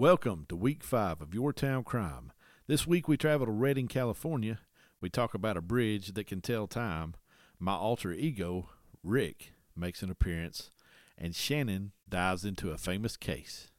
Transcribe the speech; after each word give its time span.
Welcome 0.00 0.46
to 0.48 0.56
week 0.56 0.82
five 0.82 1.20
of 1.20 1.34
Your 1.34 1.52
Town 1.52 1.84
Crime. 1.84 2.32
This 2.66 2.86
week 2.86 3.06
we 3.06 3.18
travel 3.18 3.44
to 3.44 3.52
Redding, 3.52 3.86
California. 3.86 4.60
We 4.98 5.10
talk 5.10 5.34
about 5.34 5.58
a 5.58 5.60
bridge 5.60 6.14
that 6.14 6.26
can 6.26 6.40
tell 6.40 6.66
time. 6.66 7.16
My 7.58 7.74
alter 7.74 8.10
ego, 8.10 8.70
Rick, 9.04 9.52
makes 9.76 10.02
an 10.02 10.10
appearance, 10.10 10.70
and 11.18 11.36
Shannon 11.36 11.92
dives 12.08 12.46
into 12.46 12.70
a 12.70 12.78
famous 12.78 13.18
case. 13.18 13.69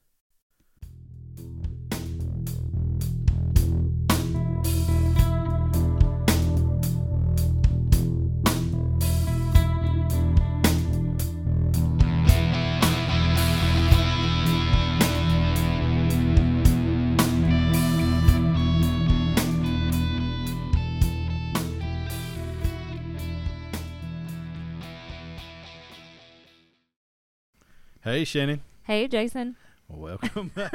Hey, 28.04 28.24
Shannon. 28.24 28.62
Hey, 28.84 29.08
Jason. 29.08 29.56
Welcome. 29.88 30.52
back. 30.56 30.74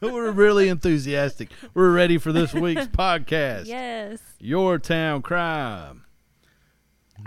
We're 0.00 0.30
really 0.30 0.68
enthusiastic. 0.68 1.50
We're 1.74 1.92
ready 1.92 2.16
for 2.18 2.32
this 2.32 2.54
week's 2.54 2.86
podcast. 2.86 3.66
yes. 3.66 4.20
Your 4.38 4.78
Town 4.78 5.20
Crime. 5.22 6.04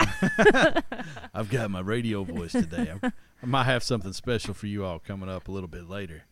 I've 1.34 1.50
got 1.50 1.70
my 1.70 1.80
radio 1.80 2.24
voice 2.24 2.52
today. 2.52 2.90
I'm, 2.90 3.12
I 3.42 3.46
might 3.46 3.64
have 3.64 3.82
something 3.82 4.12
special 4.12 4.54
for 4.54 4.66
you 4.66 4.84
all 4.84 4.98
coming 4.98 5.28
up 5.28 5.48
a 5.48 5.52
little 5.52 5.68
bit 5.68 5.88
later. 5.88 6.24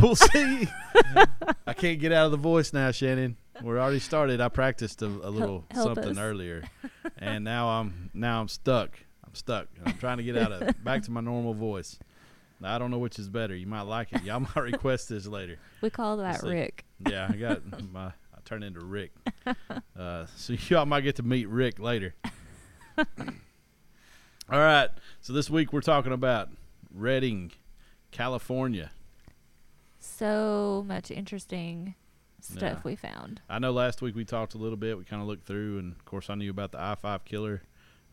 We'll 0.00 0.16
see. 0.16 0.68
I 1.66 1.72
can't 1.72 1.98
get 2.00 2.12
out 2.12 2.26
of 2.26 2.30
the 2.30 2.36
voice 2.36 2.72
now, 2.72 2.90
Shannon. 2.90 3.36
We're 3.62 3.78
already 3.78 3.98
started. 4.00 4.40
I 4.40 4.48
practiced 4.48 5.02
a, 5.02 5.06
a 5.06 5.30
little 5.30 5.64
help 5.70 5.94
something 5.94 6.18
us. 6.18 6.18
earlier, 6.18 6.64
and 7.18 7.44
now 7.44 7.68
I'm 7.68 8.10
now 8.12 8.40
I'm 8.40 8.48
stuck. 8.48 8.98
I'm 9.26 9.34
stuck. 9.34 9.68
I'm 9.84 9.94
trying 9.94 10.18
to 10.18 10.22
get 10.22 10.36
out 10.36 10.52
of 10.52 10.84
back 10.84 11.02
to 11.04 11.10
my 11.10 11.20
normal 11.20 11.54
voice. 11.54 11.98
Now, 12.60 12.74
I 12.74 12.78
don't 12.78 12.90
know 12.90 12.98
which 12.98 13.18
is 13.18 13.28
better. 13.28 13.54
You 13.54 13.66
might 13.66 13.82
like 13.82 14.12
it. 14.12 14.22
Y'all 14.24 14.40
might 14.40 14.56
request 14.56 15.08
this 15.08 15.26
later. 15.26 15.58
We 15.80 15.90
call 15.90 16.16
that 16.18 16.40
see. 16.40 16.48
Rick. 16.48 16.84
Yeah, 17.08 17.28
I 17.30 17.36
got 17.36 17.62
my. 17.92 18.06
I 18.06 18.38
turned 18.44 18.64
into 18.64 18.80
Rick. 18.80 19.12
Uh, 19.98 20.26
so 20.36 20.54
y'all 20.68 20.86
might 20.86 21.02
get 21.02 21.16
to 21.16 21.22
meet 21.22 21.48
Rick 21.48 21.78
later. 21.78 22.14
All 22.98 23.04
right. 24.50 24.88
So 25.20 25.32
this 25.32 25.50
week 25.50 25.72
we're 25.72 25.80
talking 25.80 26.12
about 26.12 26.50
Redding, 26.94 27.52
California. 28.10 28.90
So 29.98 30.84
much 30.86 31.10
interesting 31.10 31.94
stuff 32.40 32.60
Yeah. 32.62 32.80
we 32.84 32.96
found. 32.96 33.40
I 33.48 33.58
know 33.58 33.72
last 33.72 34.02
week 34.02 34.14
we 34.14 34.24
talked 34.24 34.54
a 34.54 34.58
little 34.58 34.76
bit. 34.76 34.96
We 34.98 35.04
kind 35.04 35.20
of 35.22 35.28
looked 35.28 35.46
through, 35.46 35.78
and 35.78 35.92
of 35.92 36.04
course 36.04 36.30
I 36.30 36.34
knew 36.34 36.50
about 36.50 36.72
the 36.72 36.80
I 36.80 36.94
five 36.94 37.24
killer. 37.24 37.62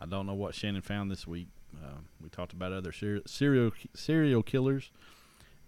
I 0.01 0.05
don't 0.05 0.25
know 0.25 0.33
what 0.33 0.55
Shannon 0.55 0.81
found 0.81 1.11
this 1.11 1.27
week. 1.27 1.47
Um, 1.83 2.05
we 2.21 2.29
talked 2.29 2.53
about 2.53 2.71
other 2.71 2.91
ser- 2.91 3.21
serial 3.25 3.71
serial 3.93 4.43
killers 4.43 4.91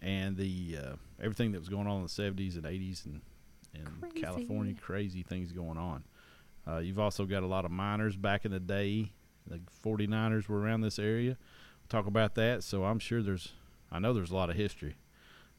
and 0.01 0.37
the 0.37 0.77
uh, 0.81 0.95
everything 1.21 1.51
that 1.53 1.59
was 1.59 1.69
going 1.69 1.87
on 1.87 1.97
in 1.97 2.03
the 2.03 2.09
seventies 2.09 2.55
and 2.55 2.65
eighties 2.65 3.05
and 3.05 3.21
in 3.73 4.21
California. 4.21 4.73
Crazy 4.73 5.23
things 5.23 5.51
going 5.51 5.77
on. 5.77 6.03
Uh, 6.67 6.77
you've 6.77 6.99
also 6.99 7.25
got 7.25 7.43
a 7.43 7.47
lot 7.47 7.65
of 7.65 7.71
miners 7.71 8.15
back 8.15 8.45
in 8.45 8.51
the 8.51 8.59
day. 8.59 9.11
The 9.47 9.59
49ers 9.83 10.47
were 10.49 10.59
around 10.59 10.81
this 10.81 10.97
area. 10.97 11.37
We'll 11.37 11.89
talk 11.89 12.07
about 12.07 12.33
that. 12.35 12.63
So 12.63 12.85
I'm 12.85 12.97
sure 12.97 13.21
there's, 13.21 13.51
I 13.91 13.99
know 13.99 14.11
there's 14.13 14.31
a 14.31 14.35
lot 14.35 14.49
of 14.49 14.55
history. 14.55 14.95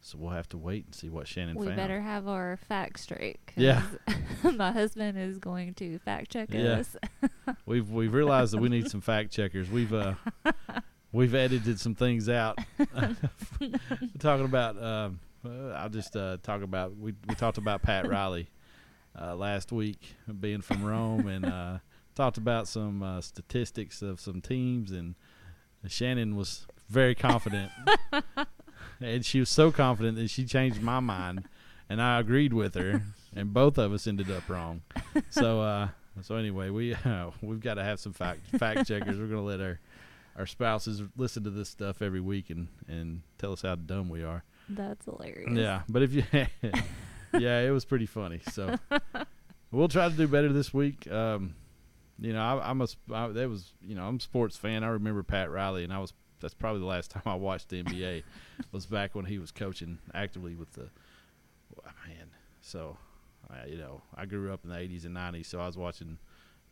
So 0.07 0.19
we'll 0.19 0.31
have 0.31 0.49
to 0.51 0.57
wait 0.57 0.85
and 0.85 0.95
see 0.95 1.09
what 1.09 1.27
Shannon 1.27 1.57
we 1.57 1.67
found. 1.67 1.77
better 1.77 2.01
have 2.01 2.29
our 2.29 2.61
facts 2.69 3.01
straight. 3.03 3.41
Yeah. 3.57 3.83
my 4.55 4.71
husband 4.71 5.19
is 5.19 5.39
going 5.39 5.75
to 5.75 5.99
fact 5.99 6.31
check 6.31 6.51
Yeah. 6.53 6.79
us. 6.79 6.97
We've 7.67 7.91
we've 7.91 8.15
realized 8.15 8.53
that 8.53 8.59
we 8.59 8.69
need 8.69 8.89
some 8.89 9.01
fact 9.01 9.33
checkers. 9.33 9.69
We've 9.69 9.93
uh 9.93 10.15
we've 11.13 11.35
edited 11.35 11.81
some 11.81 11.97
things 11.97 12.29
out. 12.29 12.57
talking 14.21 14.45
about 14.45 14.81
um 14.81 15.19
uh, 15.45 15.71
I'll 15.73 15.89
just 15.89 16.15
uh 16.15 16.37
talk 16.41 16.63
about 16.63 16.97
we 16.97 17.15
we 17.29 17.35
talked 17.35 17.59
about 17.59 17.83
Pat 17.83 18.07
Riley 18.09 18.49
uh 19.21 19.35
last 19.35 19.73
week 19.73 20.15
being 20.39 20.61
from 20.61 20.85
Rome 20.85 21.27
and 21.27 21.45
uh 21.45 21.79
talked 22.15 22.37
about 22.39 22.69
some 22.69 23.03
uh, 23.03 23.21
statistics 23.21 24.03
of 24.03 24.21
some 24.21 24.41
teams 24.41 24.93
and 24.93 25.17
Shannon 25.89 26.37
was 26.37 26.67
very 26.89 27.17
confident. 27.17 27.73
And 29.01 29.25
she 29.25 29.41
was 29.41 29.49
so 29.49 29.71
confident 29.71 30.17
that 30.17 30.29
she 30.31 30.45
changed 30.45 30.81
my 30.83 31.01
mind 31.01 31.45
and 31.89 32.01
I 32.01 32.19
agreed 32.21 32.53
with 32.53 32.75
her 32.75 33.03
and 33.35 33.53
both 33.53 33.79
of 33.79 33.93
us 33.93 34.07
ended 34.07 34.31
up 34.31 34.49
wrong. 34.49 34.83
So 35.31 35.61
uh 35.61 35.89
so 36.23 36.37
anyway, 36.37 36.71
we 36.71 36.95
uh, 37.05 37.31
we've 37.43 37.61
got 37.61 37.75
to 37.75 37.85
have 37.85 38.01
some 38.01 38.13
fact 38.13 38.47
fact 38.59 38.89
checkers. 38.89 39.19
We're 39.19 39.27
gonna 39.27 39.43
let 39.45 39.61
our 39.61 39.79
our 40.37 40.47
spouses 40.47 41.03
listen 41.17 41.45
to 41.45 41.51
this 41.51 41.69
stuff 41.69 42.03
every 42.03 42.21
week 42.21 42.51
and 42.51 42.69
and 42.89 43.23
tell 43.39 43.53
us 43.53 43.63
how 43.63 43.75
dumb 43.75 44.09
we 44.09 44.23
are. 44.23 44.45
That's 44.69 45.05
hilarious. 45.05 45.53
Yeah, 45.53 45.83
but 45.89 46.03
if 46.03 46.13
you, 46.13 46.25
yeah, 47.39 47.61
it 47.61 47.71
was 47.71 47.85
pretty 47.85 48.07
funny. 48.07 48.41
So 48.51 48.77
we'll 49.71 49.89
try 49.89 50.09
to 50.09 50.15
do 50.15 50.27
better 50.27 50.53
this 50.53 50.75
week. 50.75 51.11
Um, 51.11 51.55
you 52.19 52.33
know, 52.33 52.43
I, 52.43 52.71
I'm 52.71 52.81
a 52.81 52.87
sp- 52.89 53.13
I, 53.13 53.29
that 53.29 53.49
was 53.49 53.73
you 53.83 53.95
know 53.95 54.05
I'm 54.05 54.17
a 54.17 54.21
sports 54.21 54.57
fan. 54.57 54.83
I 54.85 54.89
remember 54.89 55.23
Pat 55.23 55.51
Riley, 55.51 55.85
and 55.85 55.93
I 55.93 55.99
was 55.99 56.13
that's 56.41 56.55
probably 56.55 56.81
the 56.81 56.87
last 56.87 57.11
time 57.13 57.23
I 57.27 57.35
watched 57.35 57.69
the 57.69 57.83
NBA 57.83 58.23
was 58.73 58.87
back 58.87 59.15
when 59.15 59.25
he 59.25 59.39
was 59.39 59.51
coaching 59.51 59.99
actively 60.15 60.55
with 60.55 60.73
the 60.73 60.89
oh, 61.79 61.91
man. 62.07 62.29
So, 62.61 62.97
I, 63.51 63.67
you 63.67 63.79
know, 63.79 64.03
I 64.15 64.27
grew 64.27 64.53
up 64.53 64.61
in 64.65 64.71
the 64.71 64.77
'80s 64.77 65.05
and 65.05 65.17
'90s, 65.17 65.47
so 65.47 65.61
I 65.61 65.67
was 65.67 65.77
watching 65.77 66.19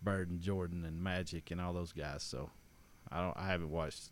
Bird 0.02 0.30
and 0.30 0.40
Jordan 0.40 0.84
and 0.84 1.02
Magic 1.02 1.50
and 1.50 1.60
all 1.60 1.72
those 1.72 1.92
guys. 1.92 2.22
So, 2.22 2.50
I 3.10 3.20
don't, 3.20 3.36
I 3.36 3.46
haven't 3.46 3.70
watched 3.70 4.10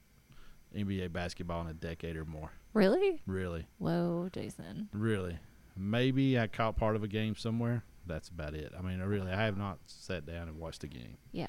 NBA 0.77 1.13
basketball 1.13 1.63
in 1.63 1.69
a 1.69 1.75
decade 1.75 2.17
or 2.17 2.25
more. 2.25 2.51
Really? 2.73 3.21
Really. 3.27 3.67
Whoa, 3.79 4.29
Jason. 4.33 4.89
Really, 4.93 5.39
maybe 5.77 6.39
I 6.39 6.47
caught 6.47 6.77
part 6.77 6.97
of 6.97 7.03
a 7.03 7.09
game 7.09 7.37
somewhere. 7.37 7.85
That's 8.07 8.29
about 8.29 8.55
it. 8.55 8.73
I 8.77 8.83
mean, 8.83 9.01
I 9.01 9.05
really, 9.05 9.31
I 9.31 9.45
have 9.45 9.57
not 9.57 9.79
sat 9.87 10.27
down 10.27 10.49
and 10.49 10.59
watched 10.59 10.83
a 10.85 10.89
game. 10.89 11.19
Yeah. 11.31 11.49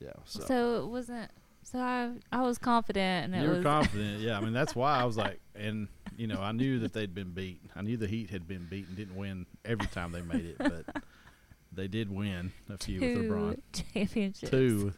Yeah, 0.00 0.12
so, 0.24 0.40
So, 0.40 0.84
it 0.84 0.88
wasn't. 0.88 1.30
So 1.64 1.78
I 1.78 2.12
I 2.30 2.42
was 2.42 2.58
confident 2.58 3.32
and 3.34 3.42
you 3.42 3.48
were 3.48 3.56
was 3.56 3.64
confident. 3.64 4.20
Yeah, 4.20 4.38
I 4.38 4.40
mean 4.40 4.52
that's 4.52 4.74
why 4.74 4.98
I 4.98 5.04
was 5.04 5.16
like, 5.16 5.40
and 5.54 5.88
you 6.16 6.26
know, 6.26 6.40
I 6.40 6.52
knew 6.52 6.78
that 6.80 6.92
they'd 6.92 7.14
been 7.14 7.32
beat. 7.32 7.60
I 7.74 7.82
knew 7.82 7.96
the 7.96 8.06
Heat 8.06 8.30
had 8.30 8.46
been 8.46 8.66
beat 8.68 8.86
and 8.86 8.96
didn't 8.96 9.16
win 9.16 9.46
every 9.64 9.86
time 9.88 10.12
they 10.12 10.22
made 10.22 10.44
it, 10.44 10.56
but 10.58 11.02
they 11.72 11.88
did 11.88 12.10
win 12.14 12.52
a 12.70 12.78
few 12.78 13.00
with 13.00 13.14
two 13.14 13.22
LeBron. 13.22 13.60
championships. 13.92 14.50
Two. 14.50 14.92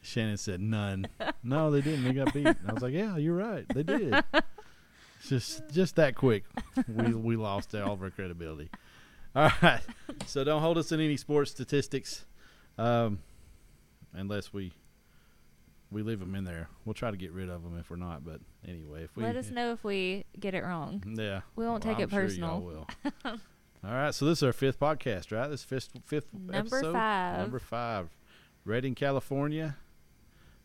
Shannon 0.00 0.36
said 0.36 0.60
none. 0.60 1.08
No, 1.42 1.70
they 1.70 1.80
didn't. 1.80 2.04
They 2.04 2.12
got 2.12 2.32
beat. 2.32 2.46
And 2.46 2.56
I 2.68 2.72
was 2.72 2.82
like, 2.82 2.94
yeah, 2.94 3.16
you're 3.16 3.34
right. 3.34 3.66
They 3.74 3.82
did. 3.82 4.14
Just 5.26 5.62
just 5.72 5.96
that 5.96 6.14
quick. 6.14 6.44
We 6.86 7.14
we 7.14 7.36
lost 7.36 7.74
all 7.74 7.94
of 7.94 8.02
our 8.02 8.10
credibility. 8.10 8.70
All 9.34 9.50
right. 9.62 9.80
So 10.26 10.44
don't 10.44 10.60
hold 10.60 10.78
us 10.78 10.92
in 10.92 11.00
any 11.00 11.16
sports 11.16 11.50
statistics, 11.50 12.26
um, 12.78 13.18
unless 14.12 14.52
we 14.52 14.72
we 15.90 16.02
leave 16.02 16.20
them 16.20 16.34
in 16.34 16.44
there. 16.44 16.68
We'll 16.84 16.94
try 16.94 17.10
to 17.10 17.16
get 17.16 17.32
rid 17.32 17.48
of 17.48 17.62
them 17.62 17.78
if 17.78 17.90
we're 17.90 17.96
not. 17.96 18.24
But 18.24 18.40
anyway, 18.66 19.04
if 19.04 19.16
we 19.16 19.22
Let 19.22 19.36
us 19.36 19.50
know 19.50 19.72
if 19.72 19.84
we 19.84 20.24
get 20.38 20.54
it 20.54 20.62
wrong. 20.64 21.02
Mm, 21.06 21.18
yeah, 21.18 21.40
We 21.54 21.64
won't 21.66 21.84
well, 21.84 21.94
take 21.94 22.00
it 22.00 22.04
I'm 22.04 22.10
sure 22.10 22.20
y'all 22.28 22.60
personal. 22.60 22.60
will. 22.60 22.86
all 23.84 23.92
right. 23.94 24.14
So 24.14 24.24
this 24.26 24.38
is 24.38 24.42
our 24.42 24.52
fifth 24.52 24.80
podcast, 24.80 25.30
right? 25.30 25.48
This 25.48 25.62
fifth 25.64 25.90
fifth 26.04 26.26
Number 26.32 26.56
episode. 26.76 26.92
five. 26.92 27.38
Number 27.38 27.58
five. 27.58 28.08
Redding, 28.64 28.94
California. 28.96 29.76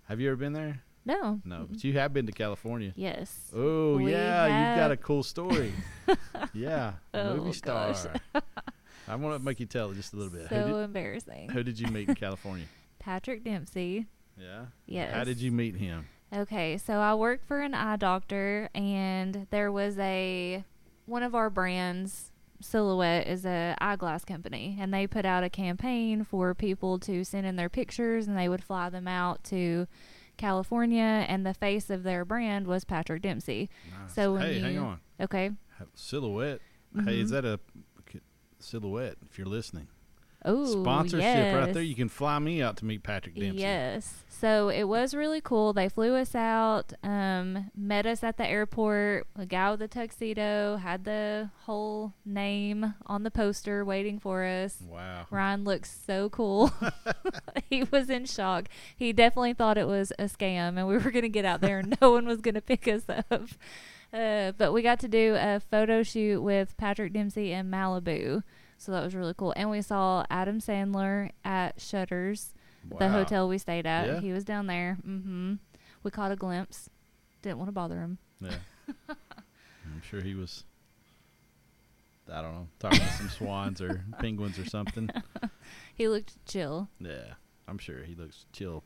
Have 0.07 0.19
you 0.19 0.27
ever 0.29 0.35
been 0.37 0.53
there? 0.53 0.81
No. 1.05 1.39
No, 1.45 1.67
but 1.69 1.83
you 1.83 1.93
have 1.93 2.13
been 2.13 2.25
to 2.27 2.31
California. 2.31 2.93
Yes. 2.95 3.51
Oh 3.55 3.97
We 3.97 4.11
yeah, 4.11 4.45
you've 4.71 4.77
got 4.79 4.91
a 4.91 4.97
cool 4.97 5.23
story. 5.23 5.73
yeah, 6.53 6.93
Oh, 7.13 7.37
movie 7.37 7.53
star. 7.53 7.95
I 9.07 9.15
want 9.15 9.39
to 9.39 9.43
make 9.43 9.59
you 9.59 9.65
tell 9.65 9.89
it 9.91 9.95
just 9.95 10.13
a 10.13 10.15
little 10.15 10.31
bit. 10.31 10.49
So 10.49 10.67
who, 10.67 10.75
embarrassing. 10.77 11.49
who 11.49 11.63
did 11.63 11.79
you 11.79 11.87
meet 11.87 12.07
in 12.09 12.15
California? 12.15 12.65
Patrick 12.99 13.43
Dempsey. 13.43 14.05
Yeah. 14.37 14.65
Yes. 14.85 15.13
How 15.13 15.23
did 15.23 15.39
you 15.39 15.51
meet 15.51 15.75
him? 15.75 16.07
Okay, 16.33 16.77
so 16.77 16.93
I 16.99 17.13
worked 17.15 17.45
for 17.45 17.61
an 17.61 17.73
eye 17.73 17.97
doctor, 17.97 18.69
and 18.73 19.47
there 19.49 19.71
was 19.71 19.97
a 19.99 20.63
one 21.05 21.23
of 21.23 21.35
our 21.35 21.49
brands. 21.49 22.31
Silhouette 22.61 23.27
is 23.27 23.43
a 23.45 23.75
eyeglass 23.81 24.23
company, 24.23 24.77
and 24.79 24.93
they 24.93 25.07
put 25.07 25.25
out 25.25 25.43
a 25.43 25.49
campaign 25.49 26.23
for 26.23 26.53
people 26.53 26.99
to 26.99 27.23
send 27.23 27.45
in 27.47 27.55
their 27.55 27.69
pictures, 27.69 28.27
and 28.27 28.37
they 28.37 28.47
would 28.47 28.63
fly 28.63 28.87
them 28.89 29.07
out 29.07 29.43
to 29.45 29.87
California. 30.37 31.25
And 31.27 31.45
the 31.45 31.53
face 31.55 31.89
of 31.89 32.03
their 32.03 32.23
brand 32.23 32.67
was 32.67 32.85
Patrick 32.85 33.23
Dempsey. 33.23 33.69
Nice. 33.99 34.13
So 34.13 34.33
when 34.33 34.41
hey, 34.43 34.59
hang 34.59 34.73
you- 34.75 34.79
on. 34.81 34.99
Okay, 35.19 35.51
Silhouette. 35.95 36.59
Hey, 37.03 37.19
is 37.19 37.29
Mhm. 37.29 37.33
that 37.33 37.45
a 37.45 37.59
silhouette? 38.59 39.17
If 39.25 39.37
you're 39.37 39.47
listening, 39.47 39.87
Oh, 40.43 40.65
Sponsorship 40.65 41.21
yes. 41.21 41.55
right 41.55 41.73
there. 41.73 41.83
You 41.83 41.95
can 41.95 42.09
fly 42.09 42.39
me 42.39 42.61
out 42.61 42.77
to 42.77 42.85
meet 42.85 43.03
Patrick 43.03 43.35
Dempsey. 43.35 43.61
Yes. 43.61 44.23
So 44.41 44.69
it 44.69 44.85
was 44.85 45.13
really 45.13 45.39
cool. 45.39 45.71
They 45.71 45.87
flew 45.87 46.15
us 46.15 46.33
out, 46.33 46.93
um, 47.03 47.69
met 47.77 48.07
us 48.07 48.23
at 48.23 48.37
the 48.37 48.47
airport. 48.47 49.27
A 49.35 49.45
guy 49.45 49.69
with 49.69 49.83
a 49.83 49.87
tuxedo 49.87 50.77
had 50.77 51.05
the 51.05 51.51
whole 51.65 52.13
name 52.25 52.95
on 53.05 53.21
the 53.21 53.29
poster 53.29 53.85
waiting 53.85 54.17
for 54.19 54.43
us. 54.43 54.79
Wow. 54.81 55.27
Ryan 55.29 55.63
looks 55.63 55.95
so 56.07 56.29
cool. 56.29 56.73
he 57.69 57.83
was 57.91 58.09
in 58.09 58.25
shock. 58.25 58.67
He 58.95 59.13
definitely 59.13 59.53
thought 59.53 59.77
it 59.77 59.87
was 59.87 60.11
a 60.17 60.23
scam 60.23 60.75
and 60.75 60.87
we 60.87 60.97
were 60.97 61.11
going 61.11 61.21
to 61.21 61.29
get 61.29 61.45
out 61.45 61.61
there 61.61 61.77
and 61.77 61.95
no 62.01 62.09
one 62.09 62.25
was 62.25 62.41
going 62.41 62.55
to 62.55 62.61
pick 62.61 62.87
us 62.87 63.03
up. 63.07 63.43
Uh, 64.11 64.53
but 64.57 64.73
we 64.73 64.81
got 64.81 64.99
to 65.01 65.07
do 65.07 65.35
a 65.37 65.59
photo 65.59 66.01
shoot 66.01 66.41
with 66.41 66.75
Patrick 66.77 67.13
Dempsey 67.13 67.51
in 67.51 67.69
Malibu. 67.69 68.41
So 68.81 68.91
that 68.93 69.03
was 69.03 69.13
really 69.13 69.35
cool. 69.37 69.53
And 69.55 69.69
we 69.69 69.83
saw 69.83 70.25
Adam 70.31 70.59
Sandler 70.59 71.29
at 71.45 71.79
Shutters, 71.79 72.55
the 72.97 73.09
hotel 73.09 73.47
we 73.47 73.59
stayed 73.59 73.85
at. 73.85 74.07
Yeah? 74.07 74.19
He 74.19 74.31
was 74.33 74.43
down 74.43 74.65
there. 74.65 74.95
hmm 75.03 75.53
We 76.01 76.09
caught 76.09 76.31
a 76.31 76.35
glimpse. 76.35 76.89
Didn't 77.43 77.59
want 77.59 77.67
to 77.67 77.73
bother 77.73 77.99
him. 77.99 78.17
Yeah. 78.39 78.55
I'm 79.09 80.01
sure 80.01 80.19
he 80.21 80.33
was. 80.33 80.63
I 82.27 82.41
don't 82.41 82.53
know, 82.55 82.67
talking 82.79 83.01
to 83.01 83.07
some 83.13 83.29
swans 83.29 83.81
or 83.83 84.03
penguins 84.19 84.57
or 84.57 84.65
something. 84.65 85.09
He 85.93 86.07
looked 86.07 86.43
chill. 86.47 86.89
Yeah, 86.99 87.33
I'm 87.67 87.77
sure 87.77 88.01
he 88.03 88.15
looks 88.15 88.45
chill 88.51 88.83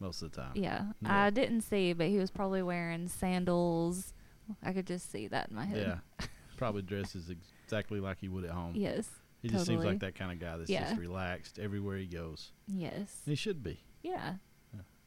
most 0.00 0.22
of 0.22 0.32
the 0.32 0.40
time. 0.40 0.52
Yeah. 0.54 0.86
Yeah. 1.02 1.24
I 1.24 1.28
didn't 1.28 1.60
see, 1.60 1.92
but 1.92 2.06
he 2.06 2.16
was 2.16 2.30
probably 2.30 2.62
wearing 2.62 3.08
sandals. 3.08 4.14
I 4.62 4.72
could 4.72 4.86
just 4.86 5.12
see 5.12 5.28
that 5.28 5.50
in 5.50 5.56
my 5.56 5.66
head. 5.66 6.00
Yeah, 6.20 6.26
probably 6.56 6.80
dresses 6.80 7.28
exactly 7.66 8.00
like 8.00 8.18
he 8.20 8.28
would 8.28 8.44
at 8.44 8.52
home. 8.52 8.72
Yes. 8.74 9.10
He 9.50 9.52
just 9.56 9.66
seems 9.66 9.84
like 9.84 10.00
that 10.00 10.14
kind 10.14 10.32
of 10.32 10.38
guy 10.40 10.56
that's 10.56 10.70
Yeah. 10.70 10.88
just 10.88 11.00
relaxed 11.00 11.58
everywhere 11.58 11.96
he 11.96 12.06
goes. 12.06 12.52
Yes. 12.68 13.20
And 13.24 13.32
he 13.32 13.34
should 13.36 13.62
be. 13.62 13.80
Yeah. 14.02 14.34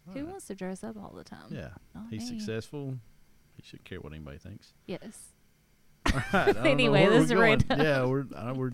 All 0.07 0.13
Who 0.13 0.19
right. 0.21 0.29
wants 0.29 0.45
to 0.47 0.55
dress 0.55 0.83
up 0.83 0.95
all 0.97 1.13
the 1.15 1.23
time? 1.23 1.47
Yeah, 1.51 1.69
Not 1.93 2.05
he's 2.09 2.31
me. 2.31 2.39
successful. 2.39 2.97
He 3.55 3.61
shouldn't 3.63 3.85
care 3.85 3.99
what 3.99 4.11
anybody 4.13 4.37
thinks. 4.37 4.73
Yes. 4.87 5.33
All 6.07 6.13
right. 6.13 6.33
I 6.33 6.45
don't 6.53 6.63
know 6.63 6.69
Anyway, 6.69 7.05
this 7.07 7.23
is 7.25 7.29
going. 7.31 7.41
random. 7.59 7.79
Yeah, 7.81 8.05
we're. 8.05 8.25
I, 8.35 8.51
we're. 8.53 8.71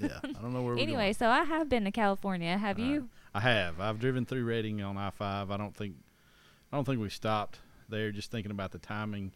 Yeah, 0.00 0.18
I 0.24 0.32
don't 0.32 0.52
know 0.52 0.62
where 0.62 0.74
we're 0.74 0.80
Anyway, 0.80 1.12
so 1.12 1.28
I 1.28 1.44
have 1.44 1.68
been 1.68 1.84
to 1.84 1.92
California. 1.92 2.56
Have 2.58 2.78
All 2.78 2.84
right. 2.84 2.90
you? 2.94 3.08
I 3.34 3.40
have. 3.40 3.80
I've 3.80 4.00
driven 4.00 4.24
through 4.26 4.44
Reading 4.44 4.82
on 4.82 4.96
I 4.96 5.10
five. 5.10 5.50
I 5.50 5.56
don't 5.56 5.76
think. 5.76 5.94
I 6.72 6.76
don't 6.76 6.84
think 6.84 7.00
we 7.00 7.10
stopped 7.10 7.60
there. 7.88 8.10
Just 8.10 8.30
thinking 8.32 8.50
about 8.50 8.72
the 8.72 8.78
timing. 8.78 9.32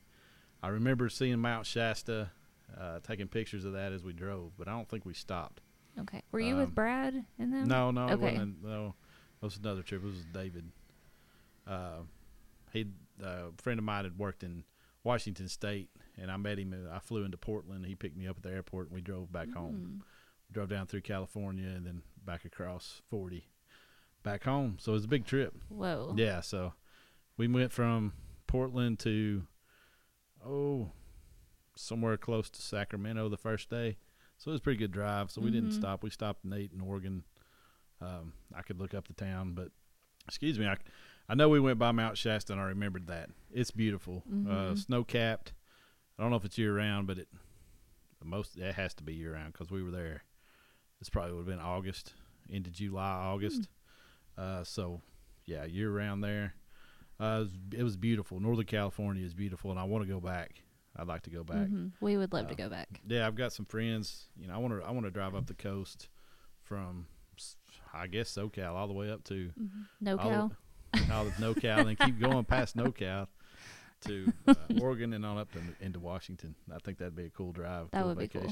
I 0.62 0.68
remember 0.68 1.08
seeing 1.08 1.38
Mount 1.38 1.64
Shasta, 1.66 2.30
uh, 2.78 3.00
taking 3.02 3.28
pictures 3.28 3.64
of 3.64 3.72
that 3.72 3.92
as 3.92 4.02
we 4.04 4.12
drove, 4.12 4.52
but 4.58 4.68
I 4.68 4.72
don't 4.72 4.88
think 4.88 5.04
we 5.04 5.14
stopped. 5.14 5.60
Okay. 5.98 6.22
Were 6.32 6.40
you 6.40 6.54
Um, 6.54 6.60
with 6.60 6.74
Brad 6.74 7.24
and 7.38 7.52
them? 7.52 7.68
No, 7.68 7.90
no, 7.90 8.08
it 8.08 8.12
Okay. 8.12 8.32
wasn't. 8.32 8.62
No, 8.62 8.94
it 9.40 9.44
was 9.44 9.56
another 9.56 9.82
trip. 9.82 10.02
It 10.02 10.06
was 10.06 10.24
David. 10.32 10.70
Uh, 11.66 12.02
he, 12.72 12.86
uh, 13.22 13.48
a 13.48 13.52
friend 13.62 13.78
of 13.78 13.84
mine 13.84 14.04
had 14.04 14.18
worked 14.18 14.42
in 14.42 14.64
Washington 15.04 15.48
State, 15.48 15.90
and 16.16 16.30
I 16.30 16.36
met 16.36 16.58
him. 16.58 16.72
uh, 16.74 16.94
I 16.94 16.98
flew 17.00 17.24
into 17.24 17.36
Portland. 17.38 17.86
He 17.86 17.94
picked 17.94 18.16
me 18.16 18.26
up 18.26 18.36
at 18.38 18.42
the 18.42 18.50
airport, 18.50 18.86
and 18.88 18.94
we 18.94 19.00
drove 19.00 19.32
back 19.32 19.50
home. 19.52 20.00
Mm. 20.02 20.04
Drove 20.52 20.68
down 20.68 20.86
through 20.86 21.02
California, 21.02 21.68
and 21.68 21.86
then 21.86 22.02
back 22.24 22.44
across 22.44 23.02
forty, 23.08 23.46
back 24.22 24.44
home. 24.44 24.76
So 24.80 24.92
it 24.92 24.94
was 24.94 25.04
a 25.04 25.08
big 25.08 25.24
trip. 25.24 25.54
Whoa. 25.68 26.12
Yeah, 26.16 26.40
so 26.40 26.74
we 27.36 27.46
went 27.46 27.72
from 27.72 28.12
Portland 28.48 28.98
to 29.00 29.46
oh 30.44 30.90
somewhere 31.76 32.16
close 32.16 32.50
to 32.50 32.62
Sacramento 32.62 33.28
the 33.28 33.36
first 33.36 33.70
day. 33.70 33.96
So 34.38 34.50
it 34.50 34.52
was 34.52 34.60
a 34.60 34.64
pretty 34.64 34.78
good 34.78 34.92
drive. 34.92 35.30
So 35.30 35.40
we 35.40 35.50
didn't 35.50 35.70
Mhm. 35.70 35.74
stop. 35.74 36.02
We 36.02 36.10
stopped 36.10 36.44
in 36.44 36.50
Nate 36.50 36.72
in 36.72 36.80
Oregon. 36.80 37.24
Um, 38.00 38.32
I 38.54 38.62
could 38.62 38.78
look 38.78 38.94
up 38.94 39.06
the 39.08 39.14
town, 39.14 39.52
but 39.54 39.70
excuse 40.26 40.58
me, 40.58 40.66
I 40.66 40.76
I 41.28 41.34
know 41.34 41.48
we 41.48 41.60
went 41.60 41.78
by 41.78 41.92
Mount 41.92 42.18
Shasta 42.18 42.52
and 42.52 42.60
I 42.60 42.64
remembered 42.64 43.06
that. 43.06 43.30
It's 43.52 43.70
beautiful. 43.70 44.24
Uh, 44.28 44.72
Mhm. 44.72 44.78
snow 44.78 45.04
capped. 45.04 45.52
I 46.18 46.22
don't 46.22 46.30
know 46.30 46.36
if 46.36 46.44
it's 46.44 46.58
year 46.58 46.74
round, 46.76 47.06
but 47.06 47.18
it 47.18 47.28
most 48.24 48.56
it 48.58 48.74
has 48.74 48.94
to 48.94 49.04
be 49.04 49.14
year 49.14 49.34
round 49.34 49.52
because 49.52 49.70
we 49.70 49.82
were 49.82 49.92
there. 49.92 50.24
This 50.98 51.08
probably 51.08 51.32
would 51.34 51.40
have 51.40 51.46
been 51.46 51.60
August 51.64 52.14
into 52.48 52.68
July, 52.70 53.12
August. 53.12 53.68
Uh, 54.36 54.64
so 54.64 55.02
yeah, 55.46 55.64
year 55.64 55.90
round 55.92 56.24
there. 56.24 56.54
Uh, 57.20 57.24
it, 57.24 57.38
was, 57.38 57.50
it 57.78 57.82
was 57.84 57.96
beautiful. 57.96 58.40
Northern 58.40 58.66
California 58.66 59.24
is 59.24 59.34
beautiful, 59.34 59.70
and 59.70 59.78
I 59.78 59.84
want 59.84 60.02
to 60.04 60.08
go 60.12 60.20
back. 60.20 60.62
I'd 60.96 61.06
like 61.06 61.22
to 61.22 61.30
go 61.30 61.44
back. 61.44 61.68
Mhm. 61.68 61.92
We 62.00 62.16
would 62.16 62.32
love 62.32 62.48
to 62.48 62.54
Uh, 62.54 62.56
go 62.56 62.68
back. 62.68 63.00
Yeah, 63.06 63.26
I've 63.26 63.36
got 63.36 63.52
some 63.52 63.66
friends. 63.66 64.28
You 64.36 64.48
know, 64.48 64.54
I 64.54 64.58
want 64.58 64.80
to 64.80 64.86
I 64.86 64.90
want 64.90 65.06
to 65.06 65.10
drive 65.10 65.34
up 65.34 65.46
the 65.46 65.54
coast 65.54 66.08
from 66.62 67.06
I 67.92 68.06
guess 68.06 68.30
SoCal 68.34 68.74
all 68.74 68.86
the 68.88 68.92
way 68.94 69.10
up 69.10 69.24
to 69.24 69.50
Mhm. 69.58 69.86
No 70.00 70.16
all 70.18 70.52
all 71.12 71.26
NoCal, 71.30 71.78
and 71.78 71.88
then 71.88 71.96
keep 71.96 72.18
going 72.18 72.44
past 72.44 72.76
NoCal 72.76 73.28
to 74.02 74.32
uh, 74.48 74.54
Oregon 74.80 75.12
and 75.12 75.24
on 75.24 75.38
up 75.38 75.52
to, 75.52 75.60
into 75.80 76.00
Washington. 76.00 76.54
I 76.72 76.78
think 76.78 76.98
that'd 76.98 77.14
be 77.14 77.26
a 77.26 77.30
cool 77.30 77.52
drive. 77.52 77.90
That 77.92 78.00
cool 78.00 78.08
would 78.08 78.18
be 78.18 78.28
cool. 78.28 78.46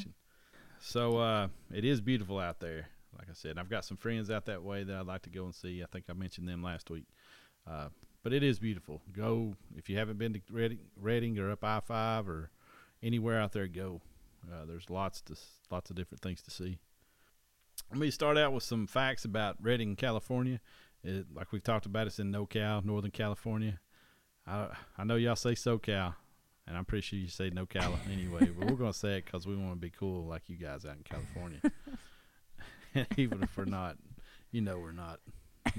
So 0.80 1.16
uh, 1.18 1.48
it 1.72 1.84
is 1.84 2.00
beautiful 2.00 2.38
out 2.38 2.60
there. 2.60 2.86
Like 3.18 3.28
I 3.28 3.32
said, 3.32 3.58
I've 3.58 3.68
got 3.70 3.84
some 3.84 3.96
friends 3.96 4.30
out 4.30 4.46
that 4.46 4.62
way 4.62 4.84
that 4.84 4.94
I'd 4.96 5.06
like 5.06 5.22
to 5.22 5.30
go 5.30 5.44
and 5.44 5.54
see. 5.54 5.82
I 5.82 5.86
think 5.86 6.04
I 6.08 6.12
mentioned 6.12 6.48
them 6.48 6.62
last 6.62 6.88
week. 6.90 7.06
Uh, 7.66 7.88
but 8.28 8.34
it 8.34 8.42
is 8.42 8.58
beautiful. 8.58 9.00
Go 9.10 9.54
if 9.74 9.88
you 9.88 9.96
haven't 9.96 10.18
been 10.18 10.34
to 10.34 10.40
Reading, 10.50 10.80
Reading 11.00 11.38
or 11.38 11.50
up 11.50 11.64
I 11.64 11.80
five 11.80 12.28
or 12.28 12.50
anywhere 13.02 13.40
out 13.40 13.52
there. 13.52 13.66
Go. 13.66 14.02
Uh, 14.46 14.66
there's 14.66 14.90
lots 14.90 15.22
to 15.22 15.36
lots 15.70 15.88
of 15.88 15.96
different 15.96 16.20
things 16.20 16.42
to 16.42 16.50
see. 16.50 16.76
Let 17.90 17.98
me 17.98 18.10
start 18.10 18.36
out 18.36 18.52
with 18.52 18.64
some 18.64 18.86
facts 18.86 19.24
about 19.24 19.56
Redding, 19.62 19.96
California. 19.96 20.60
It, 21.02 21.24
like 21.34 21.52
we've 21.52 21.62
talked 21.62 21.86
about, 21.86 22.06
it's 22.06 22.18
in 22.18 22.30
NoCal, 22.30 22.84
Northern 22.84 23.12
California. 23.12 23.80
I 24.46 24.76
I 24.98 25.04
know 25.04 25.16
y'all 25.16 25.34
say 25.34 25.52
SoCal, 25.52 26.14
and 26.66 26.76
I'm 26.76 26.84
pretty 26.84 27.06
sure 27.06 27.18
you 27.18 27.28
say 27.28 27.48
NoCal 27.48 27.96
anyway, 28.12 28.50
but 28.58 28.70
we're 28.70 28.76
gonna 28.76 28.92
say 28.92 29.16
it 29.16 29.24
because 29.24 29.46
we 29.46 29.56
want 29.56 29.72
to 29.72 29.80
be 29.80 29.88
cool 29.88 30.26
like 30.26 30.42
you 30.48 30.56
guys 30.56 30.84
out 30.84 30.98
in 30.98 31.02
California. 31.02 31.62
Even 33.16 33.42
if 33.42 33.56
we're 33.56 33.64
not, 33.64 33.96
you 34.52 34.60
know 34.60 34.78
we're 34.78 34.92
not. 34.92 35.20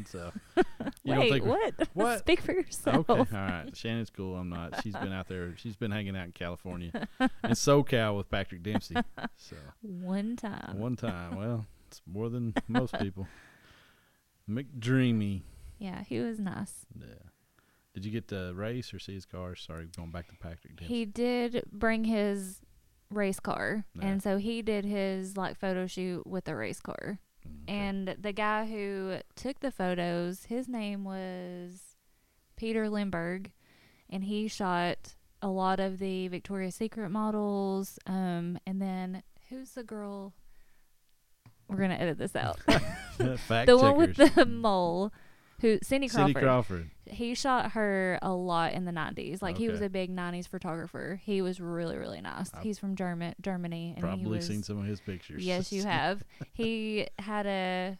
So 0.08 0.32
you 0.58 0.64
Wait, 1.06 1.32
we're- 1.32 1.40
what? 1.42 1.74
What? 1.94 2.20
Speak 2.20 2.42
for 2.42 2.52
yourself. 2.54 3.10
Okay, 3.10 3.36
all 3.36 3.42
right. 3.42 3.76
Shannon's 3.76 4.10
cool. 4.10 4.36
I'm 4.36 4.50
not. 4.50 4.82
She's 4.84 4.94
been 4.96 5.12
out 5.14 5.28
there. 5.28 5.56
She's 5.58 5.76
been 5.76 5.92
hanging 5.92 6.16
out 6.16 6.26
in 6.26 6.32
California 6.32 7.08
and 7.20 7.54
SoCal 7.54 8.16
with 8.18 8.30
Patrick 8.30 8.64
Dempsey. 8.64 8.96
So 9.38 9.56
One 9.82 10.36
time. 10.36 10.80
one 10.80 10.96
time, 10.96 11.36
well, 11.38 11.66
it's 11.88 12.02
more 12.06 12.30
than 12.30 12.54
most 12.68 12.98
people. 13.00 13.28
McDreamy. 14.50 15.42
Yeah, 15.78 16.04
he 16.04 16.20
was 16.20 16.40
nice. 16.40 16.86
Yeah. 17.00 17.06
Did 17.94 18.06
you 18.06 18.12
get 18.12 18.28
to 18.30 18.54
race 18.54 18.94
or 18.94 19.00
see 19.00 19.14
his 19.14 19.26
car? 19.26 19.56
Sorry, 19.56 19.88
going 19.96 20.12
back 20.12 20.28
to 20.30 20.36
Patrick 20.36 20.76
Dempsey. 20.78 20.86
He 20.94 21.06
did 21.06 21.64
bring 21.72 22.04
his 22.04 22.62
race 23.10 23.40
car, 23.40 23.86
and 24.00 24.22
so 24.22 24.38
he 24.38 24.62
did 24.62 24.86
his 24.86 25.36
like 25.36 25.58
photo 25.60 25.88
shoot 25.88 26.26
with 26.28 26.46
the 26.46 26.56
race 26.56 26.80
car. 26.80 27.20
Mm, 27.50 27.64
okay. 27.64 27.80
And 27.80 28.16
the 28.22 28.34
guy 28.34 28.66
who 28.66 29.18
took 29.36 29.60
the 29.60 29.72
photos, 29.72 30.46
his 30.46 30.68
name 30.68 31.04
was 31.04 31.96
Peter 32.56 32.90
Lindbergh, 32.90 33.52
and 34.10 34.24
he 34.24 34.48
shot 34.48 35.16
a 35.42 35.48
lot 35.48 35.80
of 35.80 36.00
the 36.00 36.28
Victoria's 36.28 36.76
Secret 36.76 37.10
models. 37.10 38.00
Um, 38.06 38.60
and 38.66 38.82
then 38.82 39.24
who's 39.50 39.72
the 39.72 39.84
girl? 39.84 40.34
We're 41.68 41.78
gonna 41.78 41.96
edit 41.96 42.18
this 42.18 42.36
out. 42.36 42.60
The 43.20 43.78
one 43.78 43.98
with 43.98 44.16
the 44.16 44.46
mole, 44.50 45.12
who 45.62 45.80
Cindy 45.84 46.08
Crawford. 46.08 46.34
Cindy 46.34 46.40
Crawford. 46.46 46.90
He 47.06 47.34
shot 47.34 47.72
her 47.72 48.20
a 48.22 48.32
lot 48.32 48.74
in 48.74 48.86
the 48.86 48.92
'90s. 48.92 49.42
Like 49.42 49.58
he 49.58 49.68
was 49.70 49.78
Okay. 49.80 49.86
a 49.86 49.90
big 49.90 50.16
'90s 50.16 50.48
photographer. 50.48 51.20
He 51.24 51.42
was 51.42 51.60
really, 51.60 51.98
really 51.98 52.22
nice. 52.22 52.52
I've 52.54 52.64
He's 52.64 52.78
from 52.80 52.96
German, 52.96 53.36
Germany, 53.42 53.90
and 53.96 53.98
he 53.98 54.02
Probably 54.02 54.38
was. 54.38 54.48
seen 54.48 54.64
some 54.64 54.80
of 54.80 54.86
his 54.86 55.00
pictures. 55.00 55.44
Yes, 55.46 55.72
you 55.72 55.84
have. 55.86 56.24
he 56.54 57.08
had 57.20 57.46
a. 57.46 57.98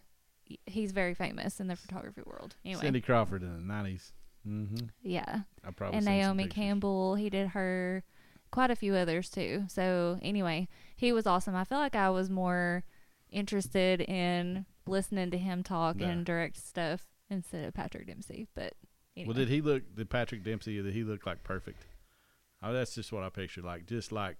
He's 0.66 0.90
very 0.92 1.14
famous 1.14 1.60
in 1.60 1.68
the 1.68 1.76
photography 1.76 2.22
world. 2.26 2.56
Anyway, 2.64 2.80
Cindy 2.82 3.00
Crawford 3.00 3.42
in 3.42 3.66
the 3.68 3.72
90s. 3.72 4.12
Mm-hmm. 4.48 4.86
yeah, 5.02 5.40
I 5.64 5.70
probably 5.70 5.98
and 5.98 6.04
seen 6.06 6.12
some 6.14 6.18
Naomi 6.22 6.44
pictures. 6.44 6.54
Campbell. 6.56 7.14
He 7.16 7.28
did 7.30 7.48
her. 7.48 8.02
Quite 8.50 8.70
a 8.72 8.74
few 8.76 8.94
others 8.94 9.28
too. 9.30 9.64
So 9.68 10.18
anyway, 10.22 10.66
he 10.96 11.12
was 11.12 11.24
awesome. 11.26 11.54
I 11.54 11.62
feel 11.64 11.78
like 11.78 11.94
I 11.94 12.10
was 12.10 12.28
more 12.30 12.82
interested 13.30 14.00
in 14.00 14.66
listening 14.86 15.30
to 15.30 15.38
him 15.38 15.62
talk 15.62 15.96
Yeah. 16.00 16.08
and 16.08 16.26
direct 16.26 16.56
stuff 16.56 17.06
instead 17.30 17.64
of 17.64 17.74
Patrick 17.74 18.06
Dempsey. 18.06 18.46
But 18.54 18.74
anyway. 19.16 19.28
Well, 19.28 19.34
did 19.34 19.48
he 19.48 19.60
look? 19.60 19.82
Did 19.94 20.10
Patrick 20.10 20.42
Dempsey? 20.44 20.80
Did 20.82 20.92
he 20.92 21.04
look 21.04 21.26
like 21.26 21.42
perfect? 21.42 21.86
Oh, 22.62 22.72
that's 22.72 22.94
just 22.94 23.12
what 23.12 23.22
I 23.22 23.30
pictured. 23.30 23.64
Like 23.64 23.86
just 23.86 24.12
like 24.12 24.36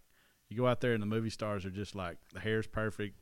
you 0.48 0.56
go 0.56 0.66
out 0.66 0.80
there 0.80 0.92
and 0.92 1.02
the 1.02 1.06
movie 1.06 1.30
stars 1.30 1.64
are 1.64 1.70
just 1.70 1.94
like 1.94 2.18
the 2.34 2.40
hair's 2.40 2.66
perfect, 2.66 3.16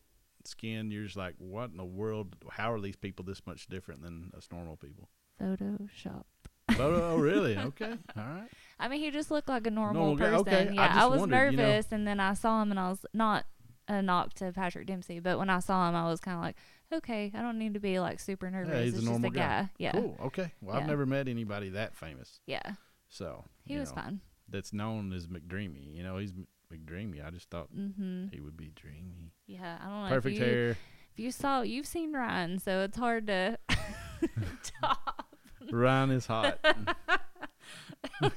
skin. 0.44 0.90
You're 0.90 1.04
just 1.04 1.16
like, 1.16 1.34
what 1.38 1.70
in 1.70 1.76
the 1.76 1.84
world? 1.84 2.34
How 2.50 2.72
are 2.72 2.80
these 2.80 2.96
people 2.96 3.24
this 3.24 3.46
much 3.46 3.66
different 3.68 4.02
than 4.02 4.32
us 4.36 4.48
normal 4.50 4.76
people? 4.76 5.08
Photoshop. 5.40 6.24
oh, 6.70 6.74
oh, 6.80 7.16
really? 7.16 7.56
Okay, 7.58 7.94
all 8.16 8.22
right. 8.24 8.48
I 8.78 8.88
mean, 8.88 9.00
he 9.00 9.10
just 9.10 9.30
looked 9.30 9.48
like 9.48 9.66
a 9.66 9.70
normal, 9.70 10.16
Normal 10.16 10.44
person. 10.44 10.54
okay, 10.68 10.74
Yeah, 10.74 10.90
I, 10.90 10.94
just 10.96 11.10
was 11.10 11.20
wondered, 11.20 11.52
you 11.52 11.56
know. 11.56 11.62
nervous, 11.68 11.92
and 11.92 12.06
then 12.06 12.20
I 12.20 12.34
saw 12.34 12.60
him, 12.62 12.70
and 12.70 12.78
I 12.80 12.88
was 12.90 13.06
not 13.14 13.46
uh, 13.88 13.94
a 13.94 14.02
knock 14.02 14.34
to 14.34 14.52
Patrick 14.52 14.86
Dempsey, 14.86 15.18
but 15.20 15.38
when 15.38 15.48
I 15.48 15.60
saw 15.60 15.88
him, 15.88 15.94
I 15.94 16.08
was 16.08 16.20
kind 16.20 16.36
of 16.36 16.42
like, 16.42 16.56
okay, 16.92 17.30
I 17.34 17.40
don't 17.42 17.58
need 17.58 17.74
to 17.74 17.80
be 17.80 17.98
like 18.00 18.20
super 18.20 18.50
nervous. 18.50 18.74
Yeah, 18.74 18.82
he's 18.82 18.94
it's 18.94 19.02
a 19.02 19.06
normal 19.06 19.30
just 19.30 19.36
a 19.36 19.38
guy. 19.40 19.62
guy. 19.62 19.70
Yeah, 19.78 19.92
Cool. 19.92 20.16
Okay. 20.26 20.52
Well, 20.62 20.76
I've 20.76 20.86
never 20.86 21.06
met 21.06 21.28
anybody 21.28 21.70
that 21.70 21.96
famous. 21.96 22.40
yeah, 22.46 22.72
So 23.08 23.44
he 23.64 23.76
was 23.78 23.90
know, 23.90 24.02
fun. 24.02 24.20
That's 24.48 24.72
known 24.72 25.12
as 25.12 25.26
McDreamy. 25.26 25.94
You 25.94 26.02
know, 26.02 26.16
he's 26.18 26.32
McDreamy. 26.72 27.24
I 27.26 27.30
just 27.30 27.50
thought 27.50 27.68
Mm-hmm. 27.74 28.26
he 28.32 28.40
would 28.40 28.56
be 28.56 28.70
dreamy. 28.74 29.32
Yeah, 29.46 29.78
I 29.80 29.84
don't 29.88 30.02
know. 30.04 30.08
Perfect 30.08 30.36
if 30.36 30.40
you, 30.40 30.46
hair. 30.46 30.70
If 30.70 31.18
you 31.18 31.30
saw, 31.32 31.62
you've 31.62 31.86
seen 31.86 32.12
Ryan, 32.12 32.58
so 32.58 32.80
it's 32.82 32.96
hard 32.96 33.26
to 33.28 33.58
top. 34.80 35.26
Ryan 35.70 36.10
is 36.12 36.26
hot. 36.26 36.58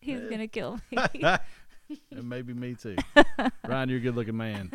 He's 0.00 0.20
gonna 0.30 0.46
kill 0.48 0.80
me. 0.90 0.98
and 2.12 2.28
maybe 2.28 2.54
me 2.54 2.74
too. 2.74 2.96
Ryan, 3.66 3.88
you're 3.88 3.98
a 3.98 4.02
good 4.02 4.14
looking 4.16 4.36
man. 4.36 4.70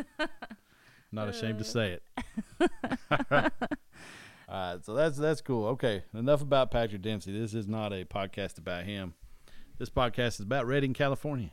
Not 1.12 1.30
ashamed 1.30 1.60
to 1.60 1.66
Uh. 1.66 1.68
say 1.68 1.92
it. 1.92 2.04
All 3.12 3.50
right. 4.50 4.86
So 4.86 4.94
that's 4.94 5.18
that's 5.18 5.42
cool. 5.42 5.68
Okay, 5.70 6.04
enough 6.14 6.42
about 6.42 6.72
Patrick 6.72 7.02
Dempsey. 7.02 7.38
This 7.38 7.54
is 7.54 7.68
not 7.68 7.94
a 7.94 8.06
podcast 8.06 8.58
about 8.58 8.84
him. 8.86 9.14
This 9.78 9.90
podcast 9.90 10.36
is 10.36 10.42
about 10.42 10.68
Redding, 10.68 10.94
California. 10.94 11.52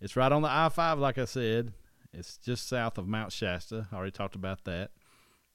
It's 0.00 0.16
right 0.16 0.32
on 0.32 0.42
the 0.42 0.48
I 0.50 0.68
five, 0.68 0.98
like 0.98 1.18
I 1.18 1.24
said. 1.24 1.72
It's 2.12 2.36
just 2.38 2.68
south 2.68 2.98
of 2.98 3.06
Mount 3.06 3.32
Shasta. 3.32 3.86
I 3.92 3.96
already 3.96 4.10
talked 4.10 4.34
about 4.34 4.64
that. 4.64 4.90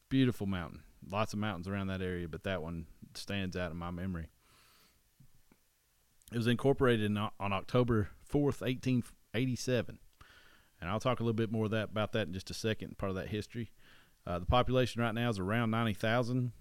Beautiful 0.09 0.47
mountain. 0.47 0.81
Lots 1.07 1.33
of 1.33 1.39
mountains 1.39 1.67
around 1.67 1.87
that 1.87 2.01
area, 2.01 2.27
but 2.27 2.43
that 2.43 2.61
one 2.61 2.85
stands 3.13 3.57
out 3.57 3.71
in 3.71 3.77
my 3.77 3.91
memory. 3.91 4.29
It 6.31 6.37
was 6.37 6.47
incorporated 6.47 7.05
in, 7.05 7.17
on 7.17 7.53
October 7.53 8.09
4th, 8.31 8.61
1887. 8.61 9.99
And 10.81 10.89
I'll 10.89 10.99
talk 10.99 11.19
a 11.19 11.23
little 11.23 11.33
bit 11.33 11.51
more 11.51 11.69
that 11.69 11.89
about 11.89 12.13
that 12.13 12.27
in 12.27 12.33
just 12.33 12.49
a 12.49 12.53
second, 12.53 12.97
part 12.97 13.09
of 13.09 13.15
that 13.15 13.29
history. 13.29 13.71
Uh, 14.27 14.39
the 14.39 14.45
population 14.45 15.01
right 15.01 15.13
now 15.13 15.29
is 15.29 15.39
around 15.39 15.71
90,000, 15.71 16.51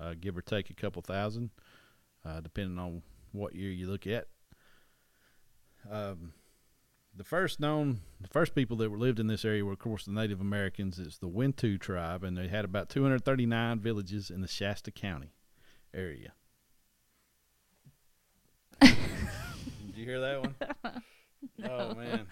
uh, 0.00 0.14
give 0.20 0.36
or 0.36 0.42
take 0.42 0.70
a 0.70 0.74
couple 0.74 1.02
thousand, 1.02 1.50
uh, 2.24 2.40
depending 2.40 2.78
on 2.78 3.02
what 3.32 3.54
year 3.54 3.70
you 3.70 3.88
look 3.88 4.06
at. 4.06 4.28
Um, 5.90 6.34
the 7.16 7.24
first 7.24 7.58
known, 7.58 8.00
the 8.20 8.28
first 8.28 8.54
people 8.54 8.76
that 8.78 8.90
were 8.90 8.98
lived 8.98 9.18
in 9.18 9.26
this 9.26 9.44
area 9.44 9.64
were, 9.64 9.72
of 9.72 9.78
course, 9.78 10.04
the 10.04 10.12
Native 10.12 10.40
Americans. 10.40 10.98
It's 10.98 11.18
the 11.18 11.28
Wintu 11.28 11.80
tribe, 11.80 12.22
and 12.22 12.36
they 12.36 12.48
had 12.48 12.64
about 12.64 12.88
239 12.88 13.80
villages 13.80 14.30
in 14.30 14.40
the 14.40 14.48
Shasta 14.48 14.92
County 14.92 15.34
area. 15.92 16.32
Did 18.80 18.96
you 19.96 20.04
hear 20.04 20.20
that 20.20 20.40
one? 20.40 20.54
Oh 21.68 21.94
man, 21.94 22.26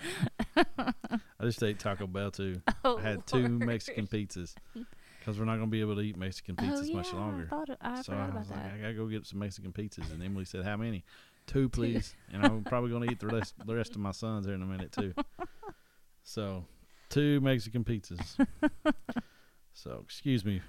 I 0.56 1.44
just 1.44 1.62
ate 1.62 1.78
Taco 1.78 2.06
Bell 2.06 2.30
too. 2.30 2.60
oh, 2.84 2.98
I 2.98 3.02
had 3.02 3.26
two 3.26 3.40
Lord. 3.40 3.66
Mexican 3.66 4.06
pizzas 4.06 4.54
because 5.18 5.38
we're 5.38 5.44
not 5.44 5.56
going 5.56 5.66
to 5.66 5.70
be 5.70 5.80
able 5.80 5.96
to 5.96 6.00
eat 6.00 6.16
Mexican 6.16 6.56
pizzas 6.56 6.80
oh, 6.80 6.84
yeah, 6.84 6.96
much 6.96 7.12
longer. 7.12 7.48
I, 7.50 7.54
thought, 7.54 7.78
I 7.80 8.02
so 8.02 8.12
I 8.14 8.24
about 8.24 8.38
was 8.38 8.48
that. 8.48 8.72
I 8.74 8.78
gotta 8.80 8.94
go 8.94 9.06
get 9.06 9.26
some 9.26 9.38
Mexican 9.38 9.72
pizzas, 9.72 10.10
and 10.12 10.22
Emily 10.22 10.44
said, 10.44 10.64
"How 10.64 10.76
many? 10.76 11.04
Two, 11.46 11.68
please." 11.68 12.14
and 12.32 12.44
I'm 12.44 12.64
probably 12.64 12.90
going 12.90 13.06
to 13.06 13.12
eat 13.12 13.20
the 13.20 13.28
rest 13.28 13.54
the 13.64 13.74
rest 13.74 13.92
of 13.92 13.98
my 13.98 14.12
sons 14.12 14.46
here 14.46 14.54
in 14.54 14.62
a 14.62 14.66
minute 14.66 14.92
too. 14.92 15.12
so, 16.22 16.64
two 17.08 17.40
Mexican 17.40 17.84
pizzas. 17.84 18.46
so, 19.74 20.00
excuse 20.04 20.44
me 20.44 20.60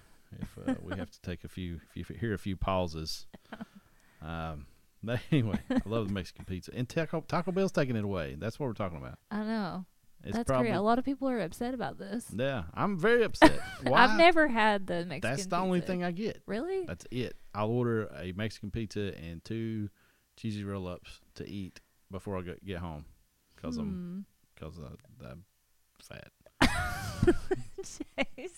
if 0.42 0.58
uh, 0.68 0.76
we 0.82 0.96
have 0.98 1.12
to 1.12 1.22
take 1.22 1.44
a 1.44 1.48
few, 1.48 1.80
if 1.96 2.10
you 2.10 2.16
hear 2.20 2.34
a 2.34 2.38
few 2.38 2.56
pauses. 2.56 3.26
Um, 4.22 4.66
but 5.04 5.20
anyway, 5.32 5.60
I 5.70 5.82
love 5.86 6.08
the 6.08 6.14
Mexican 6.14 6.46
pizza, 6.46 6.72
and 6.76 6.88
Taco 6.88 7.22
Taco 7.28 7.52
Bell's 7.52 7.72
taking 7.72 7.96
it 7.96 8.04
away. 8.04 8.36
That's 8.38 8.60
what 8.60 8.68
we're 8.68 8.74
talking 8.74 8.98
about. 8.98 9.18
I 9.32 9.44
know. 9.44 9.86
It's 10.24 10.36
That's 10.36 10.48
probably 10.48 10.68
great. 10.68 10.76
A 10.76 10.82
lot 10.82 11.00
of 11.00 11.06
people 11.06 11.30
are 11.30 11.40
upset 11.40 11.74
about 11.74 11.98
this. 11.98 12.26
yeah. 12.36 12.64
I'm 12.74 13.00
very 13.00 13.24
upset. 13.24 13.58
Why? 13.84 14.04
I've 14.04 14.18
never 14.18 14.50
had 14.50 14.86
the 14.86 15.06
Mexican. 15.06 15.16
Pizza. 15.22 15.28
That's 15.30 15.46
the 15.48 15.58
only 15.58 15.80
thing 15.80 16.04
I 16.04 16.12
get. 16.12 16.42
Really? 16.46 16.84
That's 16.86 17.06
it. 17.10 17.38
I'll 17.56 17.70
order 17.70 18.08
a 18.20 18.34
Mexican 18.34 18.70
pizza 18.70 19.14
and 19.18 19.42
two 19.46 19.90
cheesy 20.36 20.66
roll 20.66 20.88
ups 20.90 21.22
to 21.36 21.50
eat 21.50 21.80
before 22.12 22.38
I 22.38 22.42
go, 22.42 22.56
get 22.66 22.80
home 22.80 23.06
because 23.56 23.78
I'm 23.78 23.86
Hmm. 23.86 24.20
because 24.56 24.78
I'm 25.24 25.44
fat. 26.02 26.32
Jeez. 27.82 28.52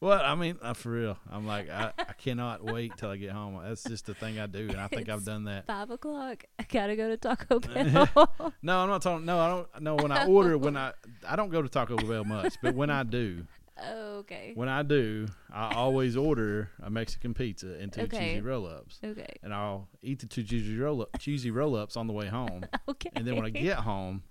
Well, 0.00 0.20
I 0.22 0.34
mean, 0.34 0.58
uh, 0.62 0.74
for 0.74 0.90
real, 0.90 1.18
I'm 1.30 1.46
like 1.46 1.70
I, 1.70 1.92
I 1.98 2.12
cannot 2.14 2.64
wait 2.64 2.92
till 2.96 3.10
I 3.10 3.16
get 3.16 3.30
home. 3.30 3.60
That's 3.62 3.84
just 3.84 4.06
the 4.06 4.14
thing 4.14 4.38
I 4.40 4.46
do, 4.46 4.68
and 4.68 4.80
I 4.80 4.88
think 4.88 5.08
I've 5.08 5.24
done 5.24 5.44
that. 5.44 5.66
Five 5.66 5.90
o'clock. 5.90 6.44
I 6.58 6.64
gotta 6.64 6.96
go 6.96 7.08
to 7.08 7.16
Taco 7.16 7.60
Bell. 7.60 8.52
No, 8.62 8.78
I'm 8.80 8.88
not 8.88 9.02
talking. 9.02 9.24
No, 9.26 9.38
I 9.38 9.48
don't. 9.48 9.82
No, 9.82 9.94
when 9.96 10.10
I 10.12 10.26
order, 10.26 10.56
when 10.58 10.76
I 10.76 10.92
I 11.26 11.36
don't 11.36 11.50
go 11.50 11.62
to 11.62 11.68
Taco 11.68 11.96
Bell 11.96 12.24
much, 12.24 12.54
but 12.62 12.74
when 12.74 12.90
I 12.90 13.02
do, 13.04 13.46
okay. 13.94 14.52
when 14.54 14.68
I 14.68 14.82
do, 14.82 15.26
I 15.52 15.74
always 15.74 16.16
order 16.16 16.70
a 16.82 16.90
Mexican 16.90 17.34
pizza 17.34 17.74
and 17.80 17.92
two 17.92 18.02
Okay. 18.02 18.30
cheesy 18.34 18.40
roll 18.40 18.66
ups, 18.66 18.98
Okay. 19.04 19.34
and 19.42 19.52
I'll 19.54 19.88
eat 20.02 20.20
the 20.20 20.26
two 20.26 20.42
cheesy 20.42 20.76
roll 20.78 21.02
up 21.02 21.18
cheesy 21.18 21.50
roll 21.50 21.74
ups 21.76 21.96
on 21.96 22.06
the 22.06 22.12
way 22.12 22.26
home. 22.26 22.64
Okay. 22.88 23.10
And 23.14 23.26
then 23.26 23.36
when 23.36 23.44
I 23.44 23.50
get 23.50 23.78
home, 23.78 24.22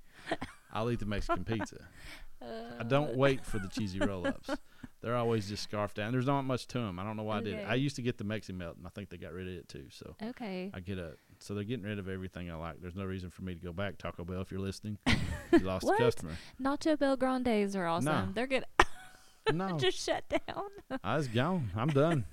I'll 0.74 0.90
eat 0.92 1.00
the 1.00 1.06
Mexican 1.06 1.44
pizza. 1.44 1.88
I 2.42 2.46
Uh, 2.80 2.84
don't 2.84 3.16
wait 3.16 3.46
for 3.46 3.60
the 3.60 3.68
cheesy 3.72 4.00
roll 4.00 4.26
ups. 4.28 4.50
They're 5.02 5.16
always 5.16 5.48
just 5.50 5.64
scarfed 5.64 5.96
down. 5.98 6.12
There's 6.12 6.26
not 6.28 6.44
much 6.44 6.68
to 6.68 6.78
them. 6.80 7.00
I 7.00 7.04
don't 7.04 7.18
know 7.18 7.24
why 7.24 7.38
I 7.38 7.42
did 7.42 7.54
it. 7.56 7.66
I 7.68 7.74
used 7.76 7.96
to 7.96 8.02
get 8.02 8.18
the 8.18 8.24
Mexi 8.24 8.54
melt, 8.54 8.78
and 8.78 8.86
I 8.86 8.90
think 8.90 9.10
they 9.10 9.18
got 9.18 9.34
rid 9.34 9.48
of 9.48 9.54
it 9.54 9.68
too. 9.68 9.86
So 9.90 10.16
Okay. 10.24 10.70
I 10.74 10.80
get 10.80 10.98
a. 11.00 11.14
So 11.40 11.54
they're 11.56 11.64
getting 11.64 11.86
rid 11.86 11.98
of 12.00 12.08
everything 12.08 12.52
I 12.52 12.56
like. 12.56 12.82
There's 12.82 12.96
no 12.96 13.06
reason 13.06 13.30
for 13.32 13.42
me 13.44 13.56
to 13.56 13.60
go 13.60 13.74
back 13.74 13.98
Taco 13.98 14.24
Bell 14.24 14.42
if 14.42 14.52
you're 14.52 14.60
listening. 14.62 14.98
You 15.52 15.60
lost 15.60 15.86
a 15.86 15.94
customer. 15.98 16.32
Nacho 16.62 16.98
Bell 16.98 17.18
Grandes 17.18 17.76
are 17.76 17.86
awesome. 17.86 18.06
No. 18.28 18.32
They're 18.34 18.48
good. 18.48 18.64
No, 19.52 19.78
Just 19.78 19.98
shut 20.06 20.24
down. 20.30 20.66
I 21.04 21.18
was 21.18 21.28
gone. 21.28 21.72
I'm 21.76 21.90
done. 21.90 22.24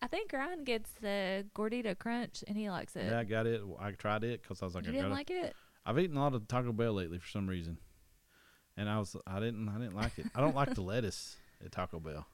I 0.00 0.06
think 0.08 0.32
Ryan 0.34 0.64
gets 0.64 0.90
the 1.00 1.46
Gordita 1.54 1.96
Crunch 1.98 2.44
and 2.46 2.58
he 2.58 2.68
likes 2.68 2.94
it. 2.96 3.06
Yeah, 3.06 3.20
I 3.20 3.24
got 3.24 3.46
it. 3.46 3.62
I 3.78 3.92
tried 3.92 4.24
it 4.24 4.42
because 4.42 4.60
I 4.60 4.66
was 4.66 4.74
like, 4.74 4.84
you 4.84 4.90
I 4.90 4.92
didn't 4.92 5.04
gotta. 5.06 5.14
like 5.14 5.30
it? 5.30 5.54
I've 5.86 5.98
eaten 5.98 6.16
a 6.16 6.20
lot 6.20 6.34
of 6.34 6.46
Taco 6.46 6.72
Bell 6.72 6.92
lately 6.92 7.18
for 7.18 7.28
some 7.28 7.46
reason, 7.46 7.78
and 8.76 8.88
I 8.88 8.98
was 8.98 9.16
I 9.26 9.40
didn't 9.40 9.68
I 9.68 9.78
didn't 9.78 9.94
like 9.96 10.18
it. 10.18 10.26
I 10.34 10.40
don't 10.40 10.54
like 10.54 10.74
the 10.74 10.80
lettuce 10.82 11.36
at 11.64 11.72
Taco 11.72 12.00
Bell. 12.00 12.26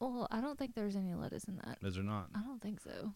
Well, 0.00 0.28
I 0.30 0.40
don't 0.40 0.58
think 0.58 0.74
there's 0.74 0.96
any 0.96 1.14
lettuce 1.14 1.44
in 1.44 1.56
that. 1.64 1.78
Is 1.82 1.94
there 1.94 2.04
not? 2.04 2.28
I 2.34 2.40
don't 2.40 2.60
think 2.60 2.80
so. 2.80 3.12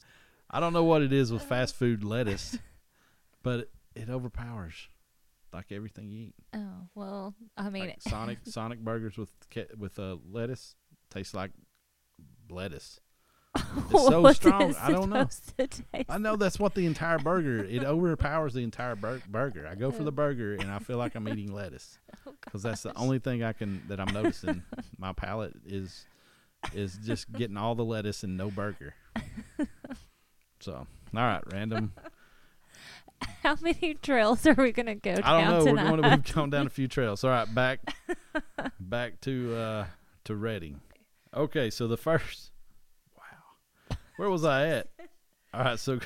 I 0.50 0.60
don't 0.60 0.72
know 0.72 0.84
what 0.84 1.02
it 1.02 1.12
is 1.12 1.32
with 1.32 1.42
fast 1.42 1.76
food 1.76 2.02
lettuce, 2.02 2.58
but 3.42 3.60
it, 3.60 3.70
it 3.94 4.10
overpowers 4.10 4.88
like 5.52 5.70
everything 5.70 6.10
you 6.10 6.20
eat. 6.28 6.34
Oh 6.54 6.88
well, 6.94 7.34
I 7.56 7.70
mean, 7.70 7.86
Like 7.86 8.02
Sonic 8.02 8.38
Sonic 8.44 8.80
burgers 8.80 9.16
with 9.16 9.30
with 9.76 9.98
uh, 9.98 10.16
lettuce 10.28 10.74
tastes 11.10 11.34
like 11.34 11.52
lettuce. 12.48 13.00
It's 13.56 13.90
so 14.06 14.32
strong. 14.32 14.70
it 14.70 14.76
I 14.80 14.90
don't 14.92 15.10
know. 15.10 15.26
supposed 15.28 15.56
to 15.58 15.66
taste 15.92 16.06
I 16.08 16.18
know 16.18 16.36
that's 16.36 16.58
what 16.58 16.74
the 16.74 16.86
entire 16.86 17.18
burger. 17.18 17.64
It 17.64 17.82
overpowers 17.84 18.54
the 18.54 18.62
entire 18.62 18.94
bur- 18.96 19.22
burger. 19.28 19.66
I 19.70 19.74
go 19.74 19.90
for 19.90 20.04
the 20.04 20.12
burger 20.12 20.54
and 20.54 20.70
I 20.70 20.78
feel 20.78 20.98
like 20.98 21.14
I'm 21.14 21.28
eating 21.28 21.52
lettuce 21.52 21.98
Oh, 22.26 22.32
because 22.44 22.62
that's 22.62 22.82
the 22.82 22.96
only 22.96 23.18
thing 23.18 23.42
I 23.42 23.52
can 23.52 23.82
that 23.88 23.98
I'm 24.00 24.12
noticing. 24.14 24.62
My 24.98 25.12
palate 25.12 25.54
is 25.66 26.06
is 26.74 26.98
just 27.04 27.32
getting 27.32 27.56
all 27.56 27.74
the 27.74 27.84
lettuce 27.84 28.22
and 28.22 28.36
no 28.36 28.50
burger. 28.50 28.94
So 30.60 30.74
all 30.74 30.86
right, 31.22 31.42
random. 31.52 31.92
How 33.42 33.56
many 33.60 33.94
trails 33.94 34.46
are 34.46 34.54
we 34.54 34.70
gonna 34.72 34.94
go 34.94 35.16
down 35.16 35.24
I 35.24 35.40
don't 35.40 35.50
know. 35.50 35.64
tonight? 35.64 35.82
We're 35.90 35.96
going 35.98 36.02
to 36.02 36.08
we've 36.10 36.34
gone 36.34 36.50
down 36.50 36.66
a 36.66 36.70
few 36.70 36.86
trails. 36.88 37.24
All 37.24 37.30
right, 37.30 37.52
back 37.54 37.80
back 38.78 39.20
to 39.22 39.54
uh 39.56 39.86
to 40.24 40.34
Reading. 40.36 40.80
Okay, 41.34 41.70
so 41.70 41.86
the 41.88 41.96
first. 41.96 42.49
Where 44.20 44.28
was 44.28 44.44
I 44.44 44.66
at? 44.66 44.88
All 45.54 45.64
right, 45.64 45.78
so 45.78 45.98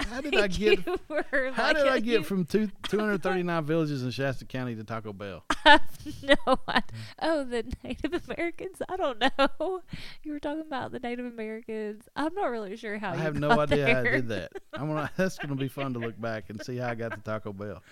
how 0.00 0.22
did 0.22 0.34
I 0.34 0.46
get 0.46 0.78
how 0.86 0.94
like 1.08 1.76
did 1.76 1.86
I 1.86 2.00
get 2.00 2.06
you- 2.06 2.22
from 2.22 2.46
two, 2.46 2.68
239 2.88 3.64
villages 3.66 4.02
in 4.02 4.10
Shasta 4.10 4.46
County 4.46 4.74
to 4.76 4.82
Taco 4.82 5.12
Bell? 5.12 5.44
I 5.66 5.72
have 5.72 6.22
no, 6.22 6.56
I, 6.66 6.82
oh, 7.20 7.44
the 7.44 7.70
Native 7.84 8.22
Americans. 8.30 8.80
I 8.88 8.96
don't 8.96 9.20
know. 9.20 9.82
You 10.22 10.32
were 10.32 10.40
talking 10.40 10.62
about 10.62 10.90
the 10.90 11.00
Native 11.00 11.26
Americans. 11.26 12.08
I'm 12.16 12.32
not 12.32 12.46
really 12.46 12.74
sure 12.78 12.96
how. 12.96 13.12
I 13.12 13.16
have 13.16 13.38
no 13.38 13.50
idea 13.60 13.92
how 13.92 14.00
I 14.00 14.04
did 14.04 14.28
that. 14.28 14.52
I'm 14.72 14.88
gonna 14.88 15.10
that's 15.14 15.36
gonna 15.36 15.54
be 15.54 15.68
fun 15.68 15.92
to 15.92 15.98
look 15.98 16.18
back 16.18 16.44
and 16.48 16.64
see 16.64 16.78
how 16.78 16.88
I 16.88 16.94
got 16.94 17.12
to 17.12 17.20
Taco 17.20 17.52
Bell. 17.52 17.82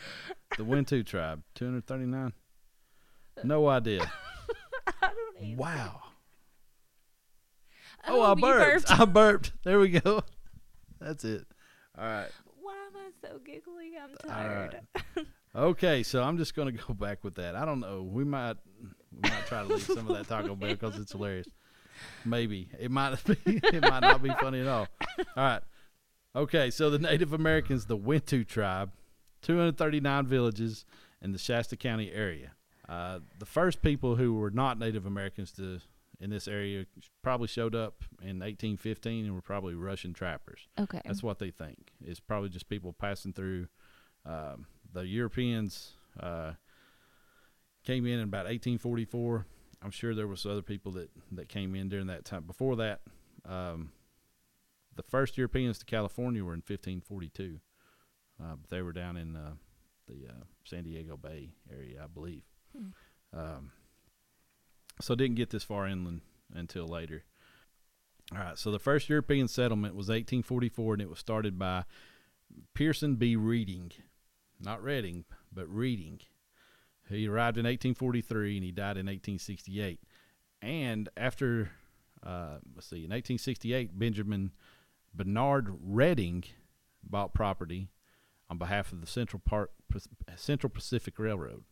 The 0.56 0.64
Wintu 0.64 1.04
tribe, 1.04 1.42
239. 1.56 2.32
No 3.44 3.68
idea. 3.68 4.10
I 5.02 5.08
don't 5.08 5.44
either. 5.44 5.56
Wow. 5.60 6.00
Oh, 8.08 8.22
I 8.22 8.30
you 8.30 8.36
burped. 8.36 8.90
I 8.90 9.04
burped. 9.04 9.52
There 9.64 9.78
we 9.78 9.88
go. 9.88 10.22
That's 11.00 11.24
it. 11.24 11.46
All 11.98 12.04
right. 12.04 12.28
Why 12.60 12.74
am 12.74 12.96
I 12.96 13.10
so 13.28 13.38
giggly? 13.44 13.92
I'm 14.02 14.16
tired. 14.28 14.80
right. 15.16 15.26
Okay, 15.56 16.02
so 16.02 16.22
I'm 16.22 16.36
just 16.36 16.54
gonna 16.54 16.72
go 16.88 16.92
back 16.92 17.24
with 17.24 17.36
that. 17.36 17.56
I 17.56 17.64
don't 17.64 17.80
know. 17.80 18.02
We 18.02 18.24
might 18.24 18.58
we 19.10 19.20
might 19.30 19.46
try 19.46 19.62
to 19.62 19.68
leave 19.68 19.84
some 19.84 20.06
of 20.10 20.14
that 20.14 20.28
Taco 20.28 20.54
Bell 20.54 20.68
because 20.72 20.98
it's 20.98 21.12
hilarious. 21.12 21.46
Maybe 22.26 22.68
it 22.78 22.90
might 22.90 23.24
be. 23.24 23.38
It 23.46 23.80
might 23.80 24.00
not 24.00 24.22
be 24.22 24.28
funny 24.38 24.60
at 24.60 24.66
all. 24.66 24.86
All 25.18 25.26
right. 25.36 25.62
Okay, 26.34 26.70
so 26.70 26.90
the 26.90 26.98
Native 26.98 27.32
Americans, 27.32 27.86
the 27.86 27.96
Wintu 27.96 28.46
tribe, 28.46 28.90
239 29.40 30.26
villages 30.26 30.84
in 31.22 31.32
the 31.32 31.38
Shasta 31.38 31.74
County 31.74 32.12
area. 32.12 32.52
Uh, 32.86 33.20
the 33.38 33.46
first 33.46 33.80
people 33.80 34.16
who 34.16 34.34
were 34.34 34.50
not 34.50 34.78
Native 34.78 35.06
Americans 35.06 35.50
to 35.52 35.80
in 36.20 36.30
this 36.30 36.48
area 36.48 36.86
probably 37.22 37.48
showed 37.48 37.74
up 37.74 38.02
in 38.20 38.38
1815 38.38 39.26
and 39.26 39.34
were 39.34 39.42
probably 39.42 39.74
Russian 39.74 40.12
trappers. 40.12 40.68
Okay. 40.78 41.00
That's 41.04 41.22
what 41.22 41.38
they 41.38 41.50
think. 41.50 41.92
It's 42.04 42.20
probably 42.20 42.48
just 42.48 42.68
people 42.68 42.92
passing 42.92 43.32
through. 43.32 43.68
Um, 44.24 44.66
the 44.92 45.06
Europeans 45.06 45.92
uh, 46.18 46.52
came 47.84 48.06
in 48.06 48.14
in 48.14 48.24
about 48.24 48.46
1844. 48.46 49.46
I'm 49.82 49.90
sure 49.90 50.14
there 50.14 50.26
was 50.26 50.46
other 50.46 50.62
people 50.62 50.92
that, 50.92 51.10
that 51.32 51.48
came 51.48 51.74
in 51.74 51.88
during 51.88 52.06
that 52.06 52.24
time. 52.24 52.44
Before 52.44 52.76
that, 52.76 53.00
um, 53.44 53.92
the 54.94 55.02
first 55.02 55.36
Europeans 55.36 55.78
to 55.78 55.84
California 55.84 56.42
were 56.42 56.54
in 56.54 56.62
1542. 56.66 57.60
Uh, 58.42 58.56
but 58.60 58.70
they 58.70 58.82
were 58.82 58.92
down 58.92 59.16
in 59.16 59.36
uh, 59.36 59.52
the 60.08 60.28
uh, 60.28 60.44
San 60.64 60.84
Diego 60.84 61.16
Bay 61.16 61.50
area, 61.72 62.02
I 62.02 62.06
believe. 62.06 62.42
Hmm. 62.76 63.38
Um, 63.38 63.72
so 65.00 65.14
didn't 65.14 65.36
get 65.36 65.50
this 65.50 65.64
far 65.64 65.86
inland 65.86 66.22
until 66.52 66.86
later. 66.86 67.24
All 68.32 68.38
right, 68.38 68.58
so 68.58 68.70
the 68.70 68.78
first 68.78 69.08
European 69.08 69.46
settlement 69.46 69.94
was 69.94 70.08
1844, 70.08 70.94
and 70.94 71.02
it 71.02 71.08
was 71.08 71.18
started 71.18 71.58
by 71.58 71.84
Pierson 72.74 73.16
B. 73.16 73.36
Reading, 73.36 73.92
not 74.60 74.82
Reading, 74.82 75.24
but 75.52 75.68
Reading. 75.68 76.20
He 77.08 77.28
arrived 77.28 77.56
in 77.56 77.64
1843 77.64 78.56
and 78.56 78.64
he 78.64 78.72
died 78.72 78.96
in 78.96 79.06
1868. 79.06 80.00
And 80.60 81.08
after, 81.16 81.70
uh, 82.24 82.58
let's 82.74 82.88
see, 82.88 82.96
in 82.96 83.10
1868, 83.10 83.96
Benjamin 83.96 84.50
Bernard 85.14 85.76
Redding 85.80 86.44
bought 87.08 87.32
property 87.32 87.90
on 88.50 88.58
behalf 88.58 88.92
of 88.92 89.00
the 89.00 89.06
Central 89.06 89.40
Park 89.44 89.70
Central 90.34 90.70
Pacific 90.70 91.18
Railroad. 91.18 91.62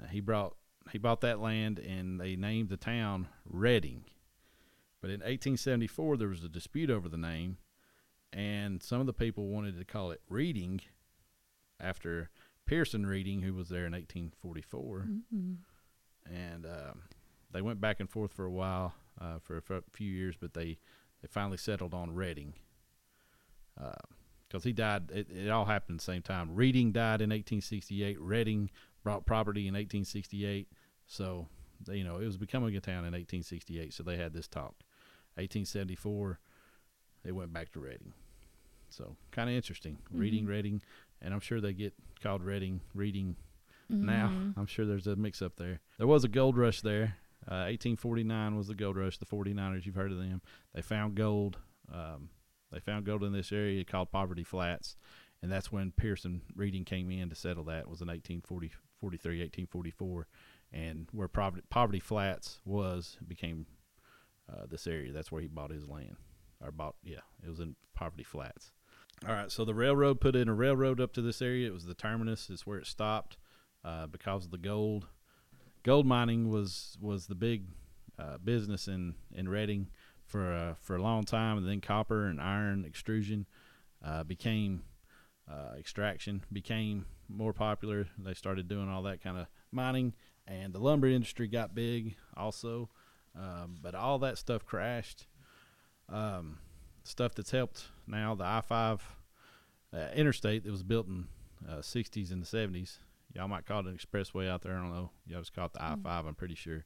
Uh, 0.00 0.06
he 0.06 0.20
brought 0.20 0.54
he 0.92 0.98
bought 0.98 1.20
that 1.22 1.40
land 1.40 1.78
and 1.78 2.20
they 2.20 2.36
named 2.36 2.68
the 2.68 2.76
town 2.76 3.28
Reading. 3.44 4.04
But 5.00 5.08
in 5.10 5.20
1874 5.20 6.16
there 6.16 6.28
was 6.28 6.44
a 6.44 6.48
dispute 6.48 6.90
over 6.90 7.08
the 7.08 7.16
name 7.16 7.58
and 8.32 8.82
some 8.82 9.00
of 9.00 9.06
the 9.06 9.12
people 9.12 9.48
wanted 9.48 9.78
to 9.78 9.84
call 9.84 10.10
it 10.10 10.20
Reading 10.28 10.80
after 11.80 12.30
Pierson 12.66 13.06
Reading 13.06 13.42
who 13.42 13.54
was 13.54 13.68
there 13.68 13.86
in 13.86 13.92
1844 13.92 15.08
Mhm. 15.34 15.56
and 16.30 16.66
um, 16.66 17.02
they 17.50 17.62
went 17.62 17.80
back 17.80 17.98
and 18.00 18.08
forth 18.10 18.32
for 18.32 18.44
a 18.44 18.50
while 18.50 18.94
uh, 19.20 19.38
for 19.40 19.56
a 19.56 19.62
f- 19.70 19.84
few 19.92 20.10
years 20.10 20.36
but 20.40 20.54
they 20.54 20.78
they 21.22 21.28
finally 21.28 21.56
settled 21.56 21.92
on 21.94 22.14
Reading 22.14 22.54
because 24.48 24.64
he 24.64 24.72
died. 24.72 25.10
It, 25.12 25.28
it 25.30 25.48
all 25.50 25.64
happened 25.66 25.96
at 25.96 26.00
the 26.00 26.12
same 26.12 26.22
time. 26.22 26.54
Reading 26.54 26.92
died 26.92 27.20
in 27.20 27.30
1868. 27.30 28.20
Reading 28.20 28.70
brought 29.02 29.24
property 29.26 29.62
in 29.68 29.74
1868. 29.74 30.68
So 31.12 31.48
they, 31.84 31.96
you 31.96 32.04
know 32.04 32.18
it 32.18 32.24
was 32.24 32.36
becoming 32.36 32.76
a 32.76 32.80
town 32.80 32.98
in 33.04 33.12
1868. 33.12 33.92
So 33.92 34.04
they 34.04 34.16
had 34.16 34.32
this 34.32 34.46
talk. 34.46 34.74
1874, 35.34 36.38
they 37.24 37.32
went 37.32 37.52
back 37.52 37.72
to 37.72 37.80
Reading. 37.80 38.12
So 38.90 39.16
kind 39.32 39.50
of 39.50 39.56
interesting. 39.56 39.98
Reading, 40.12 40.44
Mhm. 40.44 40.48
Reading, 40.48 40.82
and 41.20 41.34
I'm 41.34 41.40
sure 41.40 41.60
they 41.60 41.72
get 41.72 41.94
called 42.22 42.42
Reading, 42.44 42.80
Reading 42.94 43.36
now. 43.88 44.28
Mhm. 44.28 44.56
I'm 44.56 44.66
sure 44.66 44.86
there's 44.86 45.06
a 45.08 45.16
mix 45.16 45.42
up 45.42 45.56
there. 45.56 45.80
There 45.98 46.06
was 46.06 46.22
a 46.24 46.28
gold 46.28 46.56
rush 46.56 46.80
there. 46.80 47.16
Uh, 47.48 47.66
1849 47.66 48.54
was 48.56 48.68
the 48.68 48.74
gold 48.74 48.96
rush. 48.96 49.18
The 49.18 49.26
49ers, 49.26 49.86
you've 49.86 49.94
heard 49.96 50.12
of 50.12 50.18
them. 50.18 50.42
They 50.74 50.82
found 50.82 51.16
gold. 51.16 51.58
Um, 51.90 52.30
they 52.70 52.78
found 52.80 53.04
gold 53.04 53.24
in 53.24 53.32
this 53.32 53.50
area 53.50 53.84
called 53.84 54.12
Poverty 54.12 54.44
Flats, 54.44 54.96
and 55.42 55.50
that's 55.50 55.72
when 55.72 55.90
Pierson 55.92 56.42
Reading 56.54 56.84
came 56.84 57.10
in 57.10 57.28
to 57.30 57.34
settle 57.34 57.64
that. 57.64 57.80
It 57.80 57.88
was 57.88 58.00
in 58.02 58.08
1840, 58.08 58.70
43, 59.00 59.40
1844, 59.40 60.26
and 60.72 61.08
where 61.12 61.28
Poverty, 61.28 61.62
Poverty 61.70 62.00
Flats 62.00 62.60
was 62.64 63.16
became 63.26 63.66
uh, 64.50 64.66
this 64.68 64.86
area. 64.86 65.12
That's 65.12 65.32
where 65.32 65.42
he 65.42 65.48
bought 65.48 65.70
his 65.70 65.88
land, 65.88 66.16
or 66.62 66.70
bought. 66.70 66.96
Yeah, 67.02 67.20
it 67.44 67.48
was 67.48 67.60
in 67.60 67.76
Poverty 67.94 68.24
Flats. 68.24 68.72
All 69.28 69.34
right, 69.34 69.50
so 69.50 69.64
the 69.64 69.74
railroad 69.74 70.20
put 70.20 70.34
in 70.34 70.48
a 70.48 70.54
railroad 70.54 71.00
up 71.00 71.12
to 71.12 71.22
this 71.22 71.42
area. 71.42 71.66
It 71.66 71.74
was 71.74 71.84
the 71.84 71.94
terminus. 71.94 72.48
It's 72.48 72.66
where 72.66 72.78
it 72.78 72.86
stopped 72.86 73.36
uh, 73.84 74.06
because 74.06 74.46
of 74.46 74.50
the 74.50 74.58
gold. 74.58 75.06
Gold 75.82 76.06
mining 76.06 76.48
was 76.48 76.96
was 77.00 77.26
the 77.26 77.34
big 77.34 77.66
uh, 78.18 78.38
business 78.38 78.88
in 78.88 79.14
in 79.34 79.48
Reading 79.48 79.88
for 80.26 80.52
uh, 80.52 80.74
for 80.80 80.96
a 80.96 81.02
long 81.02 81.24
time, 81.24 81.58
and 81.58 81.68
then 81.68 81.80
copper 81.80 82.26
and 82.26 82.40
iron 82.40 82.84
extrusion 82.84 83.46
uh, 84.04 84.24
became 84.24 84.82
uh, 85.50 85.74
extraction 85.78 86.42
became 86.52 87.06
more 87.28 87.52
popular. 87.52 88.06
They 88.18 88.34
started 88.34 88.68
doing 88.68 88.88
all 88.88 89.02
that 89.02 89.22
kind 89.22 89.38
of 89.38 89.46
mining, 89.72 90.14
and 90.50 90.72
the 90.72 90.78
lumber 90.78 91.06
industry 91.06 91.46
got 91.46 91.74
big 91.74 92.16
also. 92.36 92.90
Um, 93.38 93.78
but 93.80 93.94
all 93.94 94.18
that 94.18 94.38
stuff 94.38 94.66
crashed. 94.66 95.26
Um, 96.08 96.58
stuff 97.04 97.34
that's 97.34 97.52
helped 97.52 97.84
now 98.06 98.34
the 98.34 98.44
I 98.44 98.60
five 98.60 99.02
uh, 99.94 100.08
interstate 100.14 100.64
that 100.64 100.70
was 100.70 100.82
built 100.82 101.06
in 101.06 101.26
uh, 101.68 101.76
60s 101.76 102.32
and 102.32 102.42
the 102.42 102.46
70s. 102.46 102.98
Y'all 103.34 103.48
might 103.48 103.64
call 103.64 103.80
it 103.80 103.86
an 103.86 103.96
expressway 103.96 104.48
out 104.48 104.62
there. 104.62 104.76
I 104.76 104.80
don't 104.80 104.92
know. 104.92 105.10
Y'all 105.26 105.40
just 105.40 105.54
call 105.54 105.66
it 105.66 105.72
the 105.74 105.82
I 105.82 105.94
five. 106.02 106.26
I'm 106.26 106.34
pretty 106.34 106.56
sure. 106.56 106.84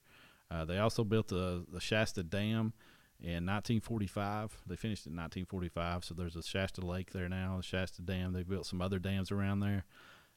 Uh, 0.51 0.65
they 0.65 0.79
also 0.79 1.05
built 1.05 1.29
the 1.29 1.65
the 1.73 1.81
Shasta 1.81 2.23
Dam 2.23 2.75
in 3.19 3.47
1945. 3.47 4.63
They 4.67 4.77
finished 4.77 5.07
it 5.07 5.11
in 5.11 5.17
1945. 5.17 6.05
So 6.05 6.15
there's 6.15 6.37
a 6.37 6.43
Shasta 6.43 6.85
Lake 6.85 7.13
there 7.13 7.31
now, 7.31 7.57
the 7.57 7.63
Shasta 7.63 8.03
Dam. 8.03 8.35
They 8.35 8.43
built 8.43 8.67
some 8.67 8.83
other 8.83 8.99
dams 8.99 9.33
around 9.33 9.61
there. 9.61 9.85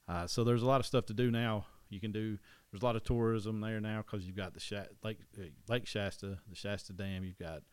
Uh, 0.08 0.26
so 0.28 0.46
there's 0.46 0.62
a 0.62 0.66
lot 0.66 0.80
of 0.80 0.86
stuff 0.86 1.06
to 1.08 1.14
do 1.14 1.30
now. 1.30 1.66
You 1.90 2.00
can 2.00 2.12
do. 2.12 2.38
There's 2.72 2.82
a 2.82 2.86
lot 2.86 2.96
of 2.96 3.04
tourism 3.04 3.62
there 3.62 3.80
now 3.80 4.04
because 4.06 4.26
you've 4.26 4.36
got 4.36 4.54
the 4.54 4.60
Sha- 4.60 4.86
Lake 5.04 5.20
uh, 5.38 5.44
Lake 5.68 5.86
Shasta, 5.88 6.40
the 6.50 6.56
Shasta 6.56 6.94
Dam. 6.94 7.24
You've 7.24 7.40
got 7.40 7.64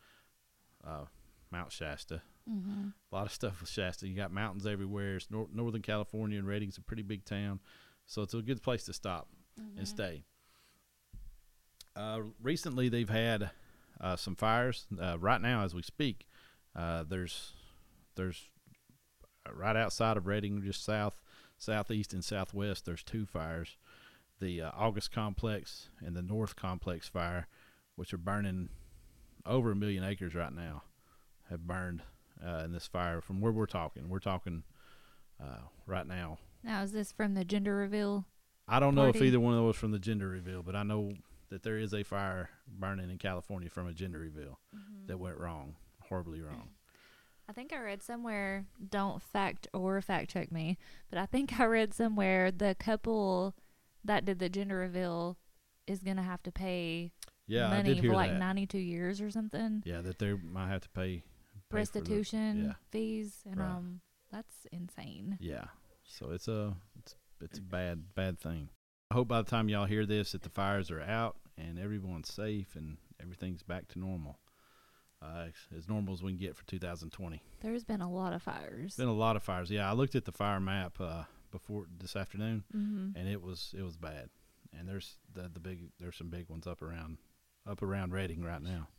uh, 0.85 1.05
Mount 1.51 1.71
Shasta. 1.71 2.21
Mhm. 2.49 2.93
A 3.11 3.15
lot 3.15 3.25
of 3.25 3.31
stuff 3.31 3.59
with 3.61 3.69
Shasta. 3.69 4.07
You 4.07 4.15
got 4.15 4.31
mountains 4.31 4.65
everywhere. 4.67 5.15
It's 5.17 5.31
nor- 5.31 5.49
Northern 5.51 5.81
California, 5.81 6.37
and 6.37 6.47
Reading's 6.47 6.77
a 6.77 6.81
pretty 6.81 7.03
big 7.03 7.25
town, 7.25 7.59
so 8.05 8.21
it's 8.21 8.33
a 8.33 8.41
good 8.41 8.61
place 8.61 8.83
to 8.85 8.93
stop 8.93 9.27
and 9.57 9.79
Mhm. 9.79 9.87
stay. 9.87 10.23
Uh, 11.95 12.21
recently, 12.41 12.89
they've 12.89 13.09
had 13.09 13.51
uh, 14.01 14.15
some 14.15 14.35
fires. 14.35 14.85
Uh, 14.99 15.17
right 15.19 15.41
now, 15.41 15.63
as 15.63 15.73
we 15.73 15.81
speak, 15.81 16.27
uh, 16.75 17.03
there's 17.03 17.53
there's 18.15 18.49
right 19.53 19.75
outside 19.75 20.17
of 20.17 20.27
Redding, 20.27 20.61
just 20.63 20.83
south, 20.83 21.21
southeast, 21.57 22.13
and 22.13 22.23
southwest. 22.23 22.85
There's 22.85 23.03
two 23.03 23.25
fires: 23.25 23.77
the 24.39 24.61
uh, 24.61 24.71
August 24.75 25.11
Complex 25.11 25.89
and 26.05 26.15
the 26.15 26.21
North 26.21 26.55
Complex 26.55 27.07
fire, 27.07 27.47
which 27.95 28.13
are 28.13 28.17
burning 28.17 28.69
over 29.45 29.71
a 29.71 29.75
million 29.75 30.03
acres 30.03 30.35
right 30.35 30.53
now. 30.53 30.83
Have 31.49 31.67
burned 31.67 32.01
uh, 32.43 32.63
in 32.65 32.71
this 32.71 32.87
fire. 32.87 33.21
From 33.21 33.39
where 33.39 33.51
we're 33.51 33.65
talking, 33.65 34.09
we're 34.09 34.19
talking 34.19 34.63
uh, 35.41 35.59
right 35.85 36.07
now. 36.07 36.39
Now, 36.63 36.81
is 36.81 36.91
this 36.91 37.11
from 37.11 37.35
the 37.35 37.45
gender 37.45 37.75
reveal? 37.75 38.25
I 38.67 38.79
don't 38.79 38.95
know 38.95 39.05
if 39.09 39.21
either 39.21 39.39
one 39.39 39.53
of 39.53 39.59
those 39.59 39.75
from 39.75 39.91
the 39.91 39.99
gender 39.99 40.27
reveal, 40.27 40.63
but 40.63 40.75
I 40.75 40.81
know 40.81 41.13
that 41.49 41.61
there 41.61 41.77
is 41.77 41.93
a 41.93 42.03
fire 42.03 42.49
burning 42.67 43.11
in 43.11 43.19
California 43.19 43.69
from 43.69 43.87
a 43.87 43.93
gender 43.93 44.17
reveal 44.17 44.59
that 45.05 45.19
went 45.19 45.37
wrong, 45.37 45.75
horribly 46.09 46.41
wrong. 46.41 46.69
I 47.47 47.53
think 47.53 47.71
I 47.71 47.77
read 47.77 48.01
somewhere, 48.01 48.65
don't 48.89 49.21
fact 49.21 49.67
or 49.71 50.01
fact 50.01 50.31
check 50.31 50.51
me, 50.51 50.79
but 51.11 51.19
I 51.19 51.27
think 51.27 51.59
I 51.59 51.65
read 51.65 51.93
somewhere 51.93 52.49
the 52.49 52.73
couple 52.73 53.53
that 54.05 54.25
did 54.25 54.39
the 54.39 54.49
gender 54.49 54.77
reveal 54.77 55.37
is 55.87 55.99
going 56.01 56.17
to 56.17 56.23
have 56.23 56.41
to 56.43 56.51
pay 56.51 57.11
Yeah, 57.47 57.67
I 57.67 57.77
money 57.77 57.93
did 57.95 57.99
hear 58.01 58.11
for 58.11 58.15
like 58.15 58.31
that. 58.31 58.39
92 58.39 58.77
years 58.79 59.21
or 59.21 59.29
something. 59.29 59.83
yeah, 59.85 60.01
that 60.01 60.17
they 60.19 60.33
might 60.33 60.67
have 60.69 60.81
to 60.81 60.89
pay, 60.89 61.01
pay 61.17 61.21
for 61.21 61.69
the- 61.69 61.75
Restitution 61.77 62.65
yeah. 62.65 62.73
fees. 62.91 63.41
And 63.45 63.59
Right. 63.59 63.69
um, 63.69 64.01
that's 64.31 64.65
insane. 64.71 65.37
yeah, 65.39 65.65
so 66.03 66.31
it's 66.31 66.47
a 66.47 66.75
it's 66.99 67.15
it's 67.41 67.59
a 67.59 67.61
bad 67.61 68.15
bad 68.15 68.39
thing. 68.39 68.69
I 69.11 69.13
hope 69.15 69.27
by 69.27 69.41
the 69.41 69.49
time 69.49 69.69
y'all 69.69 69.85
hear 69.85 70.05
this 70.05 70.31
that 70.31 70.41
the 70.41 70.49
fires 70.49 70.89
are 70.89 71.01
out 71.01 71.37
and 71.57 71.77
everyone's 71.79 72.33
safe 72.33 72.75
and 72.75 72.97
everything's 73.21 73.61
back 73.63 73.87
to 73.89 73.99
normal, 73.99 74.39
uh, 75.21 75.47
as 75.77 75.87
normal 75.87 76.13
as 76.13 76.23
we 76.23 76.31
can 76.31 76.39
get 76.39 76.55
for 76.55 76.65
2020. 76.65 77.41
There's 77.61 77.83
been 77.83 78.01
a 78.01 78.11
lot 78.11 78.33
of 78.33 78.41
fires. 78.41 78.95
Been 78.97 79.07
a 79.07 79.13
lot 79.13 79.35
of 79.35 79.43
fires. 79.43 79.69
Yeah, 79.69 79.89
I 79.89 79.93
looked 79.93 80.15
at 80.15 80.25
the 80.25 80.31
fire 80.31 80.59
map 80.59 80.97
uh, 80.99 81.23
before 81.55 81.85
this 81.97 82.17
afternoon. 82.17 82.63
mm-hmm. 82.75 83.17
and 83.17 83.29
it 83.29 83.41
was 83.41 83.73
it 83.77 83.81
was 83.81 83.95
bad. 83.95 84.29
And 84.77 84.87
there's 84.87 85.15
the 85.33 85.49
the 85.53 85.59
big 85.59 85.89
there's 85.99 86.17
some 86.17 86.29
big 86.29 86.49
ones 86.49 86.67
up 86.67 86.81
around 86.81 87.17
up 87.65 87.81
around 87.81 88.11
Reading 88.13 88.43
right 88.43 88.61
now. 88.61 88.89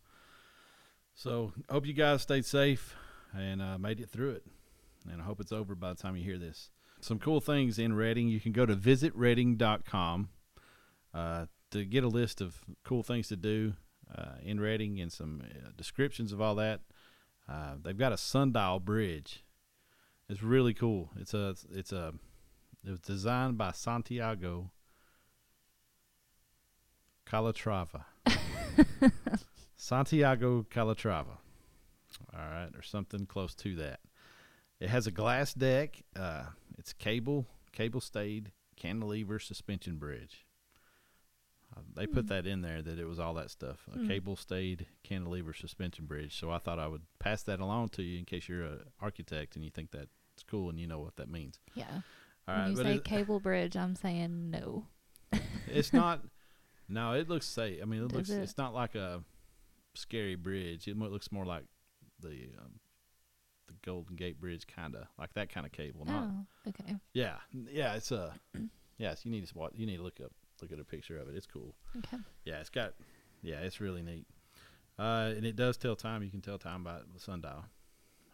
So 1.14 1.52
hope 1.70 1.86
you 1.86 1.92
guys 1.92 2.22
stayed 2.22 2.46
safe 2.46 2.94
and 3.36 3.60
uh, 3.60 3.78
made 3.78 4.00
it 4.00 4.10
through 4.10 4.30
it. 4.32 4.44
And 5.10 5.20
I 5.20 5.24
hope 5.24 5.40
it's 5.40 5.52
over 5.52 5.74
by 5.74 5.90
the 5.90 6.02
time 6.02 6.16
you 6.16 6.24
hear 6.24 6.38
this. 6.38 6.70
Some 7.00 7.18
cool 7.18 7.40
things 7.40 7.78
in 7.78 7.92
Reading. 7.92 8.28
You 8.28 8.40
can 8.40 8.52
go 8.52 8.64
to 8.66 8.74
visitredding.com 8.74 10.28
uh, 11.14 11.46
to 11.70 11.84
get 11.84 12.04
a 12.04 12.08
list 12.08 12.40
of 12.40 12.56
cool 12.84 13.02
things 13.02 13.28
to 13.28 13.36
do 13.36 13.74
uh, 14.14 14.36
in 14.42 14.60
Reading 14.60 14.98
and 15.00 15.12
some 15.12 15.42
uh, 15.44 15.70
descriptions 15.76 16.32
of 16.32 16.40
all 16.40 16.54
that. 16.56 16.80
Uh, 17.48 17.74
they've 17.82 17.98
got 17.98 18.12
a 18.12 18.16
sundial 18.16 18.80
bridge. 18.80 19.44
It's 20.28 20.42
really 20.42 20.74
cool. 20.74 21.10
It's 21.20 21.34
a 21.34 21.54
it's 21.72 21.92
a 21.92 22.14
it 22.86 22.90
was 22.90 23.00
designed 23.00 23.58
by 23.58 23.72
Santiago 23.72 24.70
Calatrava. 27.26 28.04
Santiago 29.76 30.64
Calatrava. 30.70 31.38
All 32.32 32.40
right, 32.50 32.70
or 32.74 32.82
something 32.82 33.26
close 33.26 33.54
to 33.56 33.74
that. 33.76 34.00
It 34.80 34.88
has 34.88 35.06
a 35.06 35.10
glass 35.10 35.52
deck. 35.54 36.02
Uh, 36.14 36.44
it's 36.78 36.92
cable, 36.92 37.46
cable 37.72 38.00
stayed 38.00 38.52
cantilever 38.76 39.38
suspension 39.38 39.96
bridge. 39.96 40.46
Uh, 41.76 41.80
they 41.94 42.06
put 42.06 42.22
Hmm. 42.24 42.28
that 42.28 42.46
in 42.46 42.60
there 42.62 42.80
that 42.82 42.98
it 42.98 43.06
was 43.06 43.18
all 43.18 43.34
that 43.34 43.50
stuff. 43.50 43.88
A 43.92 43.98
Hmm. 43.98 44.06
cable 44.08 44.36
stayed 44.36 44.86
cantilever 45.02 45.52
suspension 45.52 46.06
bridge. 46.06 46.38
So 46.38 46.50
I 46.50 46.58
thought 46.58 46.78
I 46.78 46.86
would 46.86 47.02
pass 47.18 47.42
that 47.44 47.58
along 47.60 47.88
to 47.90 48.02
you 48.02 48.18
in 48.18 48.24
case 48.24 48.48
you're 48.48 48.64
an 48.64 48.80
architect 49.00 49.56
and 49.56 49.64
you 49.64 49.70
think 49.70 49.90
that's 49.90 50.10
cool 50.46 50.70
and 50.70 50.78
you 50.78 50.86
know 50.86 51.00
what 51.00 51.16
that 51.16 51.28
means. 51.28 51.58
Yeah. 51.74 52.02
All 52.48 52.54
when 52.54 52.62
right, 52.62 52.70
you 52.70 52.76
say 52.76 52.98
cable 53.00 53.40
bridge, 53.40 53.76
I'm 53.76 53.96
saying 53.96 54.50
no. 54.50 54.86
it's 55.66 55.92
not. 55.92 56.20
No, 56.88 57.12
it 57.12 57.28
looks 57.28 57.46
safe. 57.46 57.80
I 57.82 57.84
mean, 57.84 58.04
it 58.04 58.08
Does 58.08 58.16
looks. 58.16 58.30
it? 58.30 58.42
It's 58.42 58.58
not 58.58 58.72
like 58.74 58.94
a 58.94 59.22
scary 59.94 60.36
bridge. 60.36 60.86
It 60.86 60.96
looks 60.96 61.32
more 61.32 61.44
like 61.44 61.64
the 62.20 62.50
um, 62.58 62.78
the 63.66 63.74
Golden 63.84 64.14
Gate 64.16 64.40
Bridge, 64.40 64.66
kind 64.66 64.94
of 64.94 65.06
like 65.18 65.34
that 65.34 65.52
kind 65.52 65.66
of 65.66 65.72
cable. 65.72 66.04
Not. 66.04 66.24
Oh, 66.24 66.46
okay. 66.68 66.96
Yeah, 67.12 67.36
yeah. 67.52 67.94
It's 67.94 68.12
a. 68.12 68.32
yes, 68.98 69.24
you 69.24 69.30
need 69.32 69.46
to 69.46 69.58
watch. 69.58 69.72
You 69.74 69.86
need 69.86 69.96
to 69.96 70.02
look 70.02 70.20
up. 70.24 70.32
Look 70.62 70.72
at 70.72 70.78
a 70.78 70.84
picture 70.84 71.18
of 71.18 71.28
it. 71.28 71.34
It's 71.36 71.46
cool. 71.46 71.74
Okay. 71.98 72.18
Yeah, 72.44 72.60
it's 72.60 72.70
got. 72.70 72.94
Yeah, 73.42 73.56
it's 73.56 73.80
really 73.80 74.02
neat. 74.02 74.26
Uh, 74.98 75.32
and 75.36 75.44
it 75.44 75.56
does 75.56 75.76
tell 75.76 75.96
time. 75.96 76.22
You 76.22 76.30
can 76.30 76.40
tell 76.40 76.58
time 76.58 76.84
by 76.84 76.98
the 77.12 77.20
sundial. 77.20 77.64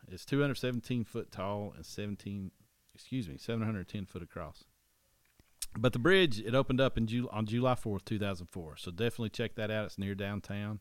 It's 0.09 0.25
217 0.25 1.05
foot 1.05 1.31
tall 1.31 1.73
and 1.75 1.85
17. 1.87 2.51
Excuse 2.95 3.29
me, 3.29 3.37
710 3.39 4.07
foot 4.07 4.23
across. 4.23 4.65
But 5.77 5.93
the 5.93 5.99
bridge 5.99 6.41
it 6.41 6.55
opened 6.55 6.81
up 6.81 6.99
in 6.99 7.07
Ju- 7.07 7.29
on 7.33 7.47
July 7.47 7.75
4th, 7.75 8.05
2004. 8.05 8.77
So 8.77 8.91
definitely 8.91 9.31
check 9.31 9.55
that 9.55 9.71
out. 9.71 9.87
It's 9.87 9.99
near 9.99 10.15
downtown. 10.15 10.81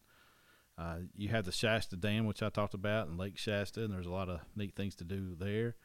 Uh, 0.78 0.98
you 1.16 1.30
have 1.30 1.46
the 1.46 1.52
Shasta 1.52 1.96
Dam, 1.96 2.26
which 2.26 2.42
I 2.42 2.50
talked 2.50 2.74
about, 2.74 3.08
and 3.08 3.18
Lake 3.18 3.38
Shasta, 3.38 3.84
and 3.84 3.94
there's 3.94 4.08
a 4.08 4.12
lot 4.12 4.30
of 4.30 4.42
neat 4.56 4.76
things 4.76 4.96
to 4.96 5.04
do 5.04 5.36
there. 5.38 5.76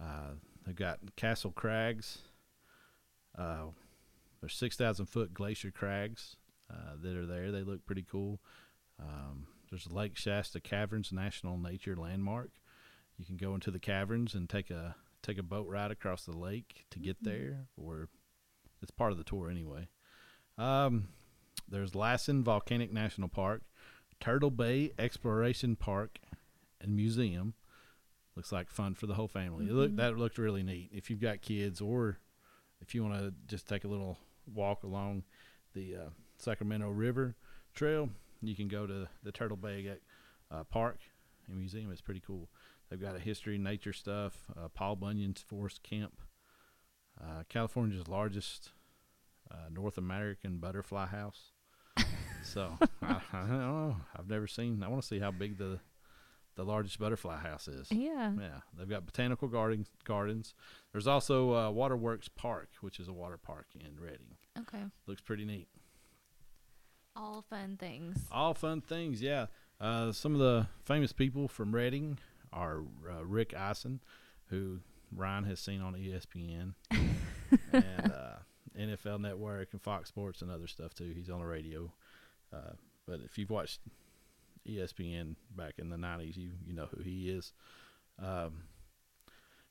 Uh, 0.00 0.34
they've 0.64 0.76
got 0.76 1.00
Castle 1.16 1.50
Crags. 1.50 2.18
Uh, 3.36 3.66
there's 4.40 4.54
6,000 4.54 5.06
foot 5.06 5.34
glacier 5.34 5.70
crags 5.70 6.36
uh, 6.70 6.94
that 7.02 7.16
are 7.16 7.26
there. 7.26 7.50
They 7.50 7.62
look 7.62 7.84
pretty 7.86 8.04
cool. 8.08 8.40
Um, 9.00 9.46
there's 9.70 9.90
Lake 9.90 10.16
Shasta 10.16 10.60
Caverns 10.60 11.12
National 11.12 11.58
Nature 11.58 11.96
Landmark. 11.96 12.50
You 13.18 13.24
can 13.24 13.36
go 13.36 13.54
into 13.54 13.70
the 13.70 13.78
caverns 13.78 14.34
and 14.34 14.48
take 14.48 14.70
a 14.70 14.96
take 15.26 15.38
a 15.38 15.42
boat 15.42 15.66
ride 15.68 15.90
across 15.90 16.24
the 16.24 16.36
lake 16.36 16.86
to 16.90 16.98
get 16.98 17.20
Mhm. 17.20 17.24
there, 17.24 17.68
or 17.76 18.08
it's 18.80 18.90
part 18.90 19.12
of 19.12 19.18
the 19.18 19.24
tour 19.24 19.50
anyway. 19.50 19.88
Um, 20.56 21.08
there's 21.68 21.94
Lassen 21.94 22.44
Volcanic 22.44 22.92
National 22.92 23.28
Park, 23.28 23.62
Turtle 24.20 24.50
Bay 24.50 24.92
Exploration 24.98 25.76
Park 25.76 26.18
and 26.80 26.94
Museum. 26.94 27.54
Looks 28.36 28.52
like 28.52 28.70
fun 28.70 28.94
for 28.94 29.06
the 29.06 29.14
whole 29.14 29.28
family. 29.28 29.66
It 29.66 29.72
Look, 29.72 29.96
that 29.96 30.16
looked 30.16 30.38
really 30.38 30.62
neat. 30.62 30.90
If 30.92 31.10
you've 31.10 31.20
got 31.20 31.40
kids, 31.42 31.80
or 31.80 32.18
if 32.80 32.94
you 32.94 33.02
want 33.02 33.18
to 33.18 33.34
just 33.46 33.66
take 33.66 33.84
a 33.84 33.88
little 33.88 34.18
walk 34.46 34.82
along 34.84 35.24
the 35.72 35.96
uh, 35.96 36.10
Sacramento 36.38 36.90
River 36.90 37.34
Trail, 37.74 38.10
you 38.42 38.54
can 38.54 38.68
go 38.68 38.86
to 38.86 39.08
the 39.22 39.32
Turtle 39.32 39.56
Bay 39.56 39.98
uh, 40.50 40.64
Park 40.64 41.00
and 41.48 41.56
Museum. 41.56 41.90
It's 41.90 42.00
pretty 42.02 42.20
cool. 42.20 42.48
They've 42.88 43.00
got 43.00 43.16
a 43.16 43.20
history, 43.20 43.56
and 43.56 43.64
nature 43.64 43.92
stuff. 43.92 44.46
Uh, 44.56 44.68
Paul 44.68 44.96
Bunyan's 44.96 45.40
Forest 45.40 45.82
Camp, 45.82 46.20
uh, 47.20 47.42
California's 47.48 48.08
largest 48.08 48.70
uh, 49.50 49.68
North 49.72 49.98
American 49.98 50.58
butterfly 50.58 51.06
house. 51.06 51.52
so 52.42 52.78
I, 53.02 53.20
I 53.32 53.40
don't 53.40 53.60
know. 53.60 53.96
I've 54.16 54.28
never 54.28 54.46
seen. 54.46 54.82
I 54.82 54.88
want 54.88 55.02
to 55.02 55.08
see 55.08 55.18
how 55.18 55.30
big 55.30 55.58
the 55.58 55.80
the 56.56 56.64
largest 56.64 56.98
butterfly 56.98 57.36
house 57.36 57.68
is. 57.68 57.90
Yeah. 57.92 58.32
Yeah, 58.38 58.60
they've 58.76 58.88
got 58.88 59.04
botanical 59.04 59.48
gardens. 59.48 59.88
Gardens. 60.04 60.54
There's 60.92 61.06
also 61.06 61.54
uh, 61.54 61.70
Waterworks 61.70 62.28
Park, 62.28 62.70
which 62.80 62.98
is 62.98 63.08
a 63.08 63.12
water 63.12 63.36
park 63.36 63.66
in 63.74 64.00
Redding. 64.00 64.36
Okay. 64.58 64.84
Looks 65.06 65.20
pretty 65.20 65.44
neat. 65.44 65.68
All 67.14 67.44
fun 67.48 67.76
things. 67.78 68.18
All 68.30 68.54
fun 68.54 68.80
things, 68.80 69.22
yeah. 69.22 69.46
Uh, 69.80 70.12
some 70.12 70.34
of 70.34 70.40
the 70.40 70.66
famous 70.84 71.12
people 71.12 71.48
from 71.48 71.74
Reading 71.74 72.18
are 72.52 72.82
uh, 73.10 73.24
Rich 73.24 73.54
Eisen, 73.54 74.00
who 74.46 74.80
Ryan 75.14 75.44
has 75.44 75.60
seen 75.60 75.80
on 75.80 75.94
ESPN 75.94 76.74
and 77.72 78.12
uh, 78.12 78.36
NFL 78.78 79.20
Network 79.20 79.68
and 79.72 79.80
Fox 79.82 80.08
Sports 80.08 80.42
and 80.42 80.50
other 80.50 80.66
stuff 80.66 80.94
too. 80.94 81.12
He's 81.14 81.30
on 81.30 81.40
the 81.40 81.46
radio. 81.46 81.92
Uh, 82.52 82.72
but 83.06 83.20
if 83.24 83.38
you've 83.38 83.50
watched 83.50 83.80
ESPN 84.68 85.36
back 85.56 85.74
in 85.78 85.90
the 85.90 85.96
'90s, 85.96 86.36
you 86.36 86.50
you 86.66 86.72
know 86.74 86.86
who 86.94 87.02
he 87.02 87.30
is. 87.30 87.52
Um, 88.22 88.62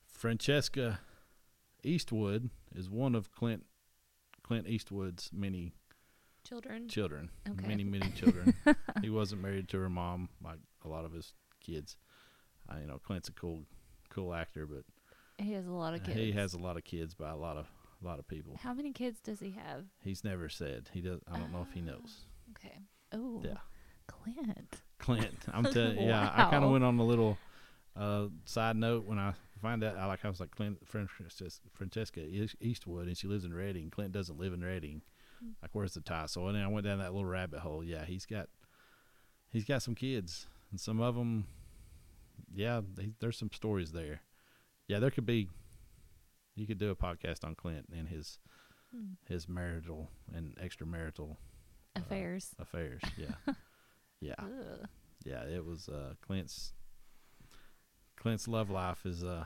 Francesca 0.06 1.00
Eastwood 1.82 2.50
is 2.74 2.88
one 2.90 3.14
of 3.14 3.30
Clint 3.32 3.64
Clint 4.42 4.66
Eastwood's 4.68 5.30
many 5.32 5.72
Children. 6.44 6.88
children, 6.88 7.30
Okay. 7.48 7.66
many 7.66 7.82
many 7.84 8.08
children. 8.16 8.54
he 9.02 9.10
wasn't 9.10 9.42
married 9.42 9.68
to 9.68 9.78
her 9.80 9.90
mom 9.90 10.28
like 10.42 10.58
a 10.84 10.88
lot 10.88 11.04
of 11.04 11.12
his 11.12 11.32
kids. 11.60 11.96
Uh, 12.70 12.76
you 12.80 12.86
know, 12.86 12.98
Clint's 13.04 13.28
a 13.28 13.32
cool 13.32 13.62
cool 14.10 14.34
actor, 14.34 14.66
but 14.66 14.84
He 15.38 15.52
has 15.52 15.66
a 15.66 15.72
lot 15.72 15.94
of 15.94 16.02
kids. 16.02 16.16
he 16.16 16.32
has 16.32 16.54
a 16.54 16.58
lot 16.58 16.76
of 16.76 16.84
kids 16.84 17.14
by 17.14 17.30
a 17.30 17.36
lot 17.36 17.56
of 17.56 17.66
a 18.02 18.06
lot 18.06 18.18
of 18.18 18.28
people. 18.28 18.58
How 18.62 18.74
many 18.74 18.92
kids 18.92 19.20
does 19.20 19.40
he 19.40 19.52
have? 19.52 19.84
He's 20.02 20.22
never 20.24 20.48
said. 20.48 20.90
He 20.92 21.00
does. 21.00 21.20
I 21.30 21.38
don't 21.38 21.52
know 21.52 21.66
if 21.68 21.72
he 21.72 21.80
knows. 21.80 22.26
Okay. 22.56 22.78
Oh. 23.12 23.42
Yeah. 23.44 23.58
Clint. 24.06 24.82
Clint, 24.98 25.38
I'm 25.52 25.64
telling. 25.72 25.98
Yeah, 26.00 26.30
I 26.34 26.50
kind 26.50 26.64
of 26.64 26.70
went 26.70 26.84
on 26.84 26.98
a 26.98 27.04
little 27.04 27.36
uh, 27.96 28.26
side 28.44 28.76
note 28.76 29.04
when 29.06 29.18
I 29.18 29.32
find 29.60 29.82
out. 29.82 29.96
I 29.96 30.06
like 30.06 30.24
I 30.24 30.28
was 30.28 30.40
like 30.40 30.50
Clint 30.52 30.78
Francesca, 30.86 31.50
Francesca 31.74 32.20
Eastwood, 32.60 33.06
and 33.08 33.16
she 33.16 33.26
lives 33.28 33.44
in 33.44 33.52
Reading. 33.54 33.90
Clint 33.90 34.12
doesn't 34.12 34.38
live 34.38 34.52
in 34.52 34.60
Reading. 34.62 35.02
Hmm. 35.40 35.50
Like, 35.62 35.70
where's 35.72 35.94
the 35.94 36.00
tie? 36.00 36.26
So 36.26 36.50
then 36.52 36.62
I 36.62 36.68
went 36.68 36.86
down 36.86 36.98
that 36.98 37.12
little 37.12 37.28
rabbit 37.28 37.60
hole. 37.60 37.82
Yeah, 37.82 38.04
he's 38.04 38.26
got 38.26 38.48
he's 39.50 39.64
got 39.64 39.82
some 39.82 39.94
kids, 39.94 40.46
and 40.70 40.78
some 40.80 41.00
of 41.00 41.14
them, 41.14 41.46
yeah, 42.54 42.80
they, 42.94 43.10
there's 43.20 43.38
some 43.38 43.50
stories 43.52 43.92
there. 43.92 44.20
Yeah, 44.88 44.98
there 45.00 45.10
could 45.10 45.26
be. 45.26 45.48
You 46.54 46.66
could 46.66 46.78
do 46.78 46.90
a 46.90 46.96
podcast 46.96 47.44
on 47.44 47.54
Clint 47.54 47.86
and 47.96 48.08
his 48.08 48.38
Hmm. 48.94 49.14
his 49.28 49.48
marital 49.48 50.08
and 50.32 50.54
extramarital 50.56 51.32
uh, 51.96 52.00
Affairs. 52.00 52.54
affairs. 52.60 53.02
Yeah, 53.18 53.54
yeah. 54.20 54.34
Ugh. 54.38 54.88
Yeah, 55.24 55.42
it 55.42 55.64
was 55.66 55.88
uh, 55.88 56.14
Clint's 56.24 56.72
Clint's 58.16 58.48
love 58.48 58.70
life 58.70 59.04
is 59.04 59.24
uh 59.24 59.44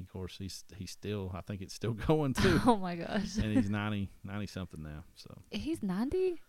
of 0.00 0.12
course 0.12 0.36
he's 0.38 0.64
he's 0.76 0.90
still 0.90 1.30
I 1.34 1.40
think 1.42 1.60
it's 1.62 1.74
still 1.74 1.92
going 2.08 2.34
too. 2.34 2.60
Oh 2.66 2.76
my 2.76 2.96
gosh. 2.96 3.36
and 3.36 3.56
he's 3.56 3.70
90 3.70 4.10
90 4.24 4.46
something 4.46 4.82
now. 4.82 5.04
So, 5.14 5.30
He's 5.50 5.82
90? 5.82 6.40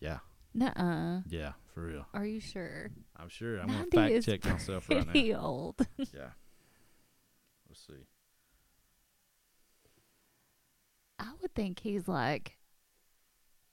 yeah. 0.00 0.18
Nuh-uh. 0.54 1.20
Yeah, 1.28 1.52
for 1.74 1.82
real. 1.82 2.06
Are 2.14 2.26
you 2.26 2.40
sure? 2.40 2.90
I'm 3.16 3.28
sure 3.28 3.58
I'm 3.58 3.68
gonna 3.68 3.84
fact 3.90 4.24
check 4.24 4.44
myself 4.44 4.88
right 4.88 4.98
now. 4.98 5.12
Pretty 5.12 5.34
old. 5.34 5.86
Yeah. 5.98 6.30
Let's 7.68 7.86
see. 7.86 8.06
I 11.18 11.30
would 11.42 11.54
think 11.54 11.80
he's 11.80 12.08
like 12.08 12.56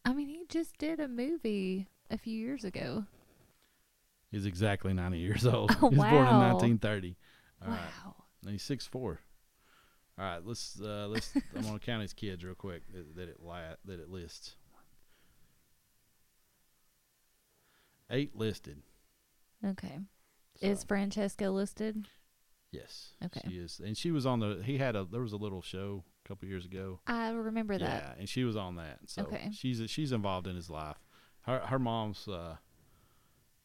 I 0.03 0.13
mean, 0.13 0.27
he 0.27 0.45
just 0.47 0.77
did 0.77 0.99
a 0.99 1.07
movie 1.07 1.88
a 2.11 2.17
few 2.17 2.38
years 2.38 2.63
ago. 2.63 3.05
He's 4.31 4.45
exactly 4.45 4.93
90 4.93 5.17
years 5.17 5.45
old. 5.47 5.71
Oh, 5.81 5.89
he 5.89 5.95
was 5.95 6.05
born 6.05 6.27
in 6.27 6.39
1930. 6.39 7.15
All 7.63 7.69
right. 7.69 7.79
wow. 7.79 8.15
And 8.43 8.51
he's 8.51 8.63
6'4". 8.63 9.17
All 10.17 10.23
right, 10.23 10.45
let's 10.45 10.79
uh 10.79 11.07
let's 11.09 11.33
I'm 11.55 11.63
going 11.63 11.73
to 11.79 11.85
count 11.85 12.01
his 12.01 12.13
kids 12.13 12.43
real 12.43 12.55
quick 12.55 12.83
that, 12.93 13.15
that 13.17 13.29
it 13.29 13.38
li- 13.41 13.75
that 13.85 13.99
it 13.99 14.09
lists. 14.09 14.55
8 18.10 18.36
listed. 18.36 18.82
Okay. 19.65 20.00
So. 20.60 20.65
Is 20.68 20.84
Francesca 20.84 21.50
listed? 21.50 22.08
Yes. 22.72 23.13
Okay. 23.24 23.41
She 23.48 23.56
is, 23.58 23.82
and 23.84 23.98
she 23.98 24.12
was 24.12 24.26
on 24.26 24.39
the. 24.39 24.62
He 24.63 24.78
had 24.78 24.96
a. 24.96 25.06
There 25.06 25.22
was 25.22 25.34
a 25.34 25.38
little 25.38 25.62
show 25.62 26.04
a 26.24 26.28
couple 26.28 26.48
years 26.48 26.65
ago. 26.65 27.00
I 27.08 27.30
remember 27.30 27.78
that. 27.78 28.04
Yeah, 28.04 28.13
and 28.20 28.28
she 28.30 28.44
was 28.44 28.56
on 28.58 28.76
that. 28.76 29.00
So 29.08 29.24
Okay. 29.24 29.50
she's 29.54 29.82
she's 29.89 30.12
involved 30.12 30.46
in 30.48 30.56
his 30.56 30.70
life. 30.70 30.98
Her 31.41 31.60
her 31.60 31.80
mom's 31.80 32.28
uh, 32.28 32.58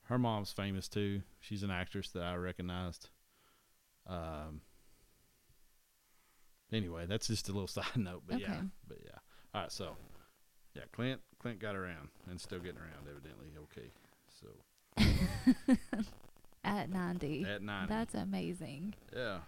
her 0.04 0.18
mom's 0.18 0.52
famous 0.52 0.88
too. 0.88 1.22
She's 1.40 1.62
an 1.62 1.70
actress 1.70 2.10
that 2.10 2.22
I 2.22 2.36
recognized. 2.36 3.08
Um. 4.06 4.60
Anyway, 6.72 7.04
that's 7.06 7.26
just 7.26 7.48
a 7.48 7.52
little 7.52 7.66
side 7.66 7.96
note, 7.96 8.22
but 8.28 8.40
yeah, 8.40 8.46
Okay. 8.52 8.60
but 8.86 8.98
yeah. 9.04 9.18
All 9.54 9.62
right, 9.62 9.72
so 9.72 9.96
yeah, 10.74 10.82
Clint 10.92 11.20
Clint 11.40 11.58
got 11.58 11.74
around 11.74 12.08
and 12.28 12.40
still 12.40 12.60
getting 12.60 12.78
around 12.78 13.08
evidently. 13.10 13.48
Okay, 13.64 13.90
so 14.40 14.48
At 16.62 16.90
90. 16.90 17.44
at 17.44 17.62
ninety, 17.62 17.88
That's 17.88 18.14
amazing. 18.14 18.94
yeah. 19.16 19.38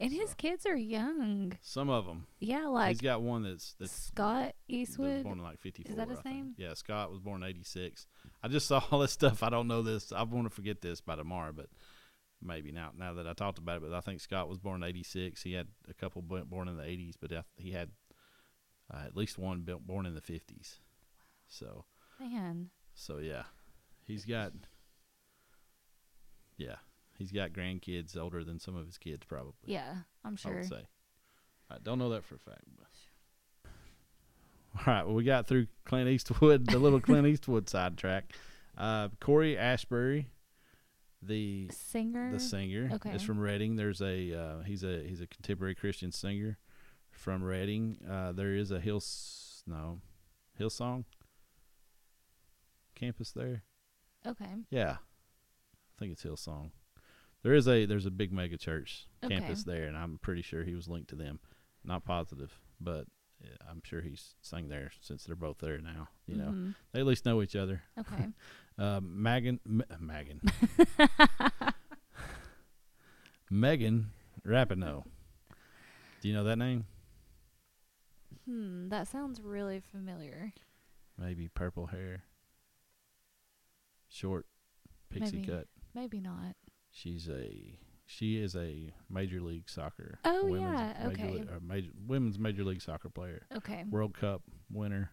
And 0.00 0.12
his 0.12 0.34
kids 0.34 0.66
are 0.66 0.76
young. 0.76 1.52
some 1.62 1.88
of 1.88 2.06
them. 2.06 2.26
Yeah, 2.40 2.66
like 2.66 2.88
He's 2.88 3.00
got 3.00 3.22
one 3.22 3.44
that's 3.44 3.74
that's 3.78 3.92
Scott 3.92 4.42
that 4.46 4.54
was 4.68 4.78
Eastwood. 4.80 5.22
born 5.22 5.38
in 5.38 5.44
like 5.44 5.60
54. 5.60 5.96
that 5.96 6.08
his 6.08 6.24
name? 6.24 6.54
Yeah, 6.58 6.74
Scott 6.74 7.10
was 7.10 7.20
born 7.20 7.42
in 7.42 7.48
86. 7.48 8.06
I 8.42 8.48
just 8.48 8.66
saw 8.68 8.82
all 8.90 8.98
this 8.98 9.12
stuff. 9.12 9.42
I 9.42 9.48
don't 9.48 9.68
know 9.68 9.80
this. 9.82 10.12
I 10.12 10.24
want 10.24 10.46
to 10.46 10.50
forget 10.50 10.80
this 10.82 11.00
by 11.00 11.14
tomorrow, 11.16 11.52
but 11.54 11.66
maybe 12.42 12.72
now 12.72 12.90
now 12.98 13.14
that 13.14 13.26
I 13.28 13.32
talked 13.32 13.58
about 13.58 13.76
it. 13.76 13.82
But 13.88 13.94
I 13.96 14.00
think 14.00 14.20
Scott 14.20 14.48
was 14.48 14.58
born 14.58 14.82
in 14.82 14.88
86. 14.88 15.40
He 15.42 15.52
had 15.52 15.68
a 15.88 15.94
couple 15.94 16.20
born 16.20 16.68
in 16.68 16.76
the 16.76 16.82
80s, 16.82 17.14
but 17.20 17.30
he 17.56 17.70
had 17.70 17.90
uh, 18.92 19.02
at 19.06 19.16
least 19.16 19.38
one 19.38 19.64
born 19.86 20.04
in 20.04 20.14
the 20.16 20.20
50s. 20.20 20.78
So 21.48 21.84
Man. 22.20 22.70
so 22.94 23.18
yeah, 23.18 23.44
he's 24.12 24.24
got 24.26 24.52
yeah 26.58 26.76
he's 27.18 27.32
got 27.32 27.52
grandkids 27.52 28.16
older 28.16 28.44
than 28.44 28.58
some 28.58 28.76
of 28.76 28.86
his 28.86 28.98
kids 28.98 29.24
probably. 29.26 29.52
Yeah, 29.64 29.94
I'm 30.24 30.34
I 30.34 30.36
sure. 30.36 30.54
would 30.56 30.68
say. 30.68 30.86
I 31.70 31.76
don't 31.82 31.98
know 31.98 32.10
that 32.10 32.24
for 32.24 32.34
a 32.34 32.38
fact. 32.38 32.64
But. 32.76 33.70
All 34.86 34.94
right, 34.94 35.04
well, 35.06 35.14
we 35.14 35.24
got 35.24 35.46
through 35.46 35.66
Clint 35.84 36.08
Eastwood, 36.08 36.66
the 36.66 36.78
little 36.78 37.00
Clint 37.08 37.26
Eastwood 37.26 37.68
sidetrack. 37.68 38.32
Uh, 38.76 39.08
Cory 39.20 39.56
Asbury, 39.56 40.28
the 41.22 41.68
Singer. 41.70 42.32
the 42.32 42.40
singer, 42.40 42.90
Okay. 42.94 43.10
is 43.10 43.22
from 43.22 43.38
Reading. 43.38 43.76
There's 43.76 44.00
a 44.02 44.34
uh, 44.38 44.62
he's 44.62 44.82
a 44.82 45.02
he's 45.06 45.20
a 45.20 45.26
contemporary 45.26 45.74
Christian 45.74 46.10
singer 46.12 46.58
from 47.10 47.42
Reading. 47.42 47.98
Uh, 48.10 48.32
there 48.32 48.54
is 48.54 48.70
a 48.70 48.80
Hill 48.80 49.02
no 49.66 50.00
Hillsong 50.58 51.04
campus 52.94 53.30
there. 53.32 53.62
Okay. 54.26 54.52
Yeah, 54.70 54.96
I 55.00 55.98
think 55.98 56.12
it's 56.12 56.22
Hillsong. 56.24 56.70
There 57.42 57.54
is 57.54 57.66
a 57.66 57.86
there's 57.86 58.06
a 58.06 58.10
big 58.10 58.32
mega 58.32 58.56
church 58.56 59.06
Okay. 59.24 59.36
campus 59.38 59.64
there, 59.64 59.84
and 59.86 59.96
I'm 59.96 60.18
pretty 60.18 60.42
sure 60.42 60.62
he 60.64 60.74
was 60.74 60.88
linked 60.88 61.10
to 61.10 61.16
them. 61.16 61.40
Not 61.84 62.04
positive, 62.04 62.52
but 62.80 63.06
uh, 63.44 63.48
I'm 63.68 63.82
sure 63.84 64.00
he's 64.00 64.34
sang 64.42 64.68
there 64.68 64.92
since 65.00 65.24
they're 65.24 65.34
both 65.34 65.58
there 65.58 65.78
now. 65.78 66.08
You 66.26 66.36
know, 66.36 66.48
Mhm. 66.50 66.74
they 66.92 67.00
at 67.00 67.06
least 67.06 67.24
know 67.26 67.42
each 67.42 67.56
other. 67.56 67.82
Okay. 67.98 68.28
Um, 68.78 69.22
Megan, 69.22 69.60
M- 69.66 69.84
Megan, 70.00 70.40
Megan 73.50 74.10
Rapinoe. 74.46 75.04
Do 76.20 76.28
you 76.28 76.34
know 76.34 76.44
that 76.44 76.56
name? 76.56 76.86
hmm. 78.46 78.88
That 78.88 79.08
sounds 79.08 79.40
really 79.42 79.80
familiar. 79.92 80.52
Maybe 81.18 81.48
purple 81.48 81.86
hair, 81.86 82.22
short, 84.12 84.46
pixie 85.10 85.36
Maybe. 85.36 85.48
cut. 85.48 85.66
Maybe 85.94 86.20
not. 86.20 86.54
She's 86.90 87.28
a 87.28 87.78
she 88.04 88.36
is 88.42 88.54
a 88.56 88.92
major 89.08 89.40
league 89.40 89.68
soccer. 89.70 90.18
Oh, 90.24 90.44
women's 90.46 90.62
yeah, 90.62 91.06
major 91.08 91.22
okay. 91.22 91.30
lea- 91.32 91.40
or 91.50 91.60
major, 91.60 91.90
women's 92.06 92.38
major 92.38 92.64
league 92.64 92.82
soccer 92.82 93.08
player, 93.08 93.46
Okay. 93.56 93.84
World 93.90 94.14
Cup 94.14 94.42
winner. 94.70 95.10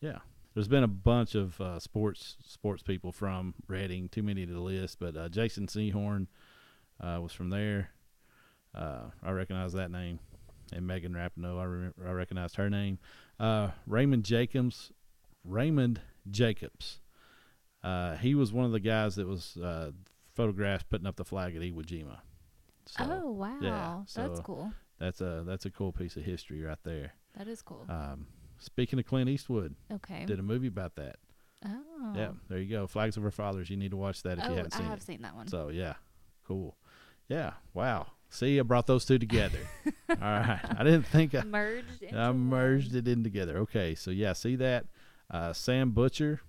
Yeah, 0.00 0.18
there's 0.54 0.68
been 0.68 0.84
a 0.84 0.88
bunch 0.88 1.34
of 1.34 1.60
uh, 1.60 1.78
sports 1.80 2.36
sports 2.46 2.82
people 2.82 3.12
from 3.12 3.54
Reading. 3.66 4.08
Too 4.08 4.22
many 4.22 4.46
to 4.46 4.60
list, 4.60 4.98
but 5.00 5.16
uh, 5.16 5.28
Jason 5.28 5.66
Sehorn 5.66 6.26
uh, 7.00 7.18
was 7.20 7.32
from 7.32 7.50
there. 7.50 7.90
Uh, 8.74 9.10
I 9.22 9.30
recognize 9.32 9.72
that 9.74 9.90
name, 9.90 10.18
and 10.72 10.86
Megan 10.86 11.12
Rapinoe. 11.12 11.60
I 11.60 11.64
remember, 11.64 12.08
I 12.08 12.12
recognized 12.12 12.56
her 12.56 12.70
name. 12.70 12.98
Uh, 13.38 13.70
Raymond 13.86 14.24
Jacobs, 14.24 14.92
Raymond 15.44 16.00
Jacobs. 16.30 17.00
Uh, 17.82 18.16
he 18.16 18.34
was 18.34 18.52
one 18.52 18.64
of 18.64 18.72
the 18.72 18.80
guys 18.80 19.16
that 19.16 19.26
was 19.26 19.56
uh, 19.56 19.90
photographed 20.34 20.88
putting 20.88 21.06
up 21.06 21.16
the 21.16 21.24
flag 21.24 21.56
at 21.56 21.62
Iwo 21.62 21.84
Jima. 21.84 22.18
So 22.86 23.04
oh 23.08 23.30
wow, 23.30 24.00
that's 24.00 24.12
so- 24.12 24.28
that's 24.28 24.40
cool. 24.40 24.72
that's 24.98 25.20
a 25.20 25.44
that's 25.46 25.66
a 25.66 25.70
cool 25.70 25.92
piece 25.92 26.16
of 26.16 26.24
history 26.24 26.62
right 26.62 26.78
there. 26.84 27.12
That 27.36 27.48
is 27.48 27.62
cool. 27.62 27.86
Um, 27.88 28.26
speaking 28.58 28.98
of 28.98 29.06
Clint 29.06 29.30
Eastwood, 29.30 29.74
okay. 29.90 30.24
did 30.26 30.38
a 30.38 30.42
movie 30.42 30.66
about 30.66 30.96
that. 30.96 31.16
oh. 31.64 32.12
Yeah, 32.14 32.32
there 32.48 32.58
you 32.58 32.68
go. 32.68 32.86
Flags 32.86 33.16
of 33.16 33.24
Our 33.24 33.30
Fathers. 33.30 33.70
You 33.70 33.76
need 33.76 33.92
to 33.92 33.96
watch 33.96 34.22
that 34.24 34.38
if 34.38 34.44
oh, 34.44 34.50
you 34.50 34.56
haven't 34.56 34.74
seen. 34.74 34.86
I 34.86 34.88
have 34.88 34.98
it. 34.98 35.04
seen 35.04 35.22
that 35.22 35.34
one. 35.34 35.48
So 35.48 35.68
yeah, 35.68 35.94
cool. 36.46 36.76
Yeah, 37.28 37.52
wow. 37.72 38.08
See, 38.30 38.58
I 38.58 38.62
brought 38.62 38.86
those 38.86 39.04
two 39.04 39.18
together. 39.18 39.58
All 40.08 40.16
right, 40.20 40.60
I 40.76 40.84
didn't 40.84 41.06
think 41.06 41.34
I, 41.34 41.42
merged. 41.44 42.02
Into 42.02 42.18
I 42.18 42.32
merged 42.32 42.92
one. 42.92 42.98
it 42.98 43.08
in 43.08 43.22
together. 43.22 43.58
Okay, 43.58 43.94
so 43.94 44.10
yeah, 44.10 44.32
see 44.32 44.56
that. 44.56 44.86
Uh, 45.30 45.52
Sam 45.52 45.90
Butcher, 45.92 46.40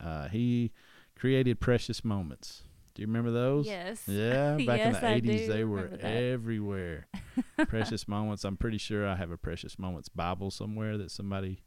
uh, 0.00 0.28
he 0.28 0.72
created 1.14 1.60
Precious 1.60 2.04
Moments. 2.04 2.62
Do 2.94 3.02
you 3.02 3.08
remember 3.08 3.30
those? 3.30 3.66
Yes. 3.66 4.02
Yeah, 4.06 4.56
back 4.66 4.80
in 4.80 4.92
the 4.92 5.06
eighties, 5.06 5.48
they 5.48 5.64
were 5.64 5.88
that. 5.88 6.04
everywhere. 6.04 7.08
precious 7.68 8.08
moments. 8.08 8.44
I'm 8.44 8.56
pretty 8.56 8.78
sure 8.78 9.06
I 9.06 9.16
have 9.16 9.30
a 9.30 9.36
precious 9.36 9.78
moments 9.78 10.08
Bible 10.08 10.50
somewhere 10.50 10.96
that 10.96 11.10
somebody, 11.10 11.62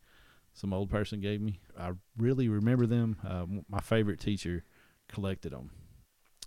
some 0.53 0.73
old 0.73 0.89
person 0.89 1.21
gave 1.21 1.39
me. 1.39 1.59
I 1.77 1.91
really 2.17 2.49
remember 2.49 2.87
them. 2.87 3.17
Uh, 3.25 3.45
my 3.69 3.79
favorite 3.79 4.19
teacher 4.19 4.63
collected 5.07 5.51
them. 5.51 5.69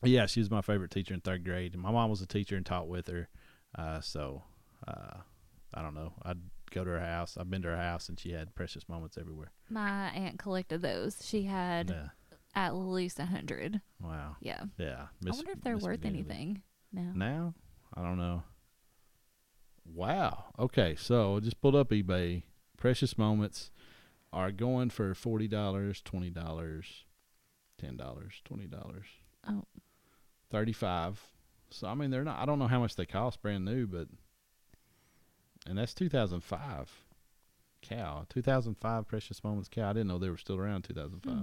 Yeah, 0.03 0.27
she 0.27 0.41
was 0.41 0.51
my 0.51 0.63
favorite 0.63 0.91
teacher 0.91 1.15
in 1.15 1.21
third 1.21 1.45
grade, 1.45 1.75
and 1.75 1.83
my 1.83 1.93
mom 1.93 2.11
was 2.11 2.21
a 2.21 2.27
teacher 2.27 2.57
and 2.57 2.67
taught 2.67 2.89
with 2.89 3.07
her. 3.07 3.29
Uh, 3.79 4.01
so 4.01 4.43
uh, 4.87 5.19
I 5.73 5.83
don't 5.83 5.95
know. 5.95 6.13
I'd 6.25 6.41
go 6.73 6.85
to 6.85 6.91
her 6.91 7.01
house. 7.01 7.37
I've 7.39 7.51
been 7.51 7.63
to 7.63 7.69
her 7.69 7.77
house, 7.77 8.09
and 8.09 8.19
she 8.19 8.33
had 8.33 8.55
precious 8.55 8.89
moments 8.89 9.17
everywhere. 9.19 9.53
My 9.71 10.09
aunt 10.11 10.39
collected 10.39 10.83
those. 10.83 11.25
She 11.25 11.43
had 11.45 11.91
Yeah. 11.91 12.09
at 12.55 12.75
least 12.75 13.19
a 13.19 13.27
hundred. 13.27 13.81
Wow. 14.01 14.37
Yeah. 14.41 14.65
Yeah. 14.79 15.07
I 15.27 15.31
wonder 15.31 15.53
if 15.53 15.61
they're 15.63 15.75
Miss 15.77 15.85
worth 15.85 16.01
Virginia. 16.01 16.21
anything. 16.21 16.63
now. 16.93 17.13
Now? 17.15 17.55
I 17.95 18.03
don't 18.03 18.19
know. 18.19 18.43
Wow. 19.85 20.45
Okay, 20.59 20.95
so 20.97 21.37
I 21.37 21.41
just 21.41 21.61
pulled 21.61 21.75
up 21.75 21.91
eBay. 21.91 22.43
Precious 22.77 23.17
moments 23.19 23.71
are 24.33 24.51
going 24.51 24.91
for 24.91 25.15
forty 25.15 25.49
dollars, 25.49 26.01
twenty 26.03 26.31
dollars, 26.31 27.05
ten 27.79 27.97
dollars, 27.97 28.41
twenty 28.45 28.67
dollars. 28.67 29.07
Oh. 29.47 29.65
Thirty 30.51 30.73
five. 30.73 31.21
So 31.71 31.87
I 31.89 31.95
mean 31.95 32.11
they're 32.11 32.25
not 32.25 32.39
I 32.39 32.47
don't 32.47 32.59
know 32.59 32.67
how 32.69 32.81
much 32.81 32.97
they 32.97 33.07
cost 33.07 33.43
brand 33.43 33.65
new, 33.65 33.87
but 33.87 34.09
and 35.69 35.79
that's 35.79 35.95
two 35.95 36.09
thousand 36.09 36.43
five. 36.43 36.91
Cow. 37.83 38.27
Two 38.29 38.43
thousand 38.43 38.77
five 38.79 39.07
precious 39.09 39.43
moments 39.43 39.69
cow. 39.69 39.91
I 39.91 39.93
didn't 39.93 40.09
know 40.09 40.19
they 40.19 40.31
were 40.31 40.37
still 40.37 40.57
around 40.57 40.83
two 40.83 40.95
thousand 40.95 41.21
five. 41.21 41.35
Hmm. 41.35 41.43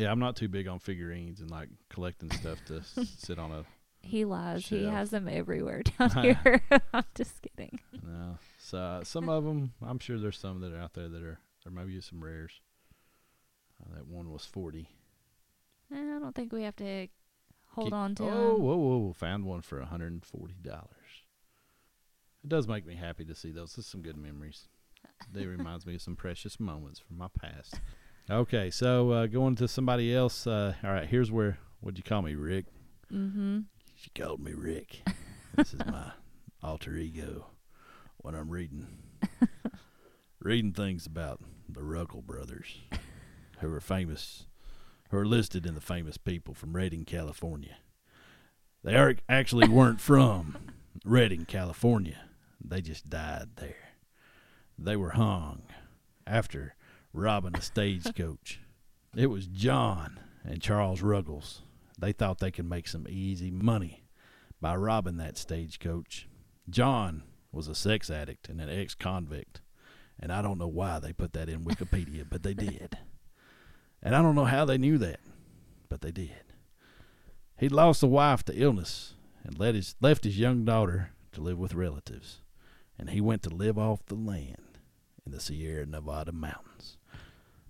Yeah, 0.00 0.10
I'm 0.12 0.18
not 0.18 0.36
too 0.36 0.48
big 0.48 0.68
on 0.68 0.78
figurines 0.78 1.40
and 1.40 1.50
like 1.50 1.68
collecting 1.88 2.30
stuff 2.30 2.58
to 2.66 2.78
s- 2.78 2.98
sit 3.18 3.38
on 3.38 3.50
a 3.52 3.64
He 4.02 4.24
lies. 4.26 4.66
He 4.66 4.84
has 4.84 5.08
them 5.10 5.26
everywhere 5.28 5.82
down 5.98 6.10
here. 6.10 6.62
I'm 6.92 7.04
just 7.14 7.40
kidding. 7.40 7.80
No. 8.02 8.36
So 8.58 8.78
uh, 8.78 9.04
some 9.04 9.28
of 9.30 9.44
them, 9.44 9.72
I'm 9.82 9.98
sure 9.98 10.18
there's 10.18 10.38
some 10.38 10.60
that 10.60 10.72
are 10.74 10.80
out 10.80 10.92
there 10.92 11.08
that 11.08 11.22
are 11.22 11.38
there 11.64 11.72
may 11.72 11.84
be 11.84 12.00
some 12.02 12.22
rares. 12.22 12.60
Uh, 13.82 13.94
that 13.96 14.06
one 14.06 14.30
was 14.30 14.44
forty. 14.44 14.88
Eh, 15.92 15.96
I 15.96 16.18
don't 16.18 16.34
think 16.34 16.52
we 16.52 16.62
have 16.64 16.76
to 16.76 17.06
hold 17.68 17.86
Keep- 17.88 17.94
on 17.94 18.14
to 18.16 18.24
Oh, 18.24 18.56
'em. 18.56 18.62
whoa, 18.62 18.76
whoa! 18.76 19.12
Found 19.14 19.44
one 19.46 19.62
for 19.62 19.80
hundred 19.82 20.12
and 20.12 20.24
forty 20.24 20.56
dollars. 20.62 20.90
It 22.46 22.50
does 22.50 22.68
make 22.68 22.86
me 22.86 22.94
happy 22.94 23.24
to 23.24 23.34
see 23.34 23.50
those. 23.50 23.76
Is 23.76 23.88
some 23.88 24.02
good 24.02 24.16
memories. 24.16 24.68
They 25.32 25.46
reminds 25.46 25.84
me 25.84 25.96
of 25.96 26.02
some 26.02 26.14
precious 26.14 26.60
moments 26.60 27.00
from 27.00 27.18
my 27.18 27.26
past. 27.26 27.80
Okay, 28.30 28.70
so 28.70 29.10
uh, 29.10 29.26
going 29.26 29.56
to 29.56 29.66
somebody 29.66 30.14
else. 30.14 30.46
Uh, 30.46 30.74
all 30.84 30.92
right, 30.92 31.08
here's 31.08 31.32
where. 31.32 31.58
What'd 31.80 31.98
you 31.98 32.04
call 32.04 32.22
me, 32.22 32.36
Rick? 32.36 32.66
Mm-hmm. 33.12 33.62
She 33.96 34.10
called 34.10 34.38
me 34.38 34.52
Rick. 34.52 35.02
this 35.56 35.74
is 35.74 35.80
my 35.86 36.12
alter 36.62 36.94
ego 36.94 37.46
when 38.18 38.36
I'm 38.36 38.48
reading 38.48 38.96
reading 40.40 40.72
things 40.72 41.04
about 41.04 41.40
the 41.68 41.82
Ruckle 41.82 42.22
brothers, 42.22 42.78
who 43.58 43.72
are 43.72 43.80
famous, 43.80 44.46
who 45.10 45.16
are 45.16 45.26
listed 45.26 45.66
in 45.66 45.74
the 45.74 45.80
famous 45.80 46.16
people 46.16 46.54
from 46.54 46.76
Redding, 46.76 47.06
California. 47.06 47.78
They 48.84 48.94
are 48.94 49.16
actually 49.28 49.66
weren't 49.66 50.00
from 50.00 50.70
Redding, 51.04 51.46
California. 51.46 52.20
They 52.68 52.80
just 52.80 53.08
died 53.08 53.50
there. 53.56 53.92
They 54.78 54.96
were 54.96 55.10
hung 55.10 55.62
after 56.26 56.74
robbing 57.12 57.54
a 57.56 57.62
stagecoach. 57.62 58.60
It 59.16 59.30
was 59.30 59.46
John 59.46 60.20
and 60.44 60.60
Charles 60.60 61.00
Ruggles. 61.00 61.62
They 61.98 62.12
thought 62.12 62.38
they 62.38 62.50
could 62.50 62.68
make 62.68 62.86
some 62.86 63.06
easy 63.08 63.50
money 63.50 64.04
by 64.60 64.76
robbing 64.76 65.16
that 65.16 65.38
stagecoach. 65.38 66.28
John 66.68 67.22
was 67.50 67.66
a 67.66 67.74
sex 67.74 68.10
addict 68.10 68.50
and 68.50 68.60
an 68.60 68.68
ex 68.68 68.94
convict. 68.94 69.62
And 70.20 70.30
I 70.30 70.42
don't 70.42 70.58
know 70.58 70.68
why 70.68 70.98
they 70.98 71.14
put 71.14 71.32
that 71.32 71.48
in 71.48 71.64
Wikipedia, 71.64 72.26
but 72.28 72.42
they 72.42 72.52
did. 72.52 72.98
And 74.02 74.14
I 74.14 74.20
don't 74.20 74.34
know 74.34 74.44
how 74.44 74.66
they 74.66 74.76
knew 74.76 74.98
that, 74.98 75.20
but 75.88 76.02
they 76.02 76.12
did. 76.12 76.52
He'd 77.58 77.72
lost 77.72 78.02
a 78.02 78.06
wife 78.06 78.42
to 78.44 78.54
illness 78.54 79.14
and 79.44 79.58
let 79.58 79.74
his, 79.74 79.96
left 80.02 80.24
his 80.24 80.38
young 80.38 80.66
daughter 80.66 81.12
to 81.32 81.40
live 81.40 81.58
with 81.58 81.72
relatives. 81.72 82.42
And 82.98 83.10
he 83.10 83.20
went 83.20 83.42
to 83.42 83.50
live 83.50 83.78
off 83.78 84.06
the 84.06 84.14
land 84.14 84.78
in 85.24 85.32
the 85.32 85.40
Sierra 85.40 85.86
Nevada 85.86 86.32
mountains. 86.32 86.96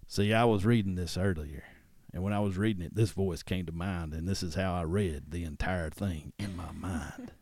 See, 0.07 0.33
I 0.33 0.45
was 0.45 0.65
reading 0.65 0.95
this 0.95 1.17
earlier, 1.17 1.65
and 2.13 2.23
when 2.23 2.33
I 2.33 2.39
was 2.39 2.57
reading 2.57 2.85
it, 2.85 2.95
this 2.95 3.11
voice 3.11 3.43
came 3.43 3.67
to 3.67 3.73
mind, 3.73 4.13
and 4.13 4.29
this 4.29 4.43
is 4.43 4.55
how 4.55 4.75
I 4.75 4.83
read 4.83 5.25
the 5.31 5.45
entire 5.45 5.91
thing 5.91 6.33
in 6.39 6.57
my 6.57 6.71
mind. 6.73 7.33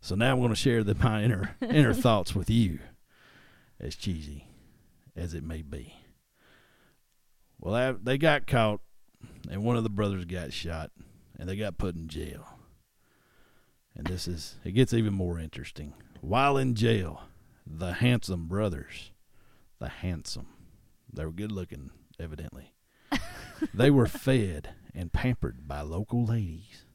So 0.00 0.14
now 0.14 0.32
I'm 0.32 0.38
going 0.38 0.50
to 0.50 0.56
share 0.56 0.84
the, 0.84 0.94
my 0.94 1.22
inner 1.22 1.56
inner 1.62 1.94
thoughts 1.94 2.34
with 2.34 2.50
you, 2.50 2.80
as 3.80 3.96
cheesy 3.96 4.48
as 5.16 5.32
it 5.32 5.44
may 5.44 5.62
be. 5.62 5.94
Well, 7.60 7.74
I, 7.74 7.92
they 7.92 8.18
got 8.18 8.46
caught, 8.46 8.80
and 9.48 9.62
one 9.62 9.76
of 9.76 9.84
the 9.84 9.90
brothers 9.90 10.24
got 10.24 10.52
shot, 10.52 10.90
and 11.38 11.48
they 11.48 11.56
got 11.56 11.78
put 11.78 11.94
in 11.94 12.08
jail. 12.08 12.46
And 13.94 14.06
this 14.06 14.26
is 14.26 14.56
it 14.64 14.72
gets 14.72 14.92
even 14.92 15.14
more 15.14 15.38
interesting. 15.38 15.94
While 16.22 16.56
in 16.56 16.76
jail, 16.76 17.24
the 17.66 17.94
handsome 17.94 18.46
brothers, 18.46 19.10
the 19.80 19.88
handsome, 19.88 20.46
they 21.12 21.24
were 21.24 21.32
good 21.32 21.50
looking, 21.50 21.90
evidently. 22.16 22.74
they 23.74 23.90
were 23.90 24.06
fed 24.06 24.68
and 24.94 25.12
pampered 25.12 25.66
by 25.66 25.80
local 25.80 26.24
ladies 26.24 26.86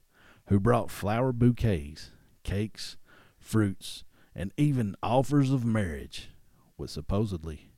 who 0.45 0.61
brought 0.61 0.89
flower 0.89 1.33
bouquets, 1.33 2.11
cakes, 2.43 2.95
fruits, 3.37 4.05
and 4.33 4.53
even 4.55 4.95
offers 5.03 5.51
of 5.51 5.65
marriage, 5.65 6.29
which 6.77 6.91
supposedly 6.91 7.73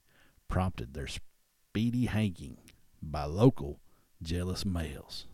prompted 0.50 0.94
their 0.94 1.08
speedy 1.08 2.06
hanging 2.06 2.58
by 3.02 3.24
local 3.24 3.80
jealous 4.22 4.68
males. 4.68 5.26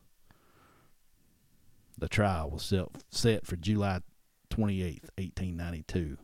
The 1.97 2.08
trial 2.08 2.51
was 2.51 2.63
set, 2.63 2.88
set 3.10 3.45
for 3.45 3.58
July 3.58 3.99
28th, 4.49 5.10
1892. 5.17 6.17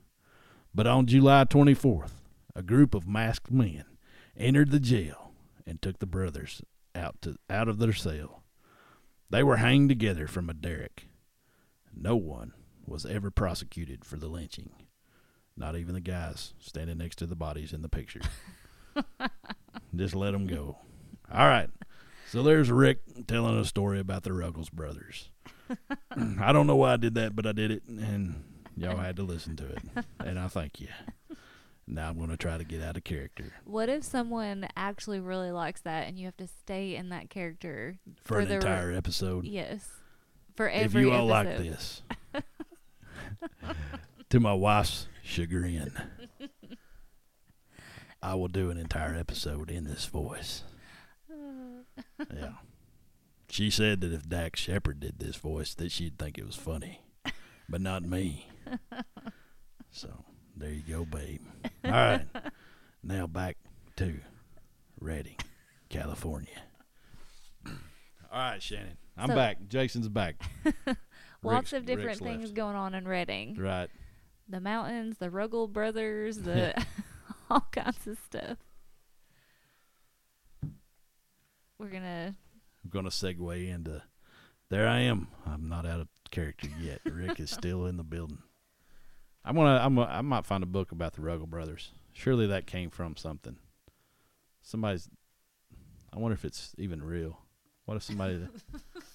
But 0.73 0.87
on 0.87 1.05
July 1.05 1.45
24th, 1.45 2.11
a 2.55 2.63
group 2.63 2.93
of 2.93 3.07
masked 3.07 3.51
men 3.51 3.85
entered 4.37 4.71
the 4.71 4.79
jail 4.79 5.31
and 5.65 5.81
took 5.81 5.99
the 5.99 6.05
brothers 6.05 6.61
out 6.95 7.21
to 7.21 7.35
out 7.49 7.67
of 7.67 7.77
their 7.79 7.93
cell. 7.93 8.43
They 9.29 9.43
were 9.43 9.57
hanged 9.57 9.89
together 9.89 10.27
from 10.27 10.49
a 10.49 10.53
derrick. 10.53 11.07
No 11.93 12.15
one 12.15 12.53
was 12.85 13.05
ever 13.05 13.31
prosecuted 13.31 14.03
for 14.03 14.17
the 14.17 14.27
lynching. 14.27 14.71
Not 15.55 15.75
even 15.75 15.93
the 15.93 16.01
guys 16.01 16.53
standing 16.59 16.97
next 16.97 17.17
to 17.17 17.25
the 17.25 17.35
bodies 17.35 17.73
in 17.73 17.81
the 17.81 17.89
picture. 17.89 18.21
Just 19.95 20.15
let 20.15 20.31
them 20.31 20.47
go. 20.47 20.77
All 21.31 21.47
right. 21.47 21.69
So 22.29 22.43
there's 22.43 22.71
Rick 22.71 22.99
telling 23.27 23.59
a 23.59 23.65
story 23.65 23.99
about 23.99 24.23
the 24.23 24.33
Ruggles 24.33 24.69
brothers. 24.69 25.29
I 26.41 26.51
don't 26.51 26.67
know 26.67 26.75
why 26.75 26.93
I 26.93 26.97
did 26.97 27.15
that, 27.15 27.35
but 27.35 27.45
I 27.45 27.51
did 27.51 27.71
it, 27.71 27.83
and 27.87 28.43
y'all 28.77 28.97
had 28.97 29.15
to 29.17 29.23
listen 29.23 29.55
to 29.57 29.65
it. 29.67 29.79
And 30.25 30.39
I 30.39 30.47
thank 30.47 30.79
you. 30.79 30.87
Now 31.87 32.09
I'm 32.09 32.17
going 32.17 32.29
to 32.29 32.37
try 32.37 32.57
to 32.57 32.63
get 32.63 32.81
out 32.81 32.95
of 32.95 33.03
character 33.03 33.51
What 33.65 33.89
if 33.89 34.03
someone 34.03 34.67
actually 34.77 35.19
really 35.19 35.51
likes 35.51 35.81
that 35.81 36.07
and 36.07 36.17
you 36.17 36.25
have 36.25 36.37
to 36.37 36.47
stay 36.47 36.95
in 36.95 37.09
that 37.09 37.29
character? 37.29 37.97
for, 38.23 38.35
For 38.35 38.39
an 38.41 38.47
the- 38.49 38.55
entire 38.55 38.91
episode. 38.93 39.45
Yes. 39.45 39.89
For 40.55 40.69
every. 40.69 41.01
if 41.01 41.07
you 41.07 41.11
all 41.11 41.25
like 41.25 41.57
this, 41.57 42.01
to 44.29 44.39
my 44.39 44.53
wife's 44.53 45.07
chagrin, 45.23 45.91
I 48.21 48.35
will 48.35 48.47
do 48.47 48.69
an 48.69 48.77
entire 48.77 49.15
episode 49.15 49.71
in 49.71 49.85
this 49.85 50.05
voice. 50.05 50.63
Yeah. 52.33 52.51
She 53.51 53.69
said 53.69 54.01
that 54.01 54.13
if 54.13 54.27
Dax 54.29 54.59
Shepard 54.61 54.99
did 55.01 55.19
this 55.19 55.35
voice, 55.35 55.73
that 55.75 55.91
she'd 55.91 56.17
think 56.17 56.37
it 56.37 56.45
was 56.45 56.55
funny, 56.55 57.01
but 57.69 57.81
not 57.81 58.03
me. 58.03 58.47
So 59.93 60.23
there 60.55 60.69
you 60.71 60.83
go, 60.89 61.03
babe. 61.03 61.41
All 61.83 61.91
right. 61.91 62.25
Now 63.03 63.27
back 63.27 63.57
to 63.97 64.21
Redding, 65.01 65.35
California. 65.89 66.61
All 67.67 67.73
right, 68.31 68.63
Shannon. 68.63 68.95
I'm 69.17 69.27
So- 69.27 69.35
back. 69.35 69.57
Jason's 69.67 70.07
back. 70.07 70.41
Lots 70.87 70.93
Rick's- 71.43 71.73
of 71.73 71.85
different 71.85 72.07
Rick's 72.07 72.19
things 72.21 72.43
left. 72.43 72.53
going 72.53 72.77
on 72.77 72.93
in 72.95 73.05
Redding. 73.05 73.55
Right. 73.55 73.89
The 74.47 74.61
mountains, 74.61 75.17
the 75.17 75.29
Ruggles 75.29 75.71
brothers, 75.71 76.37
the 76.37 76.73
all 77.49 77.67
kinds 77.73 78.07
of 78.07 78.17
stuff. 78.17 78.59
We're 81.77 81.89
gonna 81.89 82.35
I'm 82.83 82.89
going 82.89 83.05
to 83.05 83.11
segue 83.11 83.69
into. 83.69 84.01
There 84.69 84.87
I 84.87 84.99
am. 84.99 85.27
I'm 85.45 85.67
not 85.67 85.85
out 85.85 85.99
of 85.99 86.07
character 86.31 86.67
yet. 86.79 87.01
Rick 87.05 87.39
is 87.39 87.51
still 87.51 87.85
in 87.85 87.97
the 87.97 88.03
building. 88.03 88.39
I'm 89.43 89.55
gonna. 89.55 89.79
I'm. 89.83 89.95
Gonna, 89.95 90.11
I 90.11 90.21
might 90.21 90.45
find 90.45 90.63
a 90.63 90.67
book 90.67 90.91
about 90.91 91.13
the 91.13 91.21
Ruggles 91.21 91.49
brothers. 91.49 91.91
Surely 92.13 92.47
that 92.47 92.67
came 92.67 92.89
from 92.89 93.15
something. 93.17 93.57
Somebody's. 94.61 95.09
I 96.13 96.19
wonder 96.19 96.35
if 96.35 96.45
it's 96.45 96.75
even 96.77 97.03
real. 97.03 97.39
What 97.85 97.97
if 97.97 98.03
somebody? 98.03 98.47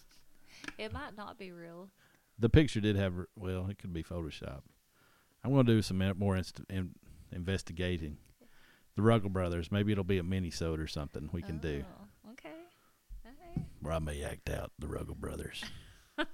it 0.78 0.92
might 0.92 1.16
not 1.16 1.38
be 1.38 1.52
real. 1.52 1.90
the 2.38 2.48
picture 2.48 2.80
did 2.80 2.96
have. 2.96 3.14
Well, 3.36 3.68
it 3.70 3.78
could 3.78 3.92
be 3.92 4.02
Photoshop. 4.02 4.62
I'm 5.44 5.52
going 5.52 5.64
to 5.64 5.72
do 5.72 5.80
some 5.82 6.02
more 6.18 6.36
inst- 6.36 6.60
in, 6.68 6.96
investigating. 7.30 8.18
The 8.96 9.02
Ruggles 9.02 9.32
brothers. 9.32 9.70
Maybe 9.70 9.92
it'll 9.92 10.04
be 10.04 10.18
a 10.18 10.24
mini 10.24 10.52
or 10.60 10.86
something 10.86 11.28
we 11.32 11.42
can 11.42 11.58
do 11.58 11.84
Oh, 11.86 12.02
Okay. 12.02 12.05
Okay. 13.86 13.92
where 13.92 13.94
I 13.94 13.98
may 13.98 14.22
act 14.24 14.50
out 14.50 14.72
the 14.78 14.88
Ruggles 14.88 15.18
brothers. 15.18 15.64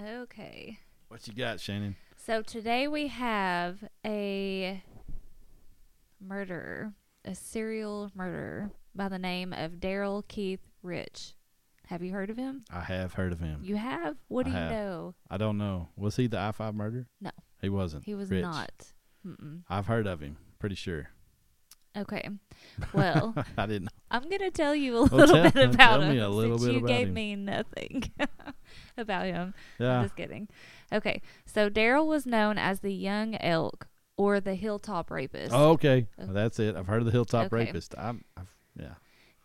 Okay. 0.00 0.78
What 1.08 1.26
you 1.26 1.34
got, 1.34 1.58
Shannon? 1.58 1.96
So 2.16 2.42
today 2.42 2.86
we 2.86 3.08
have 3.08 3.82
a 4.06 4.82
murderer, 6.20 6.92
a 7.24 7.34
serial 7.34 8.10
murderer 8.14 8.70
by 8.94 9.08
the 9.08 9.18
name 9.18 9.52
of 9.52 9.80
Darrell 9.80 10.22
Keith 10.28 10.60
Rich. 10.82 11.34
Have 11.88 12.04
you 12.04 12.12
heard 12.12 12.30
of 12.30 12.36
him? 12.36 12.64
I 12.72 12.80
have 12.82 13.14
heard 13.14 13.32
of 13.32 13.40
him. 13.40 13.60
You 13.64 13.74
have? 13.76 14.16
What 14.28 14.46
do 14.46 14.52
I 14.52 14.54
you 14.54 14.60
have. 14.60 14.70
know? 14.70 15.14
I 15.28 15.36
don't 15.38 15.58
know. 15.58 15.88
Was 15.96 16.14
he 16.14 16.28
the 16.28 16.38
I 16.38 16.52
five 16.52 16.74
murderer? 16.74 17.08
No. 17.20 17.32
he 17.60 17.68
wasn't. 17.68 18.04
He 18.04 18.14
was 18.14 18.30
Rich. 18.30 18.42
not. 18.42 18.92
Mm-mm. 19.26 19.62
I've 19.68 19.86
heard 19.86 20.06
of 20.06 20.20
him. 20.20 20.36
Pretty 20.60 20.76
sure. 20.76 21.10
Okay. 21.96 22.28
Well, 22.92 23.34
I 23.58 23.66
didn't. 23.66 23.90
I'm 24.10 24.22
going 24.22 24.38
to 24.40 24.50
tell 24.50 24.74
you 24.74 24.96
a 24.96 25.00
Well, 25.06 25.08
little 25.26 25.34
tell- 25.42 25.50
bit 25.50 25.74
about 25.74 25.78
tell 25.78 26.00
him 26.02 26.12
me 26.12 26.18
a 26.18 26.28
little 26.28 26.58
bit 26.58 26.72
you 26.74 26.86
gave 26.86 27.08
him. 27.08 27.14
me 27.14 27.36
nothing 27.36 28.04
about 28.96 29.26
him. 29.26 29.54
I'm 29.80 29.84
Yeah. 29.86 30.02
just 30.02 30.16
kidding. 30.16 30.48
Okay. 30.92 31.20
So 31.46 31.68
Daryl 31.68 32.06
was 32.06 32.26
known 32.26 32.58
as 32.58 32.80
the 32.80 32.92
young 32.94 33.36
elk 33.40 33.88
or 34.16 34.40
the 34.40 34.54
hilltop 34.54 35.10
rapist. 35.10 35.52
Oh, 35.52 35.70
okay. 35.70 36.06
Uh, 36.18 36.24
Well, 36.26 36.34
that's 36.34 36.58
it. 36.60 36.76
I've 36.76 36.86
heard 36.86 37.00
of 37.00 37.06
the 37.06 37.12
Hilltop 37.12 37.46
Okay. 37.46 37.56
Rapist. 37.66 37.94
I'm. 37.98 38.24
I've, 38.36 38.54
yeah. 38.78 38.94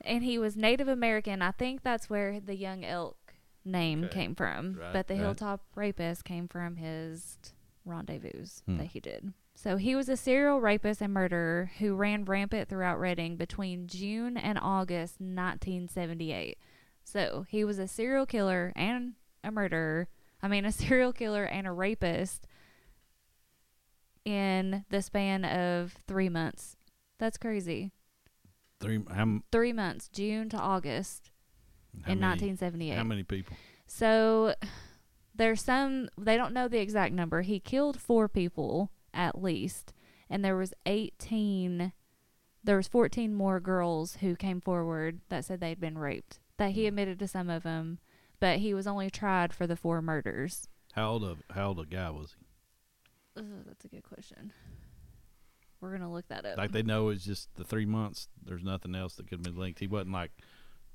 and 0.01 0.23
he 0.23 0.37
was 0.37 0.55
Native 0.55 0.87
American. 0.87 1.41
I 1.41 1.51
think 1.51 1.81
that's 1.81 2.09
where 2.09 2.39
the 2.39 2.55
young 2.55 2.83
elk 2.85 3.17
name 3.63 4.03
Okay. 4.05 4.13
came 4.19 4.35
from. 4.35 4.73
Right, 4.79 4.93
but 4.93 5.07
the 5.07 5.15
right. 5.15 5.21
hilltop 5.21 5.61
rapist 5.75 6.25
came 6.25 6.47
from 6.47 6.75
his 6.75 7.37
rendezvous 7.85 8.45
Hmm. 8.65 8.77
that 8.77 8.87
he 8.87 8.99
did. 8.99 9.33
So 9.65 9.77
he 9.77 9.95
was 9.95 10.09
a 10.09 10.15
serial 10.15 10.61
rapist 10.61 11.01
and 11.01 11.11
murderer 11.11 11.71
who 11.79 11.95
ran 11.95 12.23
rampant 12.23 12.69
throughout 12.69 12.99
Redding 12.99 13.35
between 13.35 13.87
June 13.87 14.37
and 14.37 14.59
August 14.61 15.15
1978. 15.19 16.59
So 17.03 17.47
he 17.49 17.63
was 17.63 17.79
a 17.79 17.87
serial 17.87 18.27
killer 18.27 18.71
and 18.75 19.13
a 19.43 19.49
murderer. 19.49 20.07
I 20.43 20.49
mean, 20.49 20.65
a 20.65 20.71
serial 20.71 21.11
killer 21.11 21.45
and 21.45 21.65
a 21.65 21.71
rapist 21.71 22.45
in 24.23 24.85
the 24.89 25.01
span 25.01 25.43
of 25.43 25.93
three 26.07 26.29
months. 26.29 26.77
That's 27.17 27.37
crazy. 27.37 27.91
Three. 28.79 28.99
How, 29.11 29.39
Three 29.51 29.73
months, 29.73 30.09
June 30.09 30.47
to 30.49 30.57
August 30.57 31.31
in 32.05 32.19
many, 32.19 32.49
1978. 32.51 32.97
How 32.97 33.03
many 33.03 33.23
people? 33.23 33.57
So 33.87 34.53
there's 35.33 35.63
some 35.63 36.09
they 36.19 36.37
don't 36.37 36.53
know 36.53 36.67
the 36.67 36.81
exact 36.81 37.15
number. 37.15 37.41
He 37.41 37.59
killed 37.59 37.99
4 37.99 38.29
people 38.29 38.91
at 39.15 39.41
least 39.41 39.93
and 40.29 40.43
there 40.43 40.55
was 40.55 40.73
18 40.85 41.93
there 42.65 42.77
was 42.77 42.87
14 42.87 43.33
more 43.33 43.59
girls 43.59 44.17
who 44.21 44.35
came 44.35 44.59
forward 44.59 45.21
that 45.29 45.45
said 45.45 45.59
they'd 45.59 45.79
been 45.79 45.97
raped. 45.97 46.39
That 46.57 46.71
he 46.71 46.87
admitted 46.87 47.19
to 47.19 47.27
some 47.27 47.49
of 47.49 47.63
them, 47.63 47.99
but 48.39 48.57
he 48.57 48.73
was 48.73 48.87
only 48.87 49.09
tried 49.09 49.53
for 49.53 49.67
the 49.67 49.75
four 49.75 50.01
murders. 50.01 50.67
How 50.93 51.11
old 51.11 51.23
of 51.23 51.43
how 51.51 51.69
old 51.69 51.79
a 51.79 51.85
guy 51.85 52.09
was 52.09 52.35
he? 52.39 53.41
Ugh, 53.41 53.63
that's 53.67 53.85
a 53.85 53.87
good 53.89 54.03
question. 54.03 54.51
We're 55.79 55.89
going 55.89 56.01
to 56.01 56.07
look 56.07 56.27
that 56.29 56.45
up. 56.45 56.57
Like 56.57 56.71
they 56.71 56.81
know 56.81 57.09
it's 57.09 57.25
just 57.25 57.53
the 57.55 57.63
three 57.63 57.85
months. 57.85 58.29
There's 58.43 58.63
nothing 58.63 58.95
else 58.95 59.15
that 59.15 59.27
could 59.27 59.39
have 59.39 59.43
been 59.43 59.57
linked. 59.57 59.79
He 59.79 59.87
wasn't 59.87 60.13
like 60.13 60.31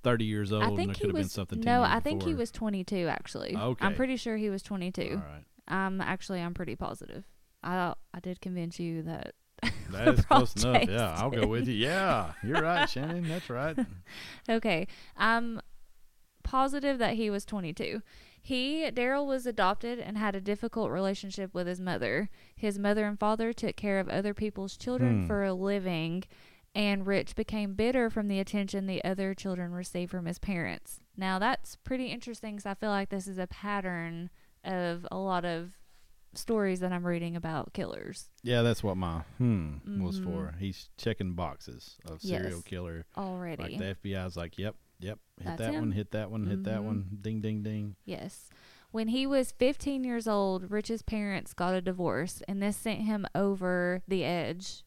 thirty 0.03 0.25
years 0.25 0.53
old, 0.53 0.65
I 0.65 0.75
think 0.75 0.95
could 0.95 0.97
he 0.97 1.07
have 1.07 1.15
been 1.15 1.23
was 1.25 1.33
something. 1.33 1.61
10 1.61 1.65
No, 1.73 1.83
I 1.83 2.01
think 2.01 2.25
he 2.25 2.35
was 2.35 2.51
22 2.51 3.07
actually. 3.07 3.55
Okay. 3.55 3.85
I'm 3.85 3.95
pretty 3.95 4.17
sure 4.17 4.37
he 4.37 4.51
was 4.51 4.63
22. 4.63 5.03
All 5.03 5.17
right. 5.17 5.45
Um 5.69 6.01
actually 6.01 6.41
I'm 6.41 6.55
pretty 6.55 6.75
positive. 6.75 7.25
I 7.63 7.95
I 8.15 8.21
did 8.21 8.41
convince 8.41 8.79
you 8.81 9.03
that 9.03 9.35
That 9.91 10.09
is 10.09 10.25
close 10.25 10.55
enough. 10.57 10.89
Yeah, 10.89 11.15
I'll 11.19 11.31
go 11.31 11.47
with 11.47 11.67
you. 11.69 11.75
Yeah, 11.75 12.33
you're 12.43 12.63
right, 12.63 12.89
Shannon. 12.91 13.29
That's 13.29 13.51
right. 13.51 13.77
Okay. 14.49 14.87
I'm 15.17 15.61
positive 16.43 16.99
that 16.99 17.15
he 17.15 17.31
was 17.31 17.45
22. 17.45 18.03
He, 18.43 18.91
Darrell, 18.91 19.27
was 19.27 19.47
adopted 19.47 19.99
and 19.99 20.17
had 20.17 20.35
a 20.35 20.41
difficult 20.41 20.91
relationship 20.91 21.53
with 21.55 21.67
his 21.67 21.79
mother. 21.81 22.31
His 22.57 22.79
mother 22.79 23.07
and 23.07 23.19
father 23.19 23.53
took 23.53 23.77
care 23.77 24.01
of 24.01 24.09
other 24.09 24.33
people's 24.33 24.77
children 24.79 25.21
Hmm. 25.23 25.27
for 25.27 25.45
a 25.45 25.53
living, 25.53 26.25
and 26.75 27.07
Rich 27.07 27.35
became 27.37 27.75
bitter 27.75 28.09
from 28.09 28.29
the 28.29 28.41
attention 28.41 28.87
the 28.87 29.05
other 29.05 29.35
children 29.35 29.73
received 29.73 30.11
from 30.11 30.25
his 30.25 30.39
parents. 30.39 31.01
Now, 31.17 31.39
that's 31.39 31.77
pretty 31.77 32.07
interesting 32.07 32.55
because 32.57 32.67
I 32.67 32.75
feel 32.75 32.89
like 32.91 33.11
this 33.11 33.27
is 33.27 33.37
a 33.39 33.47
pattern 33.47 34.31
of 34.65 35.07
a 35.11 35.19
lot 35.19 35.45
of 35.45 35.73
stories 36.35 36.81
that 36.81 36.93
I'm 36.93 37.05
reading 37.07 37.35
about 37.37 37.73
killers 37.73 38.29
Yeah, 38.43 38.63
that's 38.63 38.83
what 38.85 38.97
my 38.97 39.21
hmm 39.39 39.79
was 40.03 40.19
Mhm. 40.21 40.25
for. 40.25 40.55
He's 40.59 40.89
checking 40.97 41.35
boxes 41.35 41.97
of 42.05 42.23
serial 42.23 42.59
Yes. 42.59 42.63
killer. 42.65 43.07
already. 43.17 43.63
Like 43.63 43.79
the 43.79 43.85
FBI's 44.11 44.37
like, 44.37 44.57
yep, 44.59 44.77
yep, 45.01 45.19
hit 45.39 45.45
That's 45.47 45.59
that 45.63 45.75
one, 45.75 45.93
hit 45.93 46.11
that 46.13 46.31
one, 46.31 46.47
hit 46.47 46.63
that 46.65 46.81
Mhm. 46.81 46.85
one, 46.85 47.19
ding, 47.21 47.41
ding, 47.41 47.63
ding. 47.63 47.97
Yes. 48.05 48.49
When 48.93 49.09
he 49.09 49.27
was 49.27 49.53
15 49.53 50.03
years 50.05 50.27
old, 50.29 50.71
Rich's 50.71 51.03
parents 51.03 51.53
got 51.55 51.75
a 51.75 51.81
divorce, 51.81 52.43
and 52.49 52.61
this 52.63 52.77
sent 52.77 53.03
him 53.03 53.27
over 53.35 54.03
the 54.09 54.25
edge 54.25 54.83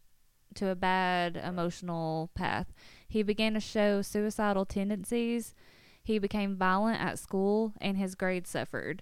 to 0.56 0.68
a 0.70 0.76
bad 0.76 1.36
emotional 1.38 2.30
path. 2.36 2.74
He 3.08 3.24
began 3.24 3.54
to 3.54 3.60
show 3.60 4.02
suicidal 4.02 4.66
tendencies. 4.66 5.56
He 6.04 6.20
became 6.20 6.58
violent 6.58 7.00
at 7.02 7.18
school, 7.18 7.74
and 7.80 7.98
his 7.98 8.16
grades 8.16 8.50
suffered. 8.50 9.02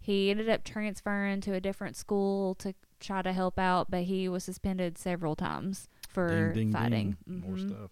He 0.00 0.30
ended 0.30 0.48
up 0.48 0.64
transferring 0.64 1.40
to 1.42 1.52
a 1.54 1.60
different 1.60 1.94
school 1.96 2.54
to 2.56 2.74
try 3.00 3.22
to 3.22 3.32
help 3.32 3.58
out, 3.58 3.90
but 3.90 4.04
he 4.04 4.28
was 4.28 4.44
suspended 4.44 4.96
several 4.98 5.36
times 5.36 5.88
for 6.08 6.52
ding, 6.52 6.70
ding, 6.70 6.72
fighting. 6.72 7.16
ding. 7.26 7.40
More 7.40 7.56
Mhm. 7.56 7.68
stuff. 7.68 7.90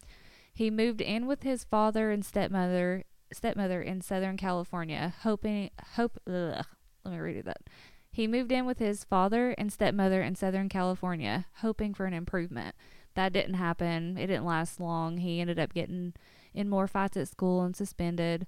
He 0.54 0.70
moved 0.70 1.00
in 1.00 1.26
with 1.26 1.42
his 1.42 1.64
father 1.64 2.10
and 2.10 2.24
stepmother 2.24 3.04
stepmother 3.30 3.82
in 3.82 4.00
Southern 4.00 4.38
California, 4.38 5.14
hoping 5.20 5.68
hope 5.96 6.18
ugh, 6.26 6.64
let 7.04 7.12
me 7.12 7.18
read 7.18 7.36
it 7.36 7.44
that. 7.44 7.60
He 8.10 8.26
moved 8.26 8.50
in 8.50 8.64
with 8.64 8.78
his 8.78 9.04
father 9.04 9.50
and 9.58 9.70
stepmother 9.70 10.22
in 10.22 10.34
Southern 10.34 10.70
California, 10.70 11.44
hoping 11.56 11.92
for 11.92 12.06
an 12.06 12.14
improvement. 12.14 12.74
That 13.14 13.34
didn't 13.34 13.54
happen. 13.54 14.16
It 14.16 14.28
didn't 14.28 14.46
last 14.46 14.80
long. 14.80 15.18
He 15.18 15.42
ended 15.42 15.58
up 15.58 15.74
getting 15.74 16.14
in 16.54 16.70
more 16.70 16.86
fights 16.88 17.18
at 17.18 17.28
school 17.28 17.60
and 17.62 17.76
suspended. 17.76 18.46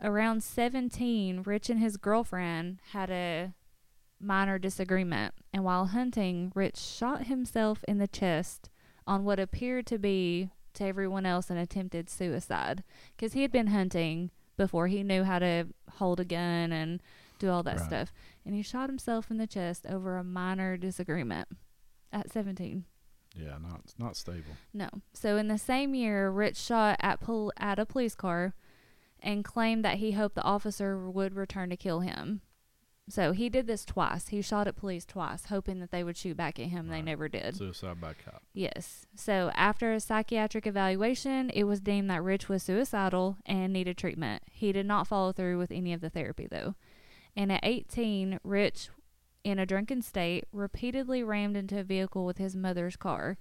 Around 0.00 0.42
17, 0.42 1.42
Rich 1.44 1.70
and 1.70 1.80
his 1.80 1.96
girlfriend 1.96 2.78
had 2.92 3.10
a 3.10 3.54
minor 4.20 4.58
disagreement, 4.58 5.34
and 5.52 5.64
while 5.64 5.86
hunting, 5.86 6.52
Rich 6.54 6.76
shot 6.76 7.26
himself 7.26 7.82
in 7.88 7.98
the 7.98 8.06
chest 8.08 8.68
on 9.06 9.24
what 9.24 9.38
appeared 9.40 9.86
to 9.86 9.98
be 9.98 10.50
to 10.74 10.84
everyone 10.84 11.24
else 11.24 11.48
an 11.48 11.56
attempted 11.56 12.10
suicide 12.10 12.84
because 13.16 13.32
he 13.32 13.42
had 13.42 13.50
been 13.52 13.68
hunting 13.68 14.30
before 14.58 14.88
he 14.88 15.02
knew 15.02 15.24
how 15.24 15.38
to 15.38 15.66
hold 15.94 16.20
a 16.20 16.24
gun 16.24 16.70
and 16.72 17.02
do 17.38 17.50
all 17.50 17.62
that 17.62 17.78
Right. 17.78 17.86
stuff 17.86 18.12
and 18.44 18.54
he 18.54 18.60
shot 18.62 18.88
himself 18.90 19.30
in 19.30 19.38
the 19.38 19.46
chest 19.46 19.86
over 19.88 20.16
a 20.18 20.24
minor 20.24 20.76
disagreement 20.76 21.48
at 22.12 22.30
17 22.30 22.84
Yeah, 23.34 23.56
not 23.58 23.94
not 23.98 24.16
stable. 24.16 24.52
no 24.74 24.88
so 25.14 25.36
in 25.38 25.48
the 25.48 25.56
same 25.58 25.94
year 25.94 26.28
rich 26.30 26.56
shot 26.58 26.96
at, 27.00 27.20
pol- 27.20 27.52
at 27.58 27.78
a 27.78 27.86
police 27.86 28.14
car 28.14 28.54
and 29.20 29.44
claimed 29.44 29.84
that 29.84 29.98
he 29.98 30.12
hoped 30.12 30.34
the 30.34 30.42
officer 30.42 30.98
would 30.98 31.34
return 31.34 31.70
to 31.70 31.76
kill 31.76 32.00
him 32.00 32.40
so 33.08 33.32
he 33.32 33.48
did 33.48 33.66
this 33.66 33.84
twice 33.84 34.28
he 34.28 34.42
shot 34.42 34.66
at 34.66 34.76
police 34.76 35.04
twice 35.04 35.46
hoping 35.46 35.78
that 35.78 35.90
they 35.90 36.02
would 36.02 36.16
shoot 36.16 36.36
back 36.36 36.58
at 36.58 36.66
him 36.66 36.88
they 36.88 37.02
never 37.02 37.28
did 37.28 37.56
Suicide 37.56 38.00
by 38.00 38.14
cop. 38.14 38.42
Yes. 38.52 39.06
So 39.14 39.50
after 39.54 39.92
a 39.92 40.00
psychiatric 40.00 40.66
evaluation, 40.66 41.50
it 41.50 41.64
was 41.64 41.80
deemed 41.80 42.10
that 42.10 42.22
Rich 42.22 42.48
was 42.48 42.62
suicidal 42.62 43.36
and 43.44 43.72
needed 43.72 43.98
treatment. 43.98 44.42
He 44.50 44.72
did 44.72 44.86
not 44.86 45.06
follow 45.06 45.32
through 45.32 45.58
with 45.58 45.70
any 45.70 45.92
of 45.92 46.00
the 46.00 46.10
therapy, 46.10 46.48
though. 46.50 46.74
And 47.36 47.52
at 47.52 47.60
18, 47.62 48.40
Rich, 48.42 48.88
in 49.44 49.58
a 49.58 49.66
drunken 49.66 50.00
state, 50.00 50.46
repeatedly 50.52 51.22
rammed 51.22 51.56
into 51.56 51.78
a 51.78 51.84
vehicle 51.84 52.24
with 52.24 52.38
his 52.38 52.56
mother's 52.56 52.96
car. 52.96 53.36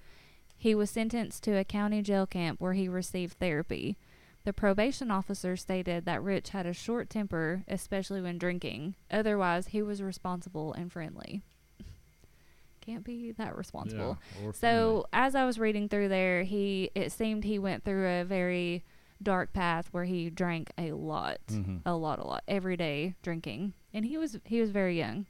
He 0.57 0.75
was 0.75 0.89
sentenced 0.89 1.43
to 1.43 1.57
a 1.57 1.63
county 1.63 2.01
jail 2.01 2.27
camp 2.27 2.59
where 2.59 2.73
he 2.73 2.89
received 2.89 3.39
therapy. 3.39 3.97
The 4.45 4.53
probation 4.53 5.09
officer 5.09 5.55
stated 5.57 6.05
that 6.05 6.21
Rich 6.21 6.49
had 6.49 6.67
a 6.67 6.73
short 6.73 7.09
temper, 7.09 7.63
especially 7.67 8.21
when 8.21 8.37
drinking. 8.37 8.95
Otherwise, 9.09 9.67
he 9.67 9.81
was 9.81 10.03
responsible 10.03 10.71
and 10.73 10.91
friendly. 10.91 11.41
Can't 12.81 13.03
be 13.03 13.31
that 13.31 13.57
responsible. 13.57 14.19
Yeah, 14.39 14.51
So 14.53 15.07
as 15.11 15.33
I 15.33 15.45
was 15.45 15.57
reading 15.57 15.89
through 15.89 16.09
there, 16.09 16.43
he 16.43 16.91
it 16.93 17.11
seemed 17.11 17.43
he 17.43 17.57
went 17.57 17.83
through 17.83 18.07
a 18.07 18.23
very 18.23 18.83
dark 19.23 19.51
path 19.51 19.87
where 19.91 20.03
he 20.03 20.29
drank 20.29 20.71
a 20.77 20.91
lot, 20.91 21.39
hmm 21.49 21.77
a 21.85 21.95
lot, 21.95 22.19
a 22.19 22.23
lot 22.23 22.43
every 22.47 22.77
day 22.77 23.15
drinking, 23.23 23.73
and 23.93 24.05
he 24.05 24.17
was 24.17 24.37
he 24.45 24.61
was 24.61 24.69
very 24.69 24.95
young. 24.97 25.25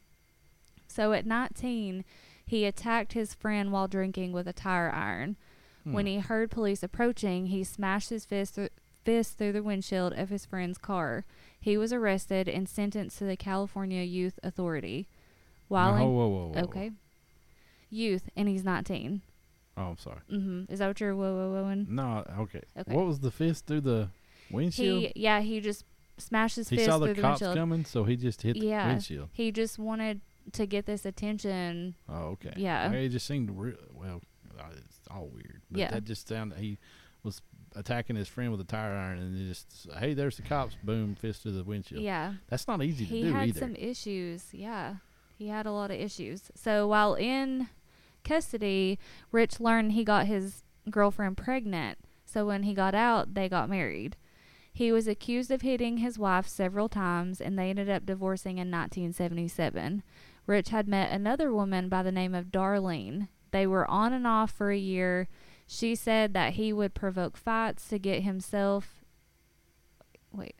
So 0.87 1.13
at 1.13 1.25
19, 1.25 2.03
he 2.45 2.65
attacked 2.65 3.13
his 3.13 3.33
friend 3.33 3.71
while 3.71 3.87
drinking 3.87 4.33
with 4.33 4.47
a 4.47 4.53
tire 4.53 4.91
iron. 4.91 5.37
Hmm. 5.85 5.93
When 5.93 6.05
he 6.05 6.19
heard 6.19 6.51
police 6.51 6.83
approaching, 6.83 7.45
he 7.47 7.63
smashed 7.63 8.09
his 8.09 8.25
fist 8.25 8.55
through, 8.55 8.69
fist 9.05 9.37
through 9.37 9.53
the 9.53 9.63
windshield 9.63 10.11
of 10.13 10.29
his 10.29 10.45
friend's 10.45 10.77
car. 10.77 11.23
He 11.59 11.77
was 11.77 11.93
arrested 11.93 12.49
and 12.49 12.67
sentenced 12.67 13.17
to 13.19 13.23
the 13.23 13.37
California 13.37 14.01
Youth 14.03 14.39
Authority. 14.43 15.07
While 15.67 15.93
whoa, 15.93 16.05
whoa, 16.09 16.27
whoa, 16.27 16.47
whoa. 16.53 16.61
okay, 16.65 16.91
youth, 17.89 18.29
and 18.35 18.47
he's 18.47 18.63
19. 18.63 19.21
Oh, 19.77 19.81
I'm 19.81 19.97
sorry. 19.97 20.19
Mm-hmm. 20.31 20.71
Is 20.71 20.79
that 20.79 20.87
what 20.87 20.99
you're 20.99 21.15
whoa 21.15 21.33
whoa 21.35 21.63
whoaing? 21.63 21.87
No, 21.89 22.23
okay. 22.39 22.61
Okay. 22.77 22.93
What 22.93 23.05
was 23.05 23.19
the 23.19 23.31
fist 23.31 23.65
through 23.65 23.81
the 23.81 24.09
windshield? 24.51 25.03
He 25.03 25.11
yeah 25.15 25.41
he 25.41 25.59
just 25.59 25.83
smashed 26.17 26.55
his 26.55 26.69
He 26.69 26.77
fist 26.77 26.87
saw 26.89 26.97
through 26.99 27.07
the 27.09 27.13
the 27.15 27.21
cops 27.21 27.41
windshield. 27.41 27.57
coming, 27.57 27.85
so 27.85 28.03
he 28.05 28.15
just 28.15 28.41
hit 28.41 28.53
the 28.59 28.67
Yeah. 28.67 28.87
windshield. 28.87 29.29
He 29.33 29.51
just 29.51 29.77
wanted 29.79 30.21
to 30.53 30.65
get 30.65 30.85
this 30.85 31.05
attention. 31.05 31.95
Oh, 32.07 32.37
okay. 32.37 32.53
Yeah. 32.55 32.91
It 32.91 33.09
just 33.09 33.25
seemed 33.25 33.49
real. 33.51 33.75
Well, 33.91 34.21
uh, 34.57 34.63
it's 34.77 34.99
all 35.11 35.27
weird. 35.27 35.61
But 35.71 35.79
Yeah. 35.79 35.91
that 35.91 36.05
just 36.05 36.27
sounded. 36.27 36.59
He 36.59 36.77
was 37.23 37.41
attacking 37.75 38.15
his 38.15 38.27
friend 38.27 38.51
with 38.51 38.61
a 38.61 38.65
tire 38.65 38.93
iron, 38.93 39.19
and 39.19 39.37
he 39.37 39.47
just, 39.47 39.87
hey, 39.99 40.13
there's 40.13 40.37
the 40.37 40.43
cops. 40.43 40.75
Boom, 40.83 41.15
fist 41.15 41.43
to 41.43 41.51
the 41.51 41.63
windshield. 41.63 42.01
Yeah, 42.01 42.33
That's 42.49 42.67
not 42.67 42.81
easy 42.83 43.05
to 43.05 43.11
do 43.11 43.17
either. 43.17 43.39
he 43.41 43.47
had 43.47 43.57
some 43.57 43.75
issues. 43.75 44.45
Yeah, 44.53 44.95
he 45.37 45.47
had 45.49 45.65
a 45.65 45.71
lot 45.71 45.91
of 45.91 45.99
issues. 45.99 46.51
So 46.55 46.87
while 46.87 47.15
in 47.15 47.69
custody, 48.23 48.99
Rich 49.31 49.59
learned 49.59 49.91
he 49.93 50.03
got 50.03 50.25
his 50.27 50.63
girlfriend 50.89 51.37
pregnant. 51.37 51.97
So 52.25 52.45
when 52.45 52.63
he 52.63 52.73
got 52.73 52.95
out, 52.95 53.33
they 53.33 53.47
got 53.49 53.69
married. 53.69 54.15
He 54.73 54.91
was 54.91 55.07
accused 55.07 55.51
of 55.51 55.61
hitting 55.61 55.97
his 55.97 56.19
wife 56.19 56.47
several 56.47 56.89
times, 56.89 57.39
and 57.39 57.57
they 57.57 57.69
ended 57.69 57.89
up 57.89 58.05
divorcing 58.05 58.57
in 58.57 58.69
1977. 58.71 60.03
Rich 60.47 60.69
had 60.69 60.87
met 60.87 61.11
another 61.11 61.53
woman 61.53 61.87
by 61.87 62.03
the 62.03 62.11
name 62.11 62.35
of 62.35 62.47
Darlene. 62.47 63.29
They 63.51 63.65
were 63.65 63.89
on 63.89 64.11
and 64.11 64.27
off 64.27 64.51
for 64.51 64.71
a 64.71 64.77
year. 64.77 65.27
She 65.67 65.95
said 65.95 66.33
that 66.33 66.53
he 66.53 66.71
would 66.71 66.93
provoke 66.93 67.37
fights 67.37 67.87
to 67.89 67.99
get 67.99 68.23
himself. 68.23 69.03
Wait. 70.31 70.55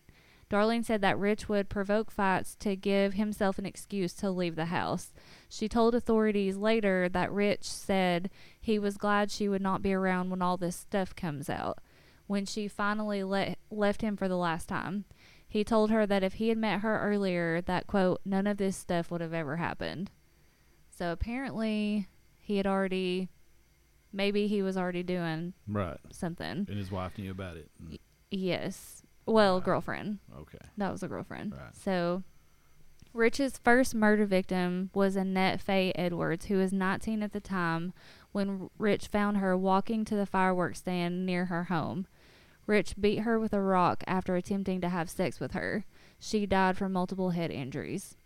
Darlene 0.49 0.85
said 0.85 1.01
that 1.01 1.17
Rich 1.17 1.49
would 1.49 1.69
provoke 1.69 2.11
fights 2.11 2.55
to 2.57 2.75
give 2.75 3.15
himself 3.15 3.57
an 3.57 3.65
excuse 3.65 4.13
to 4.13 4.29
leave 4.29 4.55
the 4.55 4.65
house. 4.65 5.11
She 5.49 5.67
told 5.67 5.95
authorities 5.95 6.55
later 6.55 7.09
that 7.09 7.31
Rich 7.31 7.63
said 7.63 8.29
he 8.61 8.77
was 8.77 8.97
glad 8.97 9.31
she 9.31 9.49
would 9.49 9.61
not 9.61 9.81
be 9.81 9.93
around 9.93 10.29
when 10.29 10.41
all 10.41 10.57
this 10.57 10.75
stuff 10.75 11.15
comes 11.15 11.49
out. 11.49 11.79
When 12.27 12.45
she 12.45 12.67
finally 12.67 13.23
le- 13.23 13.55
left 13.71 14.01
him 14.01 14.15
for 14.15 14.27
the 14.27 14.37
last 14.37 14.67
time, 14.69 15.05
he 15.47 15.63
told 15.63 15.89
her 15.89 16.05
that 16.05 16.23
if 16.23 16.33
he 16.33 16.49
had 16.49 16.57
met 16.57 16.81
her 16.81 16.99
earlier, 17.01 17.61
that 17.61 17.87
quote, 17.87 18.21
none 18.25 18.45
of 18.45 18.57
this 18.57 18.75
stuff 18.75 19.09
would 19.09 19.21
have 19.21 19.33
ever 19.33 19.57
happened. 19.57 20.11
So 20.89 21.11
apparently, 21.11 22.07
he 22.39 22.57
had 22.57 22.67
already, 22.67 23.29
maybe 24.15 24.47
he 24.47 24.61
was 24.63 24.77
already 24.77 25.03
doing 25.03 25.53
right. 25.67 25.97
something. 26.11 26.65
And 26.69 26.77
his 26.77 26.89
wife 26.91 27.17
knew 27.17 27.29
about 27.31 27.57
it. 27.57 27.69
Mm, 27.83 27.99
Yes. 28.31 29.03
Well, 29.27 29.55
Wow. 29.55 29.59
girlfriend. 29.65 30.19
Okay. 30.35 30.57
That 30.77 30.91
was 30.91 31.03
a 31.03 31.07
girlfriend. 31.07 31.53
Right. 31.53 31.75
So, 31.75 32.23
Rich's 33.13 33.57
first 33.57 33.95
murder 33.95 34.25
victim 34.25 34.89
was 34.93 35.15
Annette 35.15 35.61
Faye 35.61 35.91
Edwards, 35.95 36.45
who 36.45 36.57
was 36.57 36.73
19 36.73 37.23
at 37.23 37.31
the 37.31 37.39
time 37.39 37.93
when 38.31 38.69
Rich 38.77 39.07
found 39.07 39.37
her 39.37 39.55
walking 39.57 40.03
to 40.05 40.15
the 40.15 40.25
fireworks 40.25 40.79
stand 40.79 41.25
near 41.25 41.45
her 41.45 41.65
home. 41.65 42.07
Rich 42.67 42.95
beat 42.99 43.19
her 43.19 43.39
with 43.39 43.53
a 43.53 43.61
rock 43.61 44.03
after 44.07 44.35
attempting 44.35 44.81
to 44.81 44.89
have 44.89 45.09
sex 45.09 45.39
with 45.39 45.51
her. 45.53 45.85
She 46.19 46.45
died 46.45 46.77
from 46.77 46.91
multiple 46.93 47.29
head 47.29 47.51
injuries. 47.51 48.17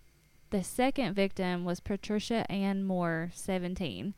The 0.50 0.64
second 0.64 1.14
victim 1.14 1.66
was 1.66 1.80
Patricia 1.82 2.50
Ann 2.52 2.84
Moore, 2.84 3.30
17. 3.36 4.16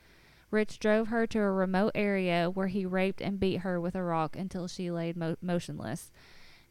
Rich 0.51 0.79
drove 0.79 1.07
her 1.07 1.25
to 1.27 1.39
a 1.39 1.51
remote 1.51 1.93
area 1.95 2.49
where 2.49 2.67
he 2.67 2.85
raped 2.85 3.21
and 3.21 3.39
beat 3.39 3.57
her 3.61 3.79
with 3.79 3.95
a 3.95 4.03
rock 4.03 4.35
until 4.35 4.67
she 4.67 4.91
laid 4.91 5.15
mo- 5.15 5.37
motionless. 5.41 6.11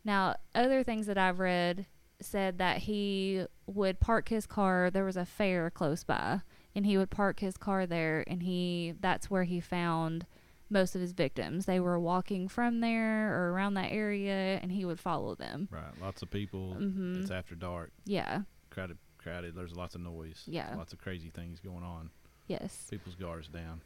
Now, 0.04 0.36
other 0.54 0.82
things 0.82 1.06
that 1.06 1.18
I've 1.18 1.40
read 1.40 1.86
said 2.20 2.58
that 2.58 2.78
he 2.78 3.46
would 3.66 3.98
park 3.98 4.28
his 4.28 4.46
car. 4.46 4.90
There 4.90 5.04
was 5.04 5.16
a 5.16 5.24
fair 5.24 5.70
close 5.70 6.04
by, 6.04 6.42
and 6.74 6.84
he 6.84 6.98
would 6.98 7.10
park 7.10 7.40
his 7.40 7.56
car 7.56 7.86
there, 7.86 8.22
and 8.26 8.42
he 8.42 8.94
that's 9.00 9.30
where 9.30 9.44
he 9.44 9.60
found 9.60 10.26
most 10.68 10.94
of 10.94 11.00
his 11.00 11.12
victims. 11.12 11.64
They 11.66 11.80
were 11.80 11.98
walking 11.98 12.48
from 12.48 12.80
there 12.80 13.34
or 13.34 13.52
around 13.52 13.74
that 13.74 13.90
area, 13.92 14.58
and 14.62 14.70
he 14.70 14.84
would 14.84 15.00
follow 15.00 15.34
them. 15.34 15.68
Right. 15.70 15.98
Lots 16.00 16.20
of 16.22 16.30
people. 16.30 16.76
Mhm. 16.78 17.22
It's 17.22 17.30
after 17.30 17.54
dark. 17.54 17.92
Yeah. 18.04 18.42
Crowded. 18.68 18.98
Crowded. 19.18 19.54
There's 19.54 19.74
lots 19.74 19.94
of 19.94 20.00
noise. 20.02 20.44
Yeah. 20.46 20.74
Lots 20.76 20.92
of 20.92 20.98
crazy 20.98 21.30
things 21.30 21.60
going 21.60 21.82
on. 21.82 22.10
Yes. 22.50 22.88
People's 22.90 23.14
guards 23.14 23.46
down. 23.46 23.80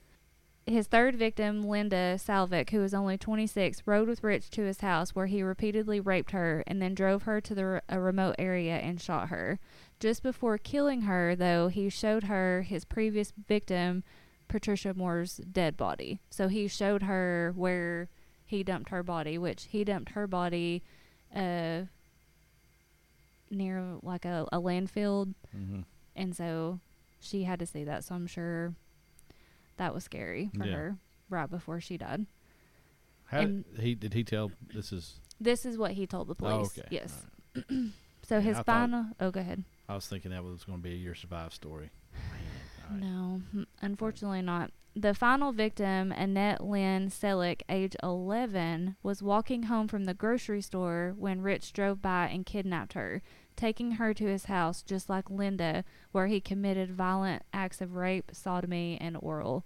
his 0.67 0.87
third 0.87 1.17
victim, 1.17 1.69
Linda 1.69 2.17
Slavik, 2.17 2.71
who 2.71 2.81
was 2.81 2.95
only 2.95 3.19
26, 3.19 3.83
rode 3.85 4.09
with 4.09 4.25
Rich 4.25 4.49
to 4.53 4.63
his 4.63 4.81
house 4.81 5.11
where 5.11 5.27
he 5.27 5.43
repeatedly 5.43 6.01
raped 6.01 6.31
her 6.31 6.65
and 6.67 6.81
then 6.81 6.95
drove 6.95 7.25
her 7.25 7.43
to 7.43 7.55
the, 7.55 7.83
a 7.91 8.01
remote 8.01 8.37
area 8.39 8.77
and 8.77 8.99
shot 8.99 9.29
her. 9.29 9.61
Just 10.01 10.23
before 10.23 10.57
killing 10.57 11.03
her, 11.03 11.37
though, 11.37 11.69
he 11.69 11.91
showed 11.91 12.25
her 12.25 12.63
his 12.63 12.87
previous 12.87 13.35
victim, 13.47 14.03
Patricia 14.49 14.95
Moore's 14.95 15.37
dead 15.37 15.77
body. 15.77 16.21
So 16.31 16.49
he 16.49 16.67
showed 16.67 17.03
her 17.03 17.53
where 17.55 18.09
he 18.47 18.63
dumped 18.63 18.89
her 18.89 19.03
body, 19.03 19.37
which 19.37 19.69
he 19.71 19.85
dumped 19.85 20.13
her 20.13 20.27
body 20.27 20.83
uh, 21.37 21.83
near 23.51 23.99
like 24.03 24.25
a, 24.25 24.47
a 24.51 24.59
landfill. 24.59 25.35
Mm-hmm. 25.55 25.81
And 26.17 26.35
so 26.35 26.81
she 27.25 27.45
had 27.45 27.59
to 27.61 27.67
say 27.67 27.85
that. 27.85 28.05
So 28.05 28.15
I'm 28.15 28.27
sure 28.27 28.75
that 29.77 29.95
was 29.95 30.05
scary 30.05 30.51
for 30.57 30.65
Yeah. 30.67 30.73
her 30.75 30.97
right 31.29 31.51
before 31.51 31.81
she 31.81 31.97
died. 31.97 32.27
How 33.27 33.41
And- 33.41 33.65
he 33.79 33.95
did 33.95 34.15
he 34.15 34.23
tell 34.25 34.53
this 34.73 34.93
is? 34.93 35.21
This 35.41 35.65
is 35.67 35.77
what 35.79 35.93
he 35.93 36.07
told 36.07 36.29
the 36.29 36.33
Oh, 36.33 36.35
police. 36.35 36.79
okay. 36.79 36.89
Yes. 36.91 37.27
All 37.57 37.63
So 38.23 38.37
Yeah, 38.37 38.41
his 38.41 38.57
I 38.57 38.63
thought- 38.63 38.67
final. 38.67 39.07
Oh, 39.21 39.31
go 39.31 39.41
ahead. 39.41 39.65
I 39.89 39.95
was 39.95 40.07
thinking 40.07 40.31
that 40.31 40.43
was 40.43 40.65
going 40.65 40.79
to 40.79 40.83
be 40.83 40.93
a 40.95 40.97
year 40.97 41.15
survive 41.15 41.53
story. 41.53 41.91
Man. 42.91 43.01
No, 43.01 43.43
mm, 43.55 43.67
unfortunately 43.83 44.41
not. 44.43 44.71
The 44.97 45.13
final 45.13 45.53
victim, 45.53 46.13
Annette 46.13 46.63
Lynn 46.65 47.09
Selix, 47.11 47.61
age 47.69 47.97
11, 48.03 48.97
was 49.03 49.23
walking 49.23 49.65
home 49.65 49.89
from 49.89 50.05
the 50.05 50.15
grocery 50.15 50.63
store 50.63 51.15
when 51.19 51.43
Rich 51.43 51.73
drove 51.73 52.01
by 52.01 52.29
and 52.29 52.47
kidnapped 52.47 52.93
her, 52.95 53.21
taking 53.57 53.93
her 53.93 54.13
to 54.15 54.27
his 54.27 54.47
house 54.47 54.83
just 54.83 55.09
like 55.09 55.31
Linda, 55.31 55.85
where 56.13 56.27
he 56.27 56.41
committed 56.41 56.91
violent 56.91 57.43
acts 57.53 57.81
of 57.81 57.95
rape, 57.95 58.31
sodomy, 58.33 58.99
and 59.01 59.17
oral. 59.21 59.65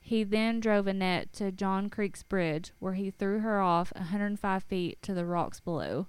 He 0.00 0.22
then 0.22 0.60
drove 0.60 0.86
Annette 0.86 1.32
to 1.34 1.50
John 1.50 1.90
Creek's 1.90 2.22
Bridge, 2.22 2.72
where 2.78 2.94
he 2.94 3.10
threw 3.10 3.40
her 3.40 3.60
off 3.60 3.92
105 3.96 4.62
feet 4.62 5.02
to 5.02 5.14
the 5.14 5.26
rocks 5.26 5.58
below. 5.58 6.06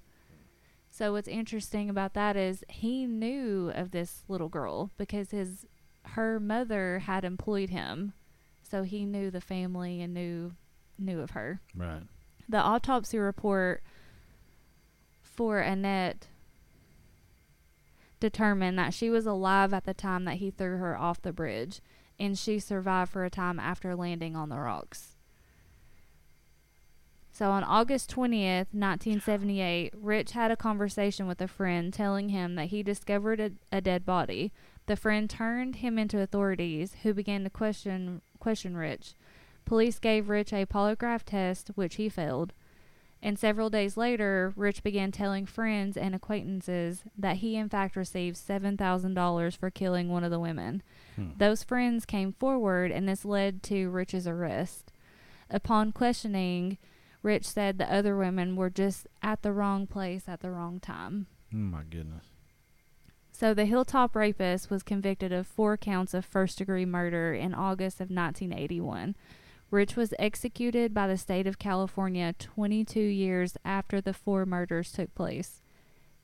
So 0.89 1.11
what's 1.11 1.27
interesting 1.27 1.89
about 1.89 2.13
that 2.13 2.35
is 2.35 2.63
he 2.69 3.05
knew 3.05 3.71
of 3.73 3.91
this 3.91 4.23
little 4.27 4.49
girl 4.49 4.91
because 4.97 5.31
his 5.31 5.65
her 6.11 6.39
mother 6.39 6.99
had 6.99 7.25
employed 7.25 7.69
him, 7.69 8.13
so 8.63 8.83
he 8.83 9.05
knew 9.05 9.29
the 9.29 9.41
family 9.41 10.01
and 10.01 10.13
knew 10.13 10.53
knew 10.97 11.19
of 11.19 11.31
her. 11.31 11.61
Right. 11.75 12.03
The 12.49 12.57
autopsy 12.57 13.17
report 13.17 13.83
for 15.21 15.59
Annette 15.59 16.27
determined 18.19 18.77
that 18.79 18.93
she 18.93 19.09
was 19.09 19.25
alive 19.25 19.73
at 19.73 19.85
the 19.85 19.93
time 19.93 20.25
that 20.25 20.37
he 20.37 20.51
threw 20.51 20.77
her 20.77 20.97
off 20.97 21.21
the 21.21 21.33
bridge, 21.33 21.81
and 22.19 22.37
she 22.37 22.59
survived 22.59 23.11
for 23.11 23.25
a 23.25 23.29
time 23.29 23.59
after 23.59 23.95
landing 23.95 24.35
on 24.35 24.49
the 24.49 24.57
rocks. 24.57 25.15
So 27.37 27.51
on 27.51 27.63
August 27.63 28.09
20th, 28.15 28.73
1978, 28.73 29.93
Rich 29.95 30.31
had 30.31 30.49
a 30.49 30.55
conversation 30.55 31.27
with 31.27 31.39
a 31.39 31.47
friend 31.47 31.93
telling 31.93 32.29
him 32.29 32.55
that 32.55 32.69
he 32.69 32.81
discovered 32.81 33.39
a, 33.39 33.51
a 33.71 33.79
dead 33.79 34.07
body. 34.07 34.51
The 34.87 34.95
friend 34.95 35.29
turned 35.29 35.75
him 35.75 35.99
into 35.99 36.19
authorities 36.19 36.95
who 37.03 37.13
began 37.13 37.43
to 37.43 37.51
question 37.51 38.21
question 38.39 38.75
Rich. 38.75 39.13
Police 39.65 39.99
gave 39.99 40.29
Rich 40.29 40.51
a 40.51 40.65
polygraph 40.65 41.23
test 41.25 41.69
which 41.75 41.95
he 41.95 42.09
failed. 42.09 42.53
And 43.21 43.39
several 43.39 43.69
days 43.69 43.97
later, 43.97 44.53
Rich 44.55 44.83
began 44.83 45.11
telling 45.11 45.45
friends 45.45 45.97
and 45.97 46.13
acquaintances 46.13 47.01
that 47.17 47.37
he 47.37 47.55
in 47.55 47.67
fact 47.67 47.95
received 47.95 48.37
$7,000 48.37 49.57
for 49.57 49.69
killing 49.71 50.09
one 50.09 50.23
of 50.23 50.31
the 50.31 50.39
women. 50.39 50.83
Hmm. 51.15 51.29
Those 51.37 51.63
friends 51.63 52.05
came 52.05 52.33
forward 52.33 52.91
and 52.91 53.09
this 53.09 53.25
led 53.25 53.63
to 53.63 53.89
Rich's 53.89 54.27
arrest. 54.27 54.91
Upon 55.49 55.91
questioning, 55.91 56.77
Rich 57.23 57.45
said 57.45 57.77
the 57.77 57.91
other 57.91 58.15
women 58.15 58.55
were 58.55 58.69
just 58.69 59.07
at 59.23 59.41
the 59.41 59.51
wrong 59.51 59.87
place 59.87 60.23
at 60.27 60.41
the 60.41 60.51
wrong 60.51 60.79
time. 60.79 61.27
Oh 61.53 61.57
my 61.57 61.83
goodness. 61.89 62.25
So 63.31 63.53
the 63.53 63.65
Hilltop 63.65 64.15
rapist 64.15 64.69
was 64.69 64.81
convicted 64.81 65.31
of 65.31 65.45
four 65.45 65.77
counts 65.77 66.13
of 66.13 66.25
first 66.25 66.57
degree 66.57 66.85
murder 66.85 67.33
in 67.33 67.53
August 67.53 67.97
of 67.97 68.09
1981. 68.09 69.15
Rich 69.69 69.95
was 69.97 70.13
executed 70.17 70.93
by 70.93 71.07
the 71.07 71.17
state 71.17 71.45
of 71.45 71.59
California 71.59 72.33
22 72.39 72.99
years 72.99 73.57
after 73.65 73.99
the 73.99 74.13
four 74.13 74.45
murders 74.45 74.91
took 74.91 75.13
place. 75.13 75.61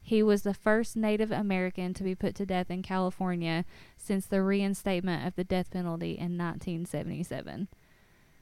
He 0.02 0.24
was 0.24 0.44
the 0.44 0.54
first 0.54 0.96
Native 0.96 1.32
American 1.32 1.94
to 1.94 2.04
be 2.04 2.16
put 2.16 2.36
to 2.36 2.46
death 2.46 2.70
in 2.70 2.84
California 2.84 3.66
since 3.98 4.26
the 4.26 4.42
reinstatement 4.42 5.28
of 5.28 5.36
the 5.36 5.44
death 5.44 5.72
penalty 5.72 6.12
in 6.12 6.38
1977. 6.38 7.68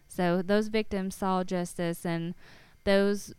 So 0.08 0.42
those 0.42 0.68
victims 0.68 1.16
saw 1.16 1.44
justice, 1.44 2.06
and 2.06 2.36
those 2.84 3.34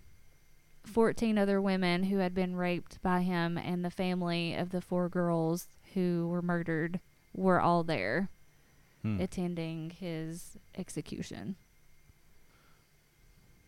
14 0.84 1.36
other 1.36 1.60
women 1.60 2.04
who 2.04 2.18
had 2.18 2.34
been 2.34 2.56
raped 2.56 3.00
by 3.02 3.22
him 3.22 3.56
and 3.58 3.84
the 3.84 3.90
family 3.90 4.54
of 4.54 4.70
the 4.70 4.80
four 4.80 5.08
girls 5.08 5.68
who 5.94 6.28
were 6.28 6.42
murdered 6.42 7.00
were 7.34 7.60
all 7.60 7.84
there 7.84 8.30
Hmm. 9.03 9.20
attending 9.20 9.90
his 9.90 10.57
execution. 10.76 11.57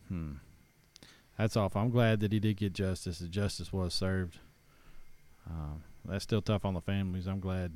Hmm. 0.08 0.34
That's 1.36 1.56
awful. 1.56 1.80
I'm 1.80 1.90
glad 1.90 2.20
that 2.20 2.32
he 2.32 2.38
did 2.38 2.56
get 2.56 2.72
justice. 2.72 3.18
The 3.18 3.26
justice 3.26 3.72
was 3.72 3.92
served. 3.94 4.38
Um, 5.50 5.82
that's 6.04 6.22
still 6.22 6.40
tough 6.42 6.64
on 6.64 6.74
the 6.74 6.80
families. 6.80 7.26
I'm 7.26 7.40
glad. 7.40 7.72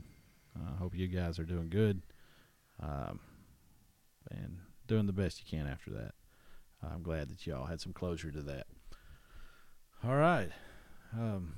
I 0.56 0.76
hope 0.78 0.94
you 0.94 1.08
guys 1.08 1.38
are 1.38 1.44
doing 1.44 1.68
good, 1.68 2.02
um, 2.82 3.20
and 4.30 4.58
doing 4.86 5.06
the 5.06 5.12
best 5.12 5.40
you 5.40 5.58
can 5.58 5.66
after 5.68 5.90
that. 5.90 6.14
I'm 6.82 7.02
glad 7.02 7.28
that 7.28 7.46
y'all 7.46 7.66
had 7.66 7.80
some 7.80 7.92
closure 7.92 8.30
to 8.30 8.42
that. 8.42 8.66
All 10.04 10.16
right. 10.16 10.50
Um, 11.12 11.54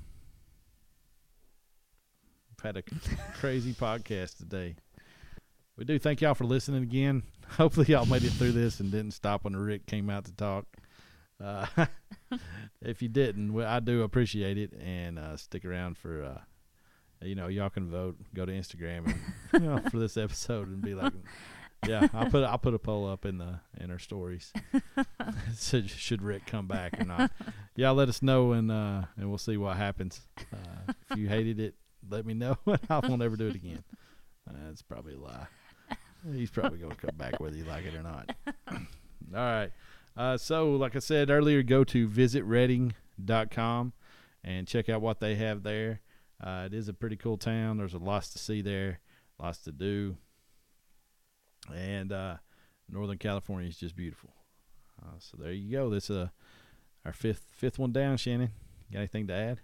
we've 2.49 2.63
had 2.63 2.77
a 2.77 2.83
crazy 3.39 3.73
podcast 3.73 4.37
today. 4.37 4.75
We 5.77 5.85
do 5.85 5.97
thank 5.97 6.21
y'all 6.21 6.33
for 6.33 6.43
listening 6.43 6.83
again. 6.83 7.23
Hopefully, 7.57 7.87
y'all 7.89 8.05
made 8.05 8.23
it 8.23 8.31
through 8.31 8.51
this 8.51 8.79
and 8.79 8.91
didn't 8.91 9.11
stop 9.11 9.43
when 9.43 9.55
Rick 9.55 9.85
came 9.85 10.09
out 10.09 10.25
to 10.25 10.33
talk. 10.33 10.65
Uh, 11.43 11.65
if 12.81 13.01
you 13.01 13.09
didn't, 13.09 13.53
well, 13.53 13.67
I 13.67 13.79
do 13.79 14.03
appreciate 14.03 14.57
it, 14.57 14.73
and 14.79 15.17
uh, 15.17 15.37
stick 15.37 15.65
around 15.65 15.97
for. 15.97 16.23
Uh, 16.23 16.41
you 17.23 17.35
know, 17.35 17.47
y'all 17.47 17.69
can 17.69 17.89
vote. 17.89 18.17
Go 18.33 18.45
to 18.45 18.51
Instagram 18.51 19.05
and 19.05 19.15
you 19.63 19.69
know, 19.69 19.79
for 19.91 19.99
this 19.99 20.17
episode 20.17 20.67
and 20.67 20.81
be 20.81 20.95
like, 20.95 21.13
yeah, 21.87 22.07
I'll 22.13 22.29
put 22.29 22.43
I'll 22.43 22.57
put 22.57 22.73
a 22.73 22.79
poll 22.79 23.07
up 23.07 23.25
in 23.25 23.37
the 23.37 23.59
in 23.79 23.91
our 23.91 23.99
stories. 23.99 24.51
Should 25.59 25.89
should 25.89 26.21
Rick 26.21 26.47
come 26.47 26.67
back 26.67 26.99
or 26.99 27.05
not? 27.05 27.31
Y'all 27.75 27.93
let 27.93 28.09
us 28.09 28.21
know 28.21 28.53
and 28.53 28.71
uh, 28.71 29.03
and 29.17 29.29
we'll 29.29 29.37
see 29.37 29.57
what 29.57 29.77
happens. 29.77 30.21
Uh, 30.51 30.93
if 31.09 31.17
you 31.17 31.27
hated 31.27 31.59
it, 31.59 31.75
let 32.09 32.25
me 32.25 32.33
know. 32.33 32.57
And 32.65 32.79
I 32.89 32.99
won't 32.99 33.21
ever 33.21 33.35
do 33.35 33.47
it 33.47 33.55
again. 33.55 33.83
Uh, 34.49 34.53
that's 34.65 34.81
probably 34.81 35.13
a 35.13 35.19
lie. 35.19 35.47
He's 36.33 36.51
probably 36.51 36.79
going 36.79 36.91
to 36.91 36.97
come 36.97 37.15
back 37.15 37.39
whether 37.39 37.55
you 37.55 37.63
like 37.63 37.85
it 37.85 37.95
or 37.95 38.03
not. 38.03 38.35
All 38.71 38.81
right. 39.33 39.71
Uh, 40.15 40.37
so, 40.37 40.71
like 40.71 40.95
I 40.95 40.99
said 40.99 41.29
earlier, 41.29 41.63
go 41.63 41.83
to 41.85 42.07
visitredding.com 42.07 43.93
and 44.43 44.67
check 44.67 44.89
out 44.89 45.01
what 45.01 45.19
they 45.19 45.35
have 45.35 45.63
there. 45.63 46.01
Uh, 46.43 46.63
it 46.65 46.73
is 46.73 46.87
a 46.87 46.93
pretty 46.93 47.15
cool 47.15 47.37
town. 47.37 47.77
There's 47.77 47.93
a 47.93 47.97
lots 47.99 48.29
to 48.31 48.39
see 48.39 48.61
there, 48.61 48.99
lots 49.39 49.59
to 49.59 49.71
do. 49.71 50.17
And 51.73 52.11
uh, 52.11 52.37
Northern 52.89 53.17
California 53.17 53.69
is 53.69 53.77
just 53.77 53.95
beautiful. 53.95 54.33
Uh, 55.01 55.15
so 55.19 55.37
there 55.39 55.51
you 55.51 55.71
go. 55.71 55.89
This 55.89 56.09
uh 56.09 56.29
our 57.05 57.13
fifth 57.13 57.45
fifth 57.55 57.79
one 57.79 57.91
down. 57.91 58.17
Shannon, 58.17 58.51
got 58.91 58.99
anything 58.99 59.27
to 59.27 59.33
add? 59.33 59.61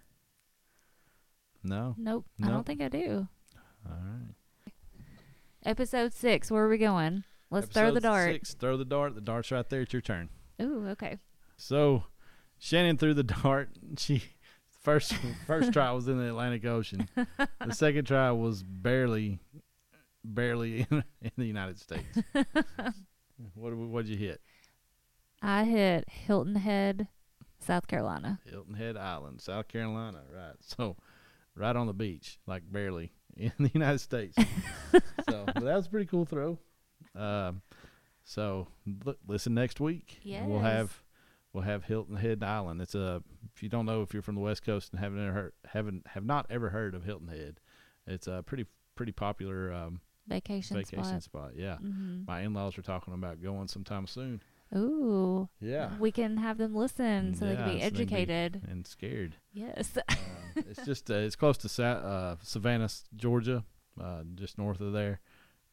No. 1.62 1.94
Nope, 1.98 2.26
I 2.42 2.48
don't 2.48 2.64
think 2.66 2.80
I 2.80 2.88
do. 2.88 3.28
All 3.86 3.92
right. 3.92 4.17
Episode 5.68 6.14
six, 6.14 6.50
where 6.50 6.64
are 6.64 6.68
we 6.70 6.78
going? 6.78 7.24
Let's 7.50 7.66
throw 7.66 7.92
the 7.92 8.00
dart. 8.00 8.32
Six, 8.32 8.54
throw 8.54 8.78
the 8.78 8.86
dart. 8.86 9.14
The 9.14 9.20
dart's 9.20 9.50
right 9.50 9.68
there. 9.68 9.82
It's 9.82 9.92
your 9.92 10.00
turn. 10.00 10.30
Ooh, 10.62 10.88
okay. 10.92 11.18
So, 11.58 12.04
Shannon 12.58 12.96
threw 12.96 13.12
the 13.12 13.22
dart. 13.42 13.68
She 13.98 14.22
first 14.80 15.12
first 15.46 15.74
try 15.74 15.90
was 15.92 16.08
in 16.08 16.16
the 16.16 16.26
Atlantic 16.26 16.64
Ocean. 16.64 17.06
The 17.66 17.74
second 17.74 18.06
try 18.06 18.30
was 18.30 18.62
barely, 18.62 19.40
barely 20.24 20.86
in, 20.90 21.04
in 21.20 21.32
the 21.36 21.44
United 21.44 21.78
States. 21.78 22.18
what 23.52 23.76
what'd 23.76 24.08
you 24.08 24.16
hit? 24.16 24.40
I 25.42 25.64
hit 25.64 26.08
Hilton 26.08 26.54
Head, 26.54 27.08
South 27.58 27.86
Carolina. 27.86 28.40
Hilton 28.50 28.72
Head 28.72 28.96
Island, 28.96 29.42
South 29.42 29.68
Carolina. 29.68 30.22
Right. 30.34 30.56
So, 30.62 30.96
right 31.54 31.76
on 31.76 31.86
the 31.86 31.92
beach, 31.92 32.38
like 32.46 32.62
barely 32.72 33.12
in 33.58 33.64
the 33.64 33.70
United 33.72 34.00
States. 34.00 34.36
so 35.28 35.44
that 35.46 35.62
was 35.62 35.86
a 35.86 35.90
pretty 35.90 36.06
cool 36.06 36.24
throw. 36.24 36.58
Um, 37.14 37.62
so 38.24 38.68
look, 39.04 39.18
listen 39.26 39.54
next 39.54 39.80
week. 39.80 40.18
and 40.40 40.50
We'll 40.50 40.60
have 40.60 41.02
we'll 41.52 41.64
have 41.64 41.84
Hilton 41.84 42.16
Head 42.16 42.42
Island. 42.42 42.80
It's 42.82 42.94
a 42.94 43.22
if 43.54 43.62
you 43.62 43.68
don't 43.68 43.86
know 43.86 44.02
if 44.02 44.12
you're 44.12 44.22
from 44.22 44.34
the 44.34 44.40
West 44.40 44.64
Coast 44.64 44.92
and 44.92 45.00
haven't 45.00 45.20
ever 45.22 45.32
heard, 45.32 45.52
haven't 45.66 46.06
have 46.08 46.24
not 46.24 46.46
ever 46.50 46.70
heard 46.70 46.94
of 46.94 47.04
Hilton 47.04 47.28
Head, 47.28 47.60
it's 48.06 48.26
a 48.26 48.42
pretty 48.44 48.66
pretty 48.94 49.12
popular 49.12 49.72
um, 49.72 50.00
vacation, 50.26 50.76
vacation 50.76 51.04
spot. 51.04 51.22
spot. 51.22 51.50
Yeah. 51.56 51.76
hmm 51.76 52.22
My 52.26 52.42
in-laws 52.42 52.76
are 52.76 52.82
talking 52.82 53.14
about 53.14 53.42
going 53.42 53.68
sometime 53.68 54.06
soon. 54.06 54.42
Ooh. 54.76 55.48
Yeah. 55.60 55.90
We 55.98 56.12
can 56.12 56.36
have 56.36 56.58
them 56.58 56.74
listen 56.74 57.34
so 57.34 57.46
they 57.46 57.56
can 57.56 57.58
Yeah, 57.60 57.64
they 57.66 57.70
can 57.70 57.78
be- 57.78 57.82
educated. 58.02 58.62
And 58.68 58.86
scared. 58.86 59.36
yes. 59.52 59.96
um, 60.08 60.16
it's 60.56 60.84
just 60.84 61.10
uh, 61.10 61.14
it's 61.14 61.36
close 61.36 61.56
to 61.58 61.68
Sa- 61.68 61.82
uh, 61.84 62.36
Savannah, 62.42 62.88
Georgia, 63.16 63.64
uh, 64.00 64.22
just 64.34 64.58
north 64.58 64.80
of 64.80 64.92
there, 64.92 65.20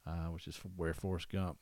uh, 0.08 0.28
which 0.28 0.48
is 0.48 0.60
where 0.76 0.94
Forrest 0.94 1.30
Gump 1.30 1.58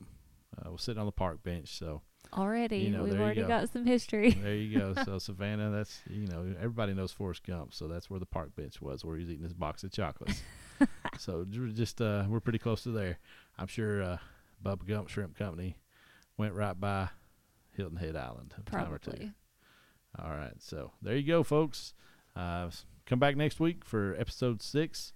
uh, 0.64 0.72
was 0.72 0.82
sitting 0.84 1.00
on 1.00 1.06
the 1.08 1.12
park 1.12 1.42
bench. 1.44 1.70
So 1.78 2.02
already. 2.34 2.78
you 2.80 2.92
know, 2.92 3.04
We've 3.04 3.20
already 3.20 3.42
go. 3.42 3.48
got 3.48 3.70
some 3.72 3.86
history. 3.86 4.32
there 4.44 4.56
you 4.56 4.78
go. 4.80 4.94
So 5.04 5.18
Savannah, 5.20 5.72
that's 5.72 6.02
you 6.10 6.28
know 6.28 6.54
everybody 6.58 6.94
knows 6.94 7.12
Forrest 7.12 7.44
Gump, 7.46 7.74
so 7.74 7.88
that's 7.88 8.10
where 8.10 8.20
the 8.20 8.26
park 8.28 8.56
bench 8.56 8.80
was, 8.82 9.04
where 9.04 9.16
he 9.18 9.24
was 9.24 9.32
eating 9.32 9.44
his 9.44 9.54
box 9.54 9.84
of 9.84 9.92
chocolates. 9.92 10.42
so 11.18 11.46
just 11.74 12.00
uh, 12.02 12.26
we're 12.30 12.40
pretty 12.40 12.60
close 12.60 12.84
to 12.84 12.90
there. 12.92 13.18
I'm 13.58 13.68
sure 13.68 14.04
uh, 14.04 14.18
Bubba 14.64 14.86
Gump 14.88 15.10
Shrimp 15.10 15.36
Company 15.38 15.78
went 16.38 16.54
right 16.54 16.80
by 16.80 17.10
Hilton 17.76 17.98
Head 17.98 18.16
Island 18.16 18.54
a 18.58 18.62
time 18.70 18.94
or 18.94 18.98
two. 18.98 19.12
Probably. 19.12 19.34
All 20.20 20.32
right. 20.32 20.56
So 20.60 20.92
there 21.02 21.16
you 21.16 21.28
go, 21.28 21.44
folks. 21.44 21.94
Uh, 22.36 22.70
come 23.06 23.20
back 23.20 23.36
next 23.36 23.60
week 23.60 23.86
for 23.86 24.16
episode 24.18 24.62
six. 24.62 25.14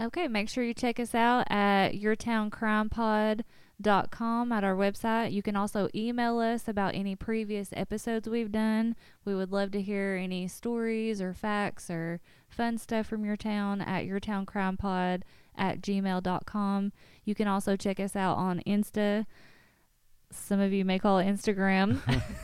Okay, 0.00 0.28
make 0.28 0.48
sure 0.48 0.64
you 0.64 0.72
check 0.72 0.98
us 0.98 1.14
out 1.14 1.46
at 1.50 1.90
yourtowncrimepod.com 1.90 4.52
at 4.52 4.64
our 4.64 4.74
website. 4.74 5.32
You 5.32 5.42
can 5.42 5.56
also 5.56 5.90
email 5.94 6.38
us 6.38 6.66
about 6.66 6.94
any 6.94 7.14
previous 7.14 7.68
episodes 7.74 8.26
we've 8.26 8.50
done. 8.50 8.96
We 9.26 9.34
would 9.34 9.52
love 9.52 9.72
to 9.72 9.82
hear 9.82 10.18
any 10.20 10.48
stories 10.48 11.20
or 11.20 11.34
facts 11.34 11.90
or 11.90 12.20
fun 12.48 12.78
stuff 12.78 13.08
from 13.08 13.26
your 13.26 13.36
town 13.36 13.82
at 13.82 14.06
yourtowncrimepod 14.06 15.20
at 15.54 15.82
gmail.com. 15.82 16.92
You 17.24 17.34
can 17.34 17.46
also 17.46 17.76
check 17.76 18.00
us 18.00 18.16
out 18.16 18.38
on 18.38 18.62
Insta. 18.66 19.26
Some 20.32 20.60
of 20.60 20.72
you 20.72 20.84
may 20.84 20.98
call 20.98 21.18
it 21.18 21.26
Instagram 21.26 21.98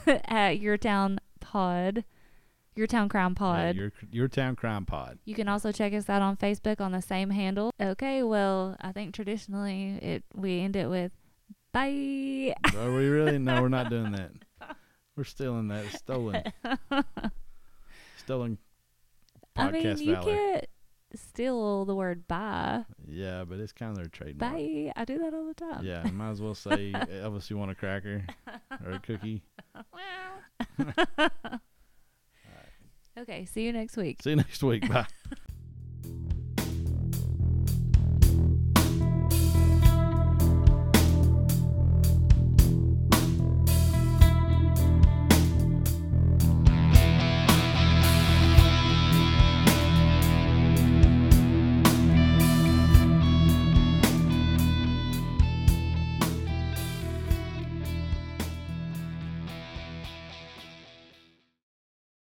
at 0.27 0.59
Your 0.61 0.77
Town 0.77 1.19
Pod. 1.41 2.05
Your 2.75 2.87
Town 2.87 3.09
Crime 3.09 3.33
Uh, 3.33 3.35
Pod. 3.35 3.77
your 3.77 3.93
your 4.11 4.29
town 4.29 4.55
crime 4.55 4.85
pod. 4.85 5.19
You 5.25 5.35
can 5.35 5.49
also 5.49 5.73
check 5.73 5.95
us 5.95 6.11
out 6.11 6.21
on 6.21 6.37
Facebook 6.37 6.79
on 6.81 6.93
the 6.93 7.01
same 7.01 7.31
handle. 7.31 7.71
Okay, 7.81 8.23
well, 8.23 8.77
I 8.83 8.93
think 8.93 9.15
traditionally 9.15 9.99
it 10.03 10.25
we 10.35 10.61
end 10.61 10.77
it 10.77 10.91
with 10.91 11.13
bye. 11.73 12.55
Are 12.77 12.93
we 12.93 13.07
really? 13.09 13.39
No, 13.39 13.63
we're 13.63 13.69
not 13.69 13.89
doing 13.89 14.13
that. 14.13 14.31
We're 15.17 15.25
stealing 15.25 15.69
that. 15.69 15.87
It's 15.87 15.99
stolen. 15.99 16.43
stolen 18.19 18.59
I 19.57 19.71
mean, 19.71 19.83
podcast 19.85 20.01
you 20.01 20.13
valor. 20.15 20.35
can't 20.35 20.67
steal 21.17 21.85
the 21.85 21.95
word 21.95 22.27
bye. 22.29 22.85
Yeah, 23.09 23.45
but 23.45 23.59
it's 23.59 23.73
kind 23.73 23.93
of 23.93 23.99
their 23.99 24.09
trademark. 24.09 24.53
Bye. 24.53 24.93
I 24.97 25.05
do 25.05 25.19
that 25.19 25.35
all 25.35 25.47
the 25.47 25.55
time. 25.55 25.85
Yeah, 25.85 26.05
might 26.11 26.31
as 26.31 26.41
well 26.41 26.55
say 26.55 26.93
Elvis, 26.95 27.51
you 27.51 27.57
want 27.59 27.71
a 27.71 27.75
cracker 27.75 28.25
or 28.85 28.93
a 28.93 28.99
cookie? 29.01 29.43
Okay, 33.19 33.47
see 33.47 33.63
you 33.63 33.73
next 33.73 33.97
week. 33.97 34.23
See 34.23 34.31
you 34.31 34.37
next 34.37 34.63
week. 34.63 34.89
Bye. 34.89 35.07